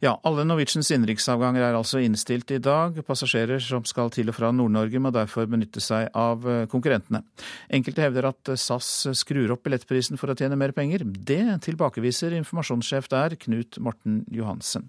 Ja, 0.00 0.14
alle 0.24 0.46
Norwegians 0.48 0.88
innenriksavganger 0.94 1.60
er 1.60 1.74
altså 1.76 2.00
innstilt 2.00 2.48
i 2.56 2.60
dag. 2.62 2.96
Passasjerer 3.04 3.60
som 3.60 3.84
skal 3.84 4.08
til 4.14 4.30
og 4.32 4.38
fra 4.38 4.48
Nord-Norge 4.48 5.02
må 5.02 5.10
derfor 5.12 5.44
benytte 5.50 5.82
seg 5.84 6.08
av 6.16 6.46
konkurrentene. 6.72 7.20
Enkelte 7.68 8.06
hevder 8.06 8.30
at 8.30 8.52
SAS 8.56 8.88
skrur 9.20 9.52
opp 9.52 9.66
billettprisen 9.66 10.16
for 10.16 10.32
å 10.32 10.38
tjene 10.40 10.56
mer 10.56 10.72
penger. 10.72 11.04
Det 11.04 11.42
tilbakeviser 11.68 12.32
informasjonssjef 12.38 13.12
der, 13.12 13.36
Knut 13.44 13.76
Morten 13.84 14.22
Johansen. 14.32 14.88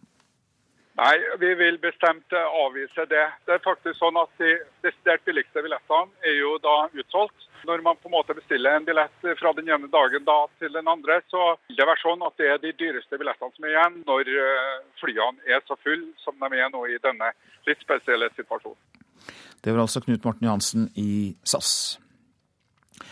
Nei, 1.00 1.14
vi 1.40 1.54
vil 1.56 1.78
bestemt 1.80 2.34
avvise 2.36 3.06
det. 3.08 3.24
Det 3.48 3.56
er 3.56 3.64
faktisk 3.64 3.96
sånn 3.96 4.18
at 4.20 4.32
De 4.42 4.52
desidert 4.84 5.24
billigste 5.28 5.64
billettene 5.64 6.12
er 6.28 6.36
jo 6.36 6.58
da 6.64 6.76
utsolgt. 6.92 7.48
Når 7.70 7.84
man 7.86 8.00
på 8.02 8.10
en 8.10 8.16
måte 8.16 8.36
bestiller 8.36 8.76
en 8.76 8.86
billett 8.86 9.28
fra 9.40 9.54
den 9.54 9.70
ene 9.70 9.88
dagen 9.94 10.26
da 10.26 10.38
til 10.60 10.74
den 10.74 10.88
andre, 10.90 11.20
så 11.30 11.54
vil 11.70 11.78
det 11.78 11.88
være 11.88 12.02
sånn 12.02 12.26
at 12.26 12.38
det 12.42 12.50
er 12.50 12.62
de 12.64 12.74
dyreste 12.80 13.20
billettene 13.22 13.54
som 13.56 13.68
er 13.68 13.76
igjen 13.76 14.00
når 14.08 14.32
eh, 14.34 14.80
flyene 15.00 15.46
er 15.46 15.62
så 15.70 15.78
fulle 15.86 16.10
som 16.24 16.42
de 16.42 16.58
er 16.58 16.72
nå 16.74 16.84
i 16.90 16.98
denne 17.06 17.32
litt 17.70 17.86
spesielle 17.86 18.32
situasjonen. 18.34 18.82
Det 19.62 19.76
var 19.76 19.84
altså 19.86 20.02
Knut 20.02 20.26
Morten 20.26 20.48
Johansen 20.50 20.90
i 20.98 21.36
SAS. 21.46 22.00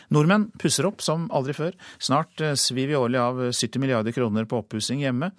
Nordmenn 0.10 0.50
pusser 0.58 0.88
opp 0.90 1.04
som 1.06 1.28
aldri 1.30 1.54
før. 1.54 1.78
Snart 2.02 2.42
eh, 2.42 2.58
svir 2.58 2.90
vi 2.90 2.98
årlig 2.98 3.22
av 3.22 3.42
70 3.54 3.86
milliarder 3.86 4.16
kroner 4.18 4.50
på 4.50 4.64
oppussing 4.66 5.06
hjemme. 5.06 5.30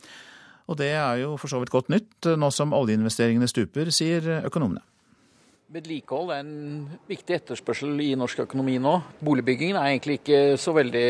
Og 0.70 0.78
det 0.78 0.92
er 0.94 1.24
jo 1.24 1.34
for 1.40 1.50
så 1.50 1.58
vidt 1.58 1.72
godt 1.74 1.90
nytt 1.90 2.30
nå 2.38 2.52
som 2.54 2.74
oljeinvesteringene 2.76 3.50
stuper, 3.50 3.90
sier 3.94 4.46
økonomene. 4.46 4.84
Vedlikehold 5.70 6.32
er 6.34 6.40
en 6.42 6.86
viktig 7.06 7.34
etterspørsel 7.36 8.00
i 8.02 8.08
norsk 8.18 8.40
økonomi 8.42 8.74
nå. 8.82 8.96
Boligbyggingen 9.22 9.78
er 9.78 9.92
egentlig 9.92 10.16
ikke 10.18 10.56
så 10.58 10.74
veldig 10.74 11.04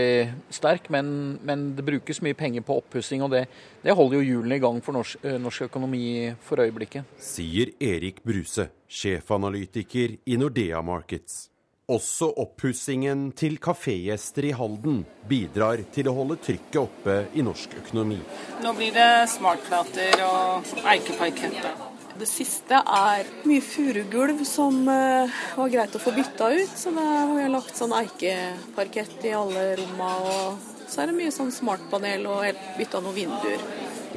sterk, 0.52 0.90
men, 0.92 1.38
men 1.48 1.70
det 1.78 1.86
brukes 1.86 2.20
mye 2.20 2.36
penger 2.36 2.66
på 2.68 2.76
oppussing. 2.82 3.24
Og 3.24 3.32
det, 3.32 3.46
det, 3.80 3.96
holder 3.96 4.18
jo 4.18 4.26
hjulene 4.26 4.58
i 4.61 4.61
gang 4.61 4.82
for 4.84 4.98
norsk, 4.98 5.24
eh, 5.24 5.38
norsk, 5.40 5.64
økonomi 5.70 6.04
for 6.44 6.61
øyeblikket. 6.61 7.16
Sier 7.24 7.72
Erik 7.80 8.20
Bruse, 8.20 8.68
sjefanalytiker 8.84 10.18
i 10.28 10.36
Nordea 10.36 10.84
Markets. 10.84 11.46
Også 11.91 12.28
oppussingen 12.38 13.30
til 13.34 13.57
kafégjester 13.59 14.47
i 14.47 14.53
Halden 14.55 15.01
bidrar 15.26 15.80
til 15.91 16.07
å 16.07 16.14
holde 16.20 16.36
trykket 16.38 16.76
oppe 16.78 17.16
i 17.34 17.43
norsk 17.43 17.72
økonomi. 17.80 18.20
Nå 18.62 18.74
blir 18.78 18.95
det 18.95 19.26
smartflater 19.32 20.22
og 20.22 20.70
eikeparketter. 20.93 21.72
Det 22.20 22.28
siste 22.28 22.78
er 22.78 23.26
mye 23.49 23.64
furugulv 23.64 24.45
som 24.47 24.84
uh, 24.86 25.41
var 25.57 25.72
greit 25.72 25.97
å 25.97 26.03
få 26.03 26.12
bytta 26.14 26.53
ut. 26.53 26.76
Så 26.78 26.93
vi 26.95 27.07
har 27.09 27.51
lagt 27.51 27.74
sånn 27.78 27.97
eikeparkett 27.97 29.26
i 29.26 29.34
alle 29.34 29.72
rommene. 29.80 30.30
Og 30.30 30.86
så 30.91 31.03
er 31.03 31.11
det 31.11 31.18
mye 31.18 31.34
sånn 31.34 31.51
smartpanel 31.55 32.28
og 32.30 32.62
bytta 32.78 33.03
noen 33.03 33.18
vinduer. 33.18 33.66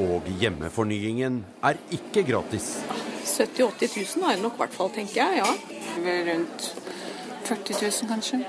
Og 0.04 0.30
hjemmefornyingen 0.42 1.42
er 1.66 1.82
ikke 1.96 2.26
gratis. 2.28 2.76
70 3.24 3.66
000-80 3.66 4.18
000 4.20 4.30
er 4.30 4.38
det 4.38 4.46
nok 4.46 4.60
i 4.60 4.66
hvert 4.66 4.78
fall, 4.78 4.94
tenker 4.94 5.24
jeg. 5.24 5.42
ja. 5.42 5.50
Rundt 6.04 6.72
40 7.44 7.78
000 7.82 8.10
kanskje. 8.10 8.42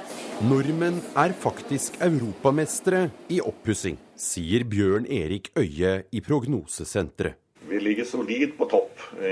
Nordmenn 0.48 1.00
er 1.16 1.34
faktisk 1.44 2.00
europamestere 2.02 3.08
i 3.28 3.40
oppussing, 3.44 3.98
sier 4.16 4.64
Bjørn 4.64 5.06
Erik 5.10 5.50
Øie 5.58 6.02
i 6.12 6.22
Prognosesenteret. 6.24 7.43
Vi 7.68 7.80
ligger 7.80 8.04
solid 8.04 8.58
på 8.58 8.66
topp 8.70 9.00
i, 9.22 9.26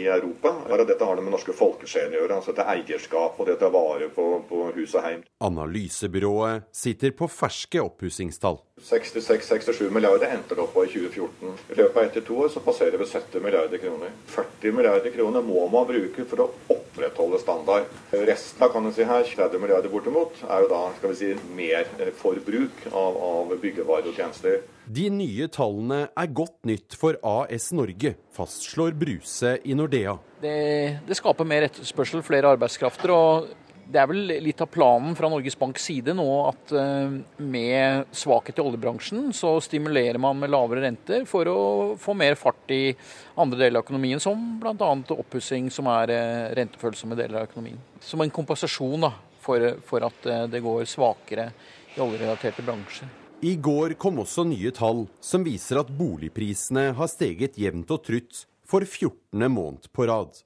i 0.00 0.06
Europa. 0.06 0.54
Dette 0.88 1.04
har 1.04 1.16
det 1.16 1.22
med 1.22 1.34
norske 1.34 1.52
folkesjelen 1.52 2.14
å 2.16 2.22
gjøre. 2.22 2.38
altså 2.38 2.54
Dette 2.54 2.68
eierskap 2.72 3.36
og 3.40 3.48
det 3.48 3.58
å 3.58 3.60
ta 3.60 3.68
vare 3.72 4.08
på, 4.14 4.28
på 4.48 4.62
hus 4.76 4.94
og 4.96 5.04
heim. 5.04 5.26
Analysebyrået 5.44 6.68
sitter 6.72 7.12
på 7.18 7.28
ferske 7.28 7.82
oppussingstall. 7.84 8.60
66-67 8.88 9.90
milliarder 9.90 10.30
endte 10.32 10.54
det 10.54 10.62
opp 10.62 10.72
på 10.76 10.84
i 10.86 10.90
2014. 10.92 11.56
I 11.74 11.78
løpet 11.80 11.96
av 11.96 12.04
ett 12.04 12.16
til 12.18 12.26
to 12.28 12.38
år 12.44 12.52
så 12.54 12.62
passerer 12.62 13.00
vi 13.00 13.08
70 13.10 13.44
milliarder 13.44 13.82
kroner. 13.82 14.14
40 14.34 14.76
milliarder 14.76 15.14
kroner 15.14 15.44
må 15.44 15.66
man 15.72 15.86
bruke 15.88 16.26
for 16.30 16.44
å 16.44 16.48
opprettholde 16.76 17.42
standard. 17.42 17.90
Resten 18.12 18.64
av 18.64 18.72
kan 18.72 18.86
du 18.86 18.92
si 18.94 19.06
her, 19.08 19.26
30 19.26 19.62
milliarder 19.62 19.92
bortimot, 19.92 20.40
er 20.46 20.64
jo 20.64 20.72
da 20.72 20.82
skal 20.98 21.14
vi 21.14 21.20
si, 21.20 21.34
mer 21.58 21.90
forbruk 22.22 22.86
av, 22.92 23.18
av 23.32 23.56
byggevarer 23.58 24.12
og 24.12 24.18
tjenester. 24.18 24.62
De 24.88 25.08
nye 25.12 25.48
tallene 25.52 26.06
er 26.16 26.28
godt 26.32 26.64
nytt 26.68 26.96
for 26.96 27.18
AS 27.26 27.70
Norge, 27.76 28.14
fastslår 28.32 28.94
Bruse 28.96 29.58
i 29.68 29.76
Nordea. 29.76 30.14
Det, 30.40 30.58
det 31.04 31.16
skaper 31.18 31.48
mer 31.48 31.66
etterspørsel, 31.66 32.22
flere 32.24 32.54
arbeidskrafter. 32.56 33.12
og 33.12 33.50
det 33.88 34.00
er 34.00 34.08
vel 34.10 34.32
litt 34.44 34.60
av 34.60 34.68
planen 34.68 35.14
fra 35.16 35.30
Norges 35.32 35.56
Banks 35.56 35.86
side 35.88 36.12
nå 36.16 36.26
at 36.44 36.72
eh, 36.76 37.14
med 37.40 38.10
svakhet 38.16 38.60
i 38.60 38.64
oljebransjen, 38.64 39.30
så 39.36 39.54
stimulerer 39.64 40.20
man 40.20 40.36
med 40.40 40.52
lavere 40.52 40.84
renter 40.84 41.24
for 41.28 41.48
å 41.48 41.60
få 42.00 42.16
mer 42.16 42.36
fart 42.36 42.74
i 42.74 42.92
andre 43.40 43.62
deler 43.62 43.80
av 43.80 43.86
økonomien, 43.86 44.20
som 44.20 44.58
bl.a. 44.60 44.90
oppussing, 45.16 45.70
som 45.72 45.88
er 45.92 46.12
eh, 46.16 46.50
rentefølsomme 46.60 47.16
deler 47.16 47.40
av 47.40 47.48
økonomien. 47.48 47.80
Som 48.04 48.24
en 48.24 48.34
kompensasjon 48.34 49.08
da, 49.08 49.14
for, 49.44 49.70
for 49.88 50.04
at 50.08 50.28
eh, 50.28 50.44
det 50.52 50.64
går 50.64 50.84
svakere 50.88 51.50
i 51.96 52.04
oljerelaterte 52.04 52.64
bransjer. 52.66 53.27
I 53.40 53.54
går 53.54 53.92
kom 53.94 54.16
også 54.18 54.42
nye 54.50 54.72
tall 54.74 55.04
som 55.22 55.44
viser 55.46 55.78
at 55.78 55.90
boligprisene 55.94 56.88
har 56.98 57.10
steget 57.10 57.54
jevnt 57.60 57.92
og 57.94 58.00
trutt 58.02 58.40
for 58.66 58.82
14. 58.82 59.44
måned 59.46 59.86
på 59.94 60.08
rad. 60.10 60.40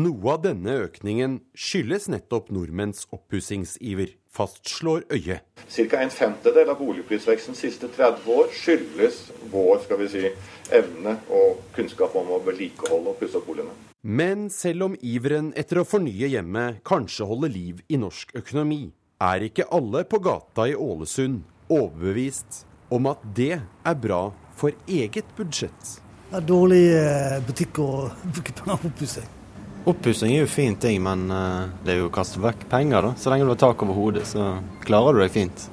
Noe 0.00 0.32
av 0.32 0.46
denne 0.46 0.78
økningen 0.86 1.34
skyldes 1.52 2.08
nettopp 2.08 2.48
nordmenns 2.54 3.04
oppussingsiver, 3.12 4.14
fastslår 4.32 5.04
Øye. 5.12 5.40
Ca. 5.68 6.00
en 6.00 6.14
femtedel 6.14 6.72
av 6.72 6.80
boligprisveksten 6.80 7.58
de 7.58 7.60
siste 7.60 7.92
30 7.92 8.32
år 8.32 8.48
skyldes 8.56 9.20
vår 9.52 9.84
skal 9.84 10.00
vi 10.00 10.08
si, 10.14 10.24
evne 10.72 11.18
og 11.28 11.60
kunnskap 11.76 12.16
om 12.16 12.32
å 12.38 12.40
vedlikeholde 12.48 13.12
og 13.12 13.20
pusse 13.20 13.36
opp 13.36 13.52
boligene. 13.52 13.76
Men 14.00 14.48
selv 14.48 14.88
om 14.88 14.98
iveren 15.02 15.52
etter 15.60 15.82
å 15.82 15.88
fornye 15.88 16.32
hjemmet 16.32 16.80
kanskje 16.88 17.28
holder 17.28 17.52
liv 17.52 17.84
i 17.92 18.00
norsk 18.00 18.32
økonomi, 18.40 18.86
er 19.20 19.50
ikke 19.50 19.68
alle 19.68 20.06
på 20.08 20.24
gata 20.24 20.70
i 20.70 20.78
Ålesund 20.78 21.42
overbevist 21.70 22.64
om 22.90 23.06
at 23.10 23.22
det 23.36 23.56
er 23.60 23.98
bra 24.02 24.28
for 24.58 24.74
eget 24.90 25.28
budsjett. 25.38 25.96
Det 26.30 26.38
er 26.38 26.46
dårlig 26.46 26.84
eh, 26.94 27.38
butikk 27.46 27.80
å 27.82 27.90
bruke 28.22 28.54
penger 28.54 28.82
på 28.82 28.90
oppussing. 28.90 29.28
Oppussing 29.90 30.34
er 30.34 30.44
jo 30.44 30.50
fint 30.50 30.78
ting, 30.82 31.00
men 31.02 31.26
eh, 31.32 31.72
det 31.86 31.94
er 31.94 32.00
jo 32.02 32.10
å 32.10 32.14
kaste 32.14 32.42
vekk 32.42 32.68
penger, 32.70 33.08
da. 33.08 33.16
Så 33.18 33.32
lenge 33.32 33.48
du 33.48 33.54
har 33.54 33.62
tak 33.62 33.82
over 33.86 33.96
hodet, 33.96 34.26
så 34.28 34.52
klarer 34.84 35.16
du 35.16 35.24
deg 35.24 35.34
fint. 35.34 35.66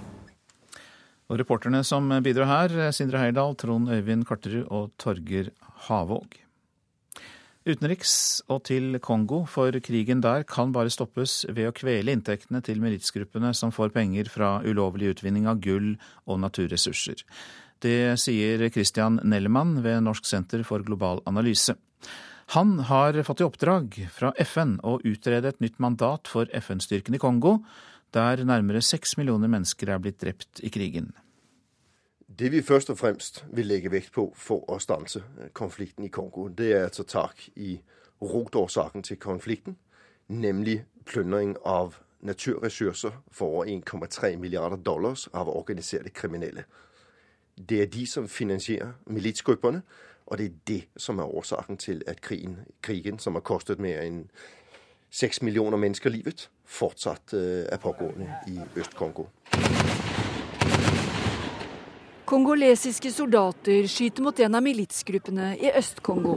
Og 1.28 1.42
reporterne 1.42 1.84
som 1.84 2.08
bidrar 2.24 2.48
her, 2.48 2.76
Sindre 2.96 3.20
Heirdal, 3.20 3.58
Trond 3.60 3.92
Øyvind 3.92 4.24
Karterud 4.30 4.70
og 4.72 4.94
Torger 5.02 5.52
Havåg. 5.90 6.40
Utenriks 7.68 8.12
og 8.48 8.62
til 8.70 8.96
Kongo, 9.04 9.42
for 9.44 9.76
krigen 9.84 10.22
der 10.24 10.46
kan 10.48 10.72
bare 10.72 10.92
stoppes 10.94 11.42
ved 11.50 11.68
å 11.68 11.74
kvele 11.76 12.14
inntektene 12.16 12.62
til 12.64 12.80
militsgruppene 12.80 13.52
som 13.58 13.74
får 13.76 13.92
penger 13.96 14.30
fra 14.32 14.62
ulovlig 14.64 15.12
utvinning 15.12 15.50
av 15.52 15.60
gull 15.60 15.98
og 16.24 16.40
naturressurser. 16.46 17.26
Det 17.84 18.16
sier 18.24 18.64
Christian 18.72 19.20
Nellemann 19.20 19.82
ved 19.84 20.00
Norsk 20.08 20.26
senter 20.26 20.64
for 20.64 20.86
global 20.88 21.20
analyse. 21.28 21.76
Han 22.56 22.78
har 22.88 23.20
fått 23.28 23.44
i 23.44 23.48
oppdrag 23.50 24.00
fra 24.16 24.32
FN 24.48 24.78
å 24.88 25.02
utrede 25.04 25.52
et 25.52 25.60
nytt 25.60 25.82
mandat 25.84 26.32
for 26.32 26.48
FN-styrken 26.56 27.20
i 27.20 27.22
Kongo, 27.22 27.58
der 28.16 28.48
nærmere 28.48 28.80
seks 28.80 29.18
millioner 29.20 29.52
mennesker 29.52 29.92
er 29.92 30.00
blitt 30.00 30.22
drept 30.24 30.64
i 30.64 30.72
krigen. 30.72 31.12
Det 32.40 32.52
vi 32.52 32.62
først 32.62 32.90
og 32.90 32.98
fremst 32.98 33.46
vil 33.50 33.66
legge 33.66 33.92
vekt 33.92 34.12
på 34.14 34.28
for 34.38 34.66
å 34.70 34.78
stanse 34.80 35.24
konflikten 35.58 36.06
i 36.06 36.12
Kongo, 36.14 36.48
det 36.54 36.68
er 36.76 36.84
å 36.86 36.92
ta 36.94 37.04
tak 37.04 37.48
i 37.56 37.80
rotårsaken 38.22 39.04
til 39.04 39.18
konflikten, 39.18 39.78
nemlig 40.28 40.84
plyndring 41.06 41.56
av 41.66 41.98
naturressurser 42.22 43.16
for 43.32 43.48
over 43.48 43.66
1,3 43.66 44.36
milliarder 44.38 44.78
dollars 44.78 45.28
av 45.34 45.50
organiserte 45.50 46.10
kriminelle. 46.10 46.68
Det 47.58 47.82
er 47.82 47.90
de 47.90 48.06
som 48.06 48.30
finansierer 48.30 48.94
militsgruppene, 49.06 49.82
og 50.26 50.38
det 50.38 50.46
er 50.46 50.60
det 50.68 50.82
som 50.98 51.20
er 51.20 51.34
årsaken 51.34 51.78
til 51.78 52.04
at 52.08 52.22
krigen, 52.22 52.60
krigen 52.82 53.20
som 53.20 53.34
har 53.34 53.42
kostet 53.42 53.80
mer 53.80 54.04
enn 54.06 54.28
seks 55.10 55.42
millioner 55.42 55.78
mennesker 55.78 56.14
livet, 56.14 56.50
fortsatt 56.66 57.34
øh, 57.34 57.66
er 57.72 57.78
pågående 57.78 58.30
i 58.48 58.60
Øst-Kongo. 58.76 59.26
Kongolesiske 62.28 63.12
soldater 63.12 63.86
skyter 63.88 64.24
mot 64.24 64.40
en 64.40 64.56
av 64.56 64.64
militsgruppene 64.64 65.54
i 65.64 65.70
Øst-Kongo. 65.80 66.34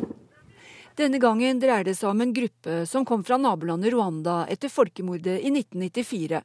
Denne 0.94 1.18
gangen 1.18 1.58
dreier 1.58 1.82
det 1.88 1.96
seg 1.98 2.12
om 2.12 2.20
en 2.22 2.34
gruppe 2.36 2.84
som 2.86 3.02
kom 3.08 3.24
fra 3.26 3.34
nabolandet 3.42 3.90
Rwanda 3.90 4.44
etter 4.54 4.70
folkemordet 4.70 5.40
i 5.40 5.50
1994. 5.50 6.38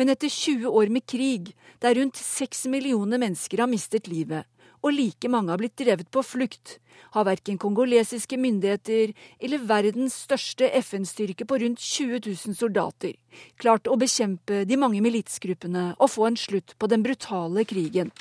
Men 0.00 0.08
etter 0.14 0.32
20 0.32 0.72
år 0.72 0.88
med 0.88 1.04
krig, 1.04 1.52
der 1.84 1.98
rundt 2.00 2.16
6 2.16 2.64
millioner 2.72 3.20
mennesker 3.20 3.60
har 3.60 3.68
mistet 3.68 4.08
livet, 4.08 4.48
og 4.82 4.92
like 4.94 5.30
mange 5.32 5.52
har 5.52 5.60
blitt 5.60 5.78
drevet 5.78 6.10
på 6.12 6.22
flukt, 6.24 6.78
har 7.12 7.26
verken 7.28 7.58
kongolesiske 7.60 8.38
myndigheter 8.40 9.12
eller 9.38 9.64
verdens 9.68 10.16
største 10.26 10.68
FN-styrke 10.80 11.46
på 11.48 11.60
rundt 11.62 11.80
20 11.80 12.20
000 12.26 12.56
soldater 12.56 13.14
klart 13.60 13.88
å 13.88 13.96
bekjempe 14.00 14.64
de 14.68 14.78
mange 14.80 15.02
militsgruppene 15.04 15.92
og 15.96 16.10
få 16.12 16.28
en 16.30 16.40
slutt 16.40 16.76
på 16.78 16.88
den 16.90 17.04
brutale 17.06 17.64
krigen. 17.68 18.12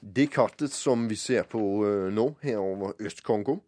Det 0.00 0.28
kartet 0.32 0.72
som 0.72 1.08
vi 1.10 1.16
ser 1.18 1.46
på 1.50 1.60
øh, 1.84 2.12
nå 2.14 2.30
her 2.42 2.60
over 2.62 2.94
Øst-Kongo, 3.02 3.58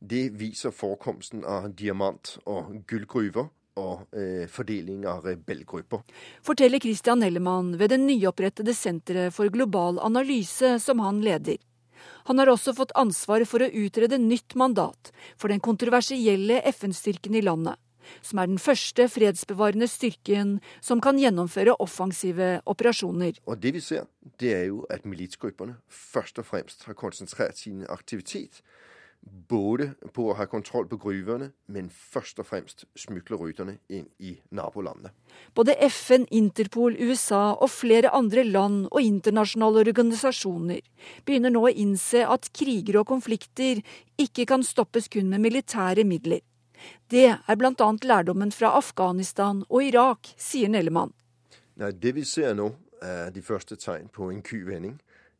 det 0.00 0.30
viser 0.40 0.72
forekomsten 0.72 1.44
av 1.44 1.72
diamant- 1.76 2.36
og 2.46 2.84
gullgruver 2.88 3.48
og 3.78 4.06
eh, 4.16 4.46
fordeling 4.50 5.06
av 5.08 5.24
rebellgrupper. 5.26 6.02
Forteller 6.42 6.82
Christian 6.82 7.22
Hellemann 7.22 7.76
ved 7.78 7.92
det 7.94 8.00
nyopprettede 8.02 8.74
Senteret 8.74 9.34
for 9.34 9.52
global 9.52 10.00
analyse 10.02 10.78
som 10.82 11.02
han 11.04 11.20
leder. 11.24 11.60
Han 12.28 12.38
har 12.38 12.50
også 12.50 12.74
fått 12.76 12.96
ansvar 12.98 13.44
for 13.48 13.62
å 13.62 13.70
utrede 13.70 14.18
nytt 14.20 14.56
mandat 14.58 15.12
for 15.36 15.52
den 15.52 15.60
kontroversielle 15.60 16.60
FN-styrken 16.72 17.36
i 17.36 17.44
landet, 17.44 17.76
som 18.24 18.40
er 18.40 18.50
den 18.50 18.60
første 18.60 19.06
fredsbevarende 19.12 19.88
styrken 19.90 20.58
som 20.84 21.02
kan 21.04 21.20
gjennomføre 21.20 21.76
offensive 21.82 22.52
operasjoner. 22.70 23.40
Og 23.46 23.60
Det 23.60 23.74
vi 23.76 23.84
ser, 23.84 24.08
det 24.40 24.54
er 24.56 24.64
jo 24.70 24.84
at 24.90 25.04
militsgruppene 25.04 25.76
først 25.88 26.40
og 26.40 26.48
fremst 26.48 26.88
har 26.88 26.98
konsentrert 26.98 27.60
sin 27.60 27.84
aktivitet 27.88 28.62
både 29.20 29.90
på 30.14 30.30
å 30.30 30.34
ha 30.38 30.46
kontroll 30.48 30.86
på 30.88 30.98
gruvene, 31.00 31.50
men 31.68 31.90
først 31.90 32.40
og 32.40 32.48
fremst 32.48 32.86
smykle 32.98 33.36
ruterne 33.40 33.76
inn 33.92 34.06
i 34.18 34.32
nabolandene. 34.56 35.12
Både 35.54 35.76
FN, 35.90 36.26
Interpol, 36.30 36.96
USA 36.96 37.50
og 37.52 37.70
flere 37.72 38.12
andre 38.16 38.44
land 38.46 38.86
og 38.90 39.02
internasjonale 39.02 39.84
organisasjoner 39.84 40.80
begynner 41.26 41.52
nå 41.52 41.66
å 41.66 41.72
innse 41.72 42.24
at 42.26 42.50
kriger 42.56 43.02
og 43.02 43.10
konflikter 43.10 43.82
ikke 44.20 44.48
kan 44.48 44.64
stoppes 44.66 45.10
kun 45.12 45.28
med 45.32 45.44
militære 45.44 46.06
midler. 46.08 46.40
Det 47.12 47.26
er 47.28 47.56
bl.a. 47.60 47.90
lærdommen 48.02 48.52
fra 48.56 48.72
Afghanistan 48.78 49.64
og 49.68 49.84
Irak, 49.84 50.32
sier 50.40 50.70
Nellemann. 50.72 51.12
Nei, 51.80 51.92
det 51.92 52.14
vi 52.16 52.24
ser 52.24 52.54
nå, 52.56 52.70
er 53.00 53.30
de 53.32 53.42
første 53.44 53.76
tegn 53.80 54.08
på 54.12 54.28
en 54.32 54.42
kuvending 54.44 54.98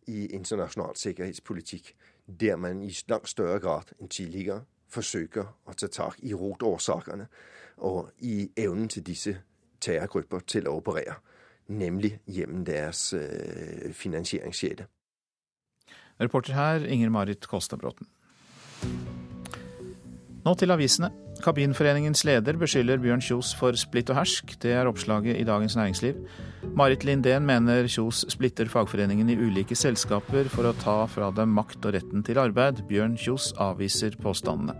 i 0.08 0.30
internasjonal 0.34 0.96
sikkerhetspolitikk 0.96 1.92
der 2.40 2.56
man 2.56 2.82
i 2.82 2.92
langt 3.08 3.28
større 3.28 3.60
grad 3.60 3.92
enn 4.00 4.08
tidligere 4.08 4.62
forsøker 4.90 5.46
å 5.66 5.74
ta 5.78 5.88
tak 5.88 6.18
i 6.26 6.34
rotårsakene 6.34 7.26
og 7.86 8.10
i 8.18 8.50
evnen 8.58 8.88
til 8.88 9.06
disse 9.06 9.36
terrorgrupper 9.80 10.44
til 10.46 10.68
å 10.68 10.76
operere, 10.76 11.16
nemlig 11.68 12.18
gjennom 12.28 12.64
deres 12.66 13.12
øh, 13.16 13.92
finansieringskjede. 13.96 14.86
Reporter 16.20 16.52
her 16.52 16.84
Inger 16.84 17.08
Marit 17.08 17.46
Kostabråten. 17.48 18.06
Nå 20.44 20.54
til 20.54 20.72
avisene. 20.72 21.10
Kabinforeningens 21.44 22.24
leder 22.24 22.56
beskylder 22.60 23.00
Bjørn 23.00 23.22
Kjos 23.24 23.54
for 23.56 23.76
splitt 23.76 24.10
og 24.12 24.18
hersk. 24.20 24.56
Det 24.60 24.72
er 24.76 24.88
oppslaget 24.88 25.40
i 25.40 25.44
Dagens 25.48 25.76
Næringsliv. 25.76 26.20
Marit 26.76 27.04
Lindén 27.08 27.46
mener 27.48 27.88
Kjos 27.88 28.24
splitter 28.28 28.68
fagforeningen 28.68 29.30
i 29.32 29.36
ulike 29.40 29.76
selskaper 29.78 30.48
for 30.52 30.68
å 30.68 30.76
ta 30.76 30.96
fra 31.08 31.30
dem 31.34 31.54
makt 31.56 31.86
og 31.88 31.96
retten 31.96 32.24
til 32.26 32.40
arbeid. 32.42 32.84
Bjørn 32.88 33.16
Kjos 33.20 33.50
avviser 33.60 34.18
påstandene. 34.20 34.76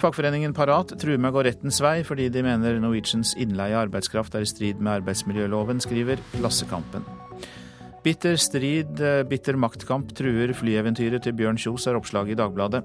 Fagforeningen 0.00 0.54
Parat 0.56 0.94
truer 0.96 1.18
med 1.20 1.34
å 1.34 1.36
gå 1.36 1.44
rettens 1.44 1.82
vei 1.84 1.98
fordi 2.06 2.30
de 2.32 2.44
mener 2.46 2.78
Norwegians 2.80 3.34
innleie 3.36 3.76
arbeidskraft 3.82 4.38
er 4.38 4.46
i 4.46 4.48
strid 4.48 4.80
med 4.80 5.00
arbeidsmiljøloven, 5.00 5.82
skriver 5.84 6.22
Klassekampen. 6.38 7.04
Bitter 8.00 8.38
strid, 8.40 9.00
bitter 9.28 9.58
maktkamp 9.60 10.14
truer 10.16 10.54
flyeventyret 10.56 11.20
til 11.26 11.34
Bjørn 11.36 11.58
Kjos, 11.60 11.84
er 11.84 11.98
oppslaget 11.98 12.32
i 12.32 12.38
Dagbladet. 12.38 12.80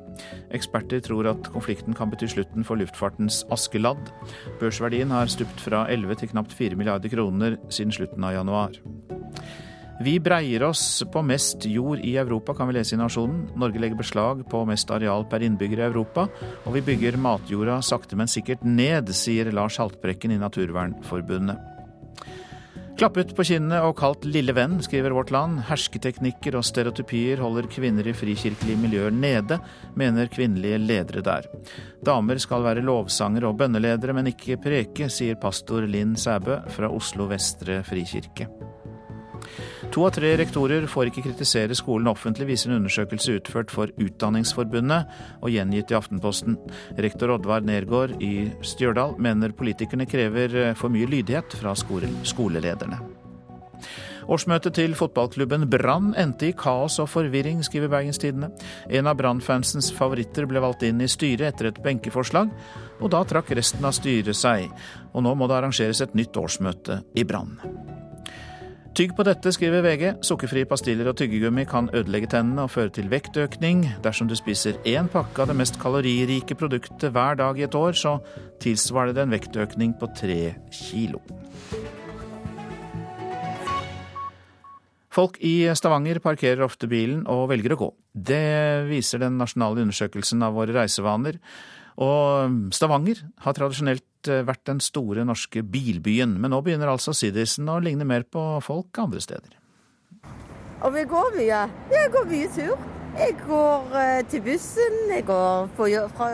Eksperter 0.55 0.99
tror 1.05 1.29
at 1.31 1.47
konflikten 1.53 1.95
kan 1.95 2.11
bety 2.11 2.27
slutten 2.33 2.67
for 2.67 2.75
luftfartens 2.75 3.45
Askeladd. 3.53 4.11
Børsverdien 4.59 5.13
har 5.15 5.31
stupt 5.31 5.63
fra 5.63 5.85
11 5.93 6.19
til 6.19 6.33
knapt 6.33 6.51
4 6.57 6.75
milliarder 6.75 7.13
kroner 7.13 7.55
siden 7.71 7.95
slutten 7.95 8.27
av 8.27 8.35
januar. 8.35 8.75
Vi 10.03 10.17
breier 10.19 10.65
oss 10.67 10.83
på 11.07 11.21
mest 11.23 11.63
jord 11.71 12.01
i 12.03 12.17
Europa, 12.19 12.51
kan 12.57 12.67
vi 12.67 12.75
lese 12.75 12.97
i 12.97 12.99
Nasjonen. 12.99 13.45
Norge 13.55 13.79
legger 13.79 13.95
beslag 14.01 14.41
på 14.51 14.65
mest 14.67 14.91
areal 14.91 15.23
per 15.31 15.45
innbygger 15.47 15.79
i 15.79 15.85
Europa, 15.87 16.27
og 16.65 16.75
vi 16.75 16.83
bygger 16.83 17.15
matjorda 17.15 17.79
sakte, 17.79 18.19
men 18.19 18.27
sikkert 18.27 18.67
ned, 18.67 19.13
sier 19.15 19.47
Lars 19.55 19.79
Haltbrekken 19.79 20.35
i 20.35 20.41
Naturvernforbundet. 20.43 21.71
Klappet 22.95 23.33
på 23.35 23.43
kinnene 23.43 23.81
og 23.83 23.97
kalt 23.99 24.23
lille 24.23 24.53
venn, 24.55 24.77
skriver 24.83 25.11
Vårt 25.11 25.31
Land. 25.35 25.57
Hersketeknikker 25.67 26.55
og 26.55 26.63
stereotypier 26.63 27.41
holder 27.43 27.67
kvinner 27.67 28.07
i 28.07 28.13
frikirkelige 28.15 28.79
miljøer 28.79 29.11
nede, 29.11 29.57
mener 29.99 30.31
kvinnelige 30.31 30.79
ledere 30.79 31.25
der. 31.25 31.49
Damer 32.07 32.39
skal 32.39 32.63
være 32.63 32.85
lovsangere 32.87 33.51
og 33.51 33.59
bønneledere, 33.59 34.15
men 34.15 34.31
ikke 34.31 34.55
preke, 34.63 35.09
sier 35.11 35.35
pastor 35.35 35.83
Linn 35.91 36.15
Sæbø 36.15 36.61
fra 36.71 36.87
Oslo 36.87 37.27
Vestre 37.27 37.81
frikirke. 37.83 38.47
To 39.93 40.05
av 40.07 40.13
tre 40.17 40.33
rektorer 40.39 40.87
får 40.91 41.11
ikke 41.11 41.25
kritisere 41.27 41.77
skolen 41.77 42.09
offentlig, 42.11 42.49
viser 42.51 42.71
en 42.71 42.79
undersøkelse 42.81 43.37
utført 43.39 43.73
for 43.73 43.91
Utdanningsforbundet 44.01 45.11
og 45.41 45.51
gjengitt 45.53 45.93
i 45.93 45.99
Aftenposten. 45.99 46.57
Rektor 46.99 47.35
Oddvar 47.37 47.65
Nergård 47.65 48.17
i 48.23 48.49
Stjørdal 48.65 49.15
mener 49.21 49.55
politikerne 49.55 50.09
krever 50.09 50.73
for 50.79 50.93
mye 50.93 51.09
lydighet 51.09 51.55
fra 51.59 51.75
skolelederne. 51.75 52.99
Årsmøtet 54.25 54.73
til 54.73 54.95
fotballklubben 54.97 55.67
Brann 55.69 56.13
endte 56.17 56.49
i 56.49 56.55
kaos 56.57 56.97
og 57.01 57.11
forvirring, 57.11 57.61
skriver 57.65 57.91
Bergenstidene. 57.93 58.49
En 58.89 59.09
av 59.09 59.19
Brann-fansens 59.19 59.91
favoritter 59.93 60.47
ble 60.49 60.63
valgt 60.63 60.85
inn 60.87 61.03
i 61.03 61.09
styret 61.11 61.51
etter 61.51 61.69
et 61.69 61.81
benkeforslag, 61.85 62.49
og 62.97 63.11
da 63.13 63.21
trakk 63.27 63.53
resten 63.53 63.85
av 63.85 63.93
styret 63.97 64.37
seg. 64.37 64.71
Og 65.13 65.27
nå 65.27 65.35
må 65.37 65.49
det 65.49 65.59
arrangeres 65.59 66.01
et 66.01 66.17
nytt 66.17 66.41
årsmøte 66.41 67.03
i 67.13 67.27
Brann. 67.27 67.59
Tygg 68.95 69.11
på 69.11 69.25
dette, 69.27 69.51
skriver 69.51 69.81
VG. 69.83 70.03
Sukkerfrie 70.23 70.67
pastiller 70.71 71.09
og 71.11 71.17
tyggegummi 71.19 71.65
kan 71.67 71.89
ødelegge 71.91 72.29
tennene 72.31 72.63
og 72.63 72.71
føre 72.71 72.93
til 72.95 73.09
vektøkning. 73.11 73.81
Dersom 74.05 74.29
du 74.29 74.37
spiser 74.39 74.77
én 74.87 75.09
pakke 75.11 75.43
av 75.43 75.49
det 75.51 75.55
mest 75.59 75.75
kaloririke 75.81 76.55
produktet 76.55 77.11
hver 77.11 77.35
dag 77.35 77.59
i 77.59 77.65
et 77.67 77.75
år, 77.75 77.91
så 77.91 78.13
tilsvarer 78.63 79.11
det 79.11 79.25
en 79.25 79.35
vektøkning 79.35 79.97
på 79.99 80.07
tre 80.15 80.39
kilo. 80.71 81.19
Folk 85.11 85.41
i 85.43 85.67
Stavanger 85.75 86.23
parkerer 86.23 86.63
ofte 86.63 86.87
bilen 86.87 87.25
og 87.27 87.49
velger 87.51 87.75
å 87.75 87.81
gå. 87.83 87.93
Det 88.15 88.87
viser 88.87 89.25
den 89.27 89.35
nasjonale 89.43 89.83
undersøkelsen 89.83 90.47
av 90.47 90.55
våre 90.55 90.71
reisevaner. 90.71 91.43
Og 91.99 92.71
Stavanger 92.75 93.25
har 93.43 93.59
tradisjonelt 93.59 94.07
vært 94.27 94.65
den 94.69 94.81
store 94.83 95.25
norske 95.27 95.63
bilbyen, 95.63 96.37
men 96.41 96.53
nå 96.53 96.61
begynner 96.65 96.91
altså 96.91 97.13
Siddisen 97.15 97.69
å 97.71 97.79
ligne 97.83 98.07
mer 98.07 98.25
på 98.27 98.43
folk 98.65 98.99
andre 99.01 99.21
steder. 99.23 99.55
Og 100.85 100.93
vi 100.93 101.05
går 101.09 101.31
mye. 101.37 101.61
Jeg 101.93 102.11
går 102.13 102.27
mye 102.29 102.51
tur. 102.53 102.75
Jeg 103.15 103.37
går 103.45 103.93
eh, 103.95 104.21
til 104.27 104.41
bussen, 104.43 104.97
jeg 105.07 105.23
går 105.25 105.69
på, 105.77 105.87
fra 106.17 106.33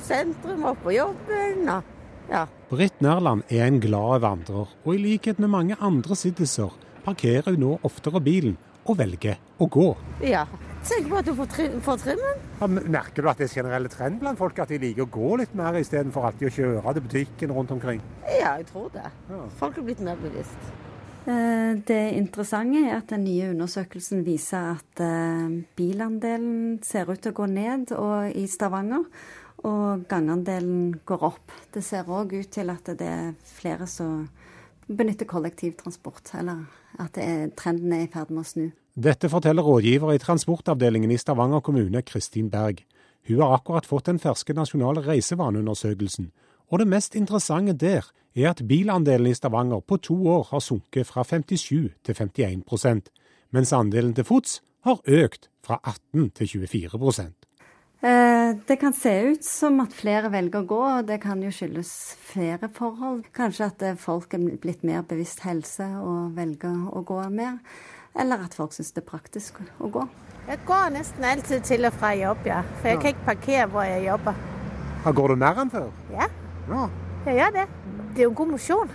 sentrum 0.00 0.64
og 0.70 0.78
på 0.80 0.94
jobben. 0.96 1.68
Og, 1.68 1.90
ja. 2.32 2.46
Britt 2.70 3.02
Nærland 3.04 3.44
er 3.52 3.66
en 3.66 3.80
glad 3.82 4.22
vandrer, 4.24 4.72
og 4.72 4.94
i 4.94 5.02
likhet 5.02 5.42
med 5.42 5.52
mange 5.52 5.76
andre 5.76 6.16
siddiser 6.16 6.72
parkerer 7.04 7.52
hun 7.52 7.60
nå 7.60 7.72
oftere 7.84 8.22
bilen 8.24 8.56
og 8.88 8.96
velger 9.02 9.36
å 9.60 9.68
gå. 9.68 9.90
Ja. 10.24 10.46
Tenk 10.82 11.06
på 11.08 11.18
at 11.20 11.28
du 11.28 11.34
får, 11.38 11.48
tri 11.52 11.64
får 11.84 11.98
trimmen. 12.02 12.38
Ja, 12.58 12.66
merker 12.66 13.22
du 13.22 13.28
at 13.30 13.38
det 13.38 13.46
er 13.46 13.52
generelle 13.54 13.90
trend 13.90 14.18
blant 14.18 14.40
folk 14.40 14.56
at 14.58 14.72
de 14.72 14.80
liker 14.82 15.04
å 15.04 15.12
gå 15.14 15.36
litt 15.38 15.52
mer 15.58 15.78
istedenfor 15.78 16.26
alltid 16.26 16.48
å 16.48 16.54
kjøre 16.56 16.94
til 16.96 17.04
butikken 17.06 17.52
rundt 17.54 17.74
omkring? 17.74 18.02
Ja, 18.26 18.56
jeg 18.58 18.66
tror 18.72 18.88
det. 18.94 19.04
Ja. 19.30 19.44
Folk 19.60 19.78
er 19.78 19.86
blitt 19.86 20.02
mer 20.02 20.18
bevisst. 20.18 20.72
Eh, 21.22 21.78
det 21.86 22.00
interessante 22.18 22.82
er 22.82 22.96
at 22.96 23.14
den 23.14 23.22
nye 23.28 23.52
undersøkelsen 23.52 24.24
viser 24.26 24.72
at 24.72 25.04
eh, 25.06 25.54
bilandelen 25.78 26.80
ser 26.82 27.14
ut 27.14 27.22
til 27.22 27.30
å 27.30 27.38
gå 27.38 27.48
ned 27.52 27.94
i 28.34 28.48
Stavanger, 28.50 29.06
og 29.62 30.02
gangandelen 30.10 30.96
går 31.06 31.26
opp. 31.30 31.54
Det 31.70 31.84
ser 31.86 32.10
òg 32.10 32.34
ut 32.40 32.50
til 32.50 32.74
at 32.74 32.90
det 32.98 33.06
er 33.06 33.34
flere 33.54 33.86
som 33.86 34.26
benytter 34.90 35.30
kollektivtransport, 35.30 36.34
eller 36.42 36.66
at 36.98 37.22
er, 37.22 37.52
trenden 37.54 37.94
er 37.94 38.08
i 38.08 38.10
ferd 38.10 38.34
med 38.34 38.42
å 38.42 38.48
snu. 38.50 38.70
Dette 38.94 39.28
forteller 39.32 39.62
rådgiver 39.62 40.12
i 40.12 40.18
transportavdelingen 40.18 41.10
i 41.10 41.16
Stavanger 41.16 41.60
kommune, 41.60 42.02
Kristin 42.02 42.50
Berg. 42.50 42.84
Hun 43.28 43.40
har 43.40 43.54
akkurat 43.54 43.86
fått 43.86 44.06
den 44.06 44.18
ferske 44.18 44.52
nasjonale 44.52 45.00
reisevaneundersøkelsen. 45.06 46.32
Og 46.68 46.78
det 46.78 46.88
mest 46.88 47.14
interessante 47.14 47.72
der 47.72 48.10
er 48.36 48.50
at 48.50 48.60
bilandelen 48.68 49.30
i 49.30 49.34
Stavanger 49.34 49.80
på 49.80 49.96
to 49.96 50.16
år 50.28 50.48
har 50.50 50.60
sunket 50.60 51.06
fra 51.06 51.24
57 51.24 51.90
til 52.04 52.14
51% 52.14 53.08
mens 53.52 53.72
andelen 53.72 54.14
til 54.16 54.24
fots 54.24 54.60
har 54.84 55.00
økt 55.06 55.48
fra 55.64 55.80
18 55.84 56.30
til 56.30 56.48
24 56.48 57.32
Eh, 58.02 58.56
det 58.68 58.80
kan 58.80 58.92
se 58.92 59.10
ut 59.30 59.44
som 59.46 59.76
at 59.84 59.92
flere 59.94 60.26
velger 60.32 60.64
å 60.64 60.66
gå, 60.66 60.78
og 60.98 61.04
det 61.06 61.20
kan 61.22 61.38
jo 61.38 61.52
skyldes 61.54 61.92
flere 62.18 62.66
forhold. 62.74 63.28
Kanskje 63.30 63.68
at 63.68 63.84
eh, 63.86 63.94
folk 63.94 64.34
er 64.34 64.42
blitt 64.58 64.82
mer 64.82 65.04
bevisst 65.06 65.44
helse 65.46 65.86
og 66.02 66.34
velger 66.34 66.88
å 66.90 67.04
gå 67.06 67.20
mer. 67.30 67.60
Eller 68.18 68.44
at 68.44 68.54
folk 68.54 68.74
syns 68.76 68.92
det 68.92 69.02
er 69.04 69.08
praktisk 69.08 69.60
å 69.80 69.88
gå. 69.92 70.02
Jeg 70.48 70.58
går 70.66 70.90
nesten 70.96 71.24
alltid 71.24 71.62
til 71.64 71.86
og 71.86 71.94
fra 71.94 72.10
jobb, 72.18 72.42
ja. 72.46 72.60
For 72.80 72.90
jeg 72.90 73.00
kan 73.00 73.14
ikke 73.14 73.28
parkere 73.28 73.68
hvor 73.70 73.86
jeg 73.86 74.04
jobber. 74.08 74.40
Her 75.04 75.14
går 75.18 75.32
du 75.32 75.40
mer 75.42 75.62
enn 75.62 75.70
før? 75.72 75.88
Ja. 76.12 76.26
ja. 76.68 76.82
Jeg 77.26 77.38
gjør 77.38 77.54
det. 77.56 77.66
Det 78.12 78.24
er 78.24 78.28
jo 78.28 78.34
god 78.42 78.52
mosjon. 78.52 78.92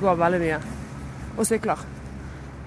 Går 0.00 0.18
veldig 0.20 0.40
mye. 0.42 0.58
Og 1.38 1.46
sykler. 1.46 1.86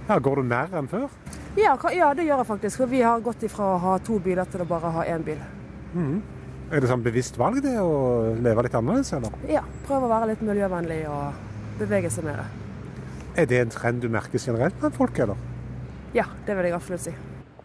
Ja, 0.07 0.17
Går 0.19 0.41
du 0.41 0.47
mer 0.47 0.73
enn 0.75 0.89
før? 0.91 1.09
Ja, 1.55 1.75
ja, 1.93 2.09
det 2.17 2.25
gjør 2.25 2.41
jeg 2.41 2.49
faktisk. 2.49 2.79
For 2.81 2.91
vi 2.91 3.03
har 3.05 3.21
gått 3.23 3.43
ifra 3.45 3.75
å 3.75 3.81
ha 3.83 3.97
to 4.03 4.17
biler 4.23 4.49
til 4.49 4.63
å 4.63 4.67
bare 4.67 4.91
ha 4.95 5.05
én 5.13 5.23
bil. 5.23 5.39
Mm. 5.93 6.17
Er 6.73 6.81
det 6.81 6.89
sånn 6.89 7.03
bevisst 7.05 7.37
valg 7.37 7.61
det 7.61 7.75
å 7.79 8.33
leve 8.41 8.65
litt 8.65 8.75
annerledes, 8.79 9.13
eller? 9.13 9.35
Ja. 9.51 9.61
Prøve 9.85 10.07
å 10.07 10.11
være 10.11 10.31
litt 10.31 10.41
miljøvennlig 10.43 11.03
og 11.11 11.77
bevege 11.79 12.09
seg 12.11 12.25
mer. 12.25 12.41
Er 13.33 13.47
det 13.49 13.57
en 13.63 13.71
trend 13.73 14.03
du 14.03 14.11
merker 14.13 14.37
generelt 14.37 14.75
blant 14.77 14.93
folk, 14.93 15.17
eller? 15.23 15.39
Ja, 16.13 16.27
det 16.45 16.53
vil 16.53 16.67
jeg 16.69 16.75
absolutt 16.77 17.01
si. 17.07 17.13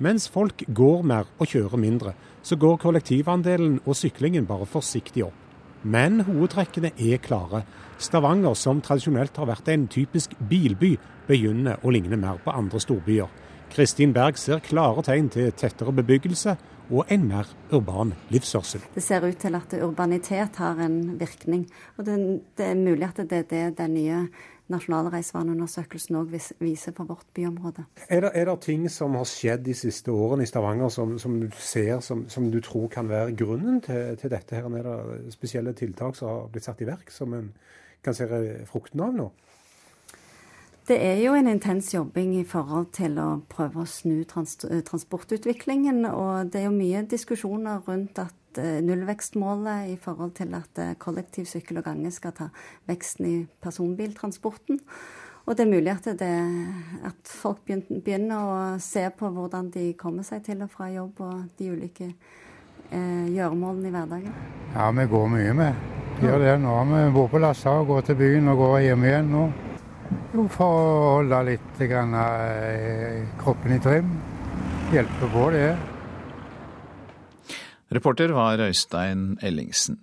Mens 0.00 0.24
folk 0.32 0.62
går 0.72 1.02
mer 1.04 1.28
og 1.36 1.50
kjører 1.50 1.80
mindre, 1.82 2.14
så 2.40 2.56
går 2.56 2.78
kollektivandelen 2.80 3.80
og 3.84 3.98
syklingen 3.98 4.46
bare 4.48 4.64
forsiktig 4.64 5.26
opp. 5.26 5.36
Men 5.82 6.22
hovedtrekkene 6.24 6.94
er 6.96 7.20
klare. 7.20 7.66
Stavanger, 8.00 8.56
som 8.56 8.80
tradisjonelt 8.80 9.36
har 9.36 9.50
vært 9.50 9.68
en 9.68 9.84
typisk 9.92 10.32
bilby, 10.48 10.94
begynner 11.28 11.84
å 11.84 11.92
ligne 11.92 12.16
mer 12.16 12.40
på 12.40 12.54
andre 12.54 12.80
storbyer. 12.80 13.28
Kristin 13.68 14.14
Berg 14.16 14.40
ser 14.40 14.64
klare 14.64 15.04
tegn 15.04 15.28
til 15.28 15.52
tettere 15.52 15.92
bebyggelse 15.92 16.56
og 16.88 17.10
en 17.12 17.26
mer 17.28 17.48
urban 17.68 18.14
livsførsel. 18.32 18.80
Det 18.94 19.04
ser 19.04 19.26
ut 19.28 19.36
til 19.36 19.58
at 19.58 19.74
urbanitet 19.82 20.56
har 20.56 20.80
en 20.80 21.18
virkning. 21.20 21.66
Og 21.98 22.06
det, 22.08 22.16
det 22.56 22.70
er 22.70 22.78
mulig 22.78 23.10
at 23.10 23.20
det 23.28 23.42
er 23.42 23.50
det 23.50 23.64
den 23.82 23.98
nye 23.98 24.22
nasjonale 24.72 25.12
reisevaneundersøkelsen 25.12 26.18
òg 26.20 26.34
viser 26.60 26.94
på 26.96 27.06
vårt 27.08 27.26
byområde. 27.36 27.84
Er 28.08 28.26
det, 28.26 28.30
er 28.34 28.48
det, 28.50 28.58
ting 28.64 28.86
som 28.92 29.16
har 29.18 29.26
skjedd 29.28 29.64
de 29.66 29.74
siste 29.76 30.12
årene 30.12 30.44
i 30.44 30.50
Stavanger 30.50 30.92
som, 30.92 31.16
som 31.18 31.40
du 31.40 31.48
ser 31.56 32.00
som, 32.04 32.26
som, 32.28 32.50
du 32.52 32.60
tror 32.64 32.88
kan 32.92 33.08
være 33.08 33.36
grunnen 33.36 33.80
til, 33.84 34.16
til 34.20 34.32
dette? 34.32 34.56
her? 34.56 34.68
Er 34.78 34.88
det 34.88 35.34
spesielle 35.34 35.72
tiltak 35.72 36.16
som 36.16 36.28
har 36.28 36.48
blitt 36.52 36.68
satt 36.68 36.80
i 36.84 36.88
verk 36.88 37.12
som 37.12 37.34
en 37.36 37.52
kan 38.04 38.14
se 38.14 38.28
frukten 38.70 39.02
av 39.04 39.14
nå? 39.16 39.30
Det 40.88 40.96
er 41.04 41.18
jo 41.20 41.34
en 41.36 41.50
intens 41.50 41.90
jobbing 41.92 42.30
i 42.38 42.46
forhold 42.48 42.86
til 42.96 43.18
å 43.20 43.42
prøve 43.50 43.82
å 43.82 43.88
snu 43.88 44.22
trans 44.24 44.54
transportutviklingen. 44.88 46.06
Og 46.08 46.48
det 46.48 46.62
er 46.62 46.70
jo 46.70 46.76
mye 46.78 47.02
diskusjoner 47.04 47.82
rundt 47.84 48.20
at 48.22 48.37
uh, 48.58 48.80
nullvekstmålet 48.84 49.92
i 49.92 49.96
forhold 50.00 50.32
til 50.40 50.56
at 50.56 50.80
uh, 50.80 50.96
kollektiv, 50.98 51.44
sykkel 51.50 51.82
og 51.82 51.88
gange 51.90 52.12
skal 52.14 52.32
ta 52.38 52.48
veksten 52.88 53.28
i 53.28 53.36
personbiltransporten. 53.62 54.80
Og 55.48 55.56
det 55.56 55.64
er 55.64 55.70
mulig 55.70 55.92
at, 55.94 56.04
det, 56.20 56.34
at 57.08 57.30
folk 57.32 57.62
begynner 57.64 58.36
å 58.36 58.56
se 58.84 59.06
på 59.16 59.30
hvordan 59.32 59.70
de 59.72 59.94
kommer 59.96 60.26
seg 60.26 60.42
til 60.44 60.60
og 60.60 60.68
fra 60.68 60.90
jobb 60.92 61.22
og 61.24 61.46
de 61.56 61.70
ulike 61.72 62.10
eh, 62.10 63.30
gjøremålene 63.32 63.88
i 63.88 63.94
hverdagen. 63.94 64.34
Ja, 64.74 64.90
vi 64.92 65.06
går 65.08 65.30
mye 65.32 65.54
med. 65.56 65.86
Gjør 66.20 66.44
det 66.44 66.54
nå. 66.60 66.74
Vi 66.90 67.00
bor 67.14 67.32
på 67.32 67.40
Lassa 67.40 67.78
og 67.80 67.88
går 67.94 68.04
til 68.10 68.18
byen 68.20 68.52
og 68.52 68.60
går 68.60 68.76
hjem 68.90 69.08
igjen 69.08 69.32
nå. 69.32 69.46
Jo, 70.34 70.44
for 70.52 70.68
å 70.68 71.12
holde 71.14 71.40
litt 71.48 71.80
grann, 71.80 72.12
eh, 72.20 73.24
kroppen 73.40 73.72
i 73.72 73.80
trim. 73.80 74.12
Hjelpe 74.92 75.32
på, 75.32 75.48
det. 75.56 75.70
Reporter 77.94 78.34
var 78.36 78.60
Øystein 78.60 79.38
Ellingsen. 79.42 79.98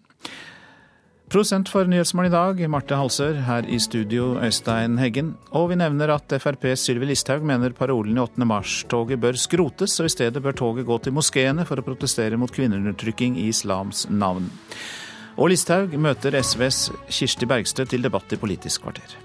Prosent 1.29 1.69
for 1.69 1.85
Nyhetsmorgen 1.89 2.31
i 2.31 2.33
dag, 2.33 2.69
Marte 2.69 2.97
Halsør. 2.97 3.41
Her 3.45 3.65
i 3.69 3.79
studio, 3.79 4.39
Øystein 4.41 4.97
Heggen. 4.97 5.35
Og 5.51 5.69
vi 5.69 5.75
nevner 5.75 6.13
at 6.13 6.33
FrPs 6.41 6.85
Sylvi 6.85 7.09
Listhaug 7.09 7.45
mener 7.45 7.73
parolen 7.77 8.17
i 8.17 8.21
8. 8.21 8.45
mars-toget 8.45 9.21
bør 9.21 9.37
skrotes, 9.37 9.99
og 9.99 10.05
i 10.05 10.13
stedet 10.13 10.43
bør 10.43 10.57
toget 10.57 10.85
gå 10.85 10.97
til 10.97 11.13
moskeene 11.13 11.65
for 11.65 11.81
å 11.81 11.85
protestere 11.85 12.37
mot 12.37 12.53
kvinneundertrykking 12.53 13.37
i 13.41 13.49
islams 13.49 14.05
navn. 14.09 14.49
Og 15.37 15.49
Listhaug 15.51 15.97
møter 15.99 16.37
SVs 16.41 16.89
Kirsti 17.09 17.49
Bergstø 17.49 17.85
til 17.89 18.05
debatt 18.05 18.33
i 18.33 18.39
Politisk 18.39 18.85
kvarter. 18.85 19.24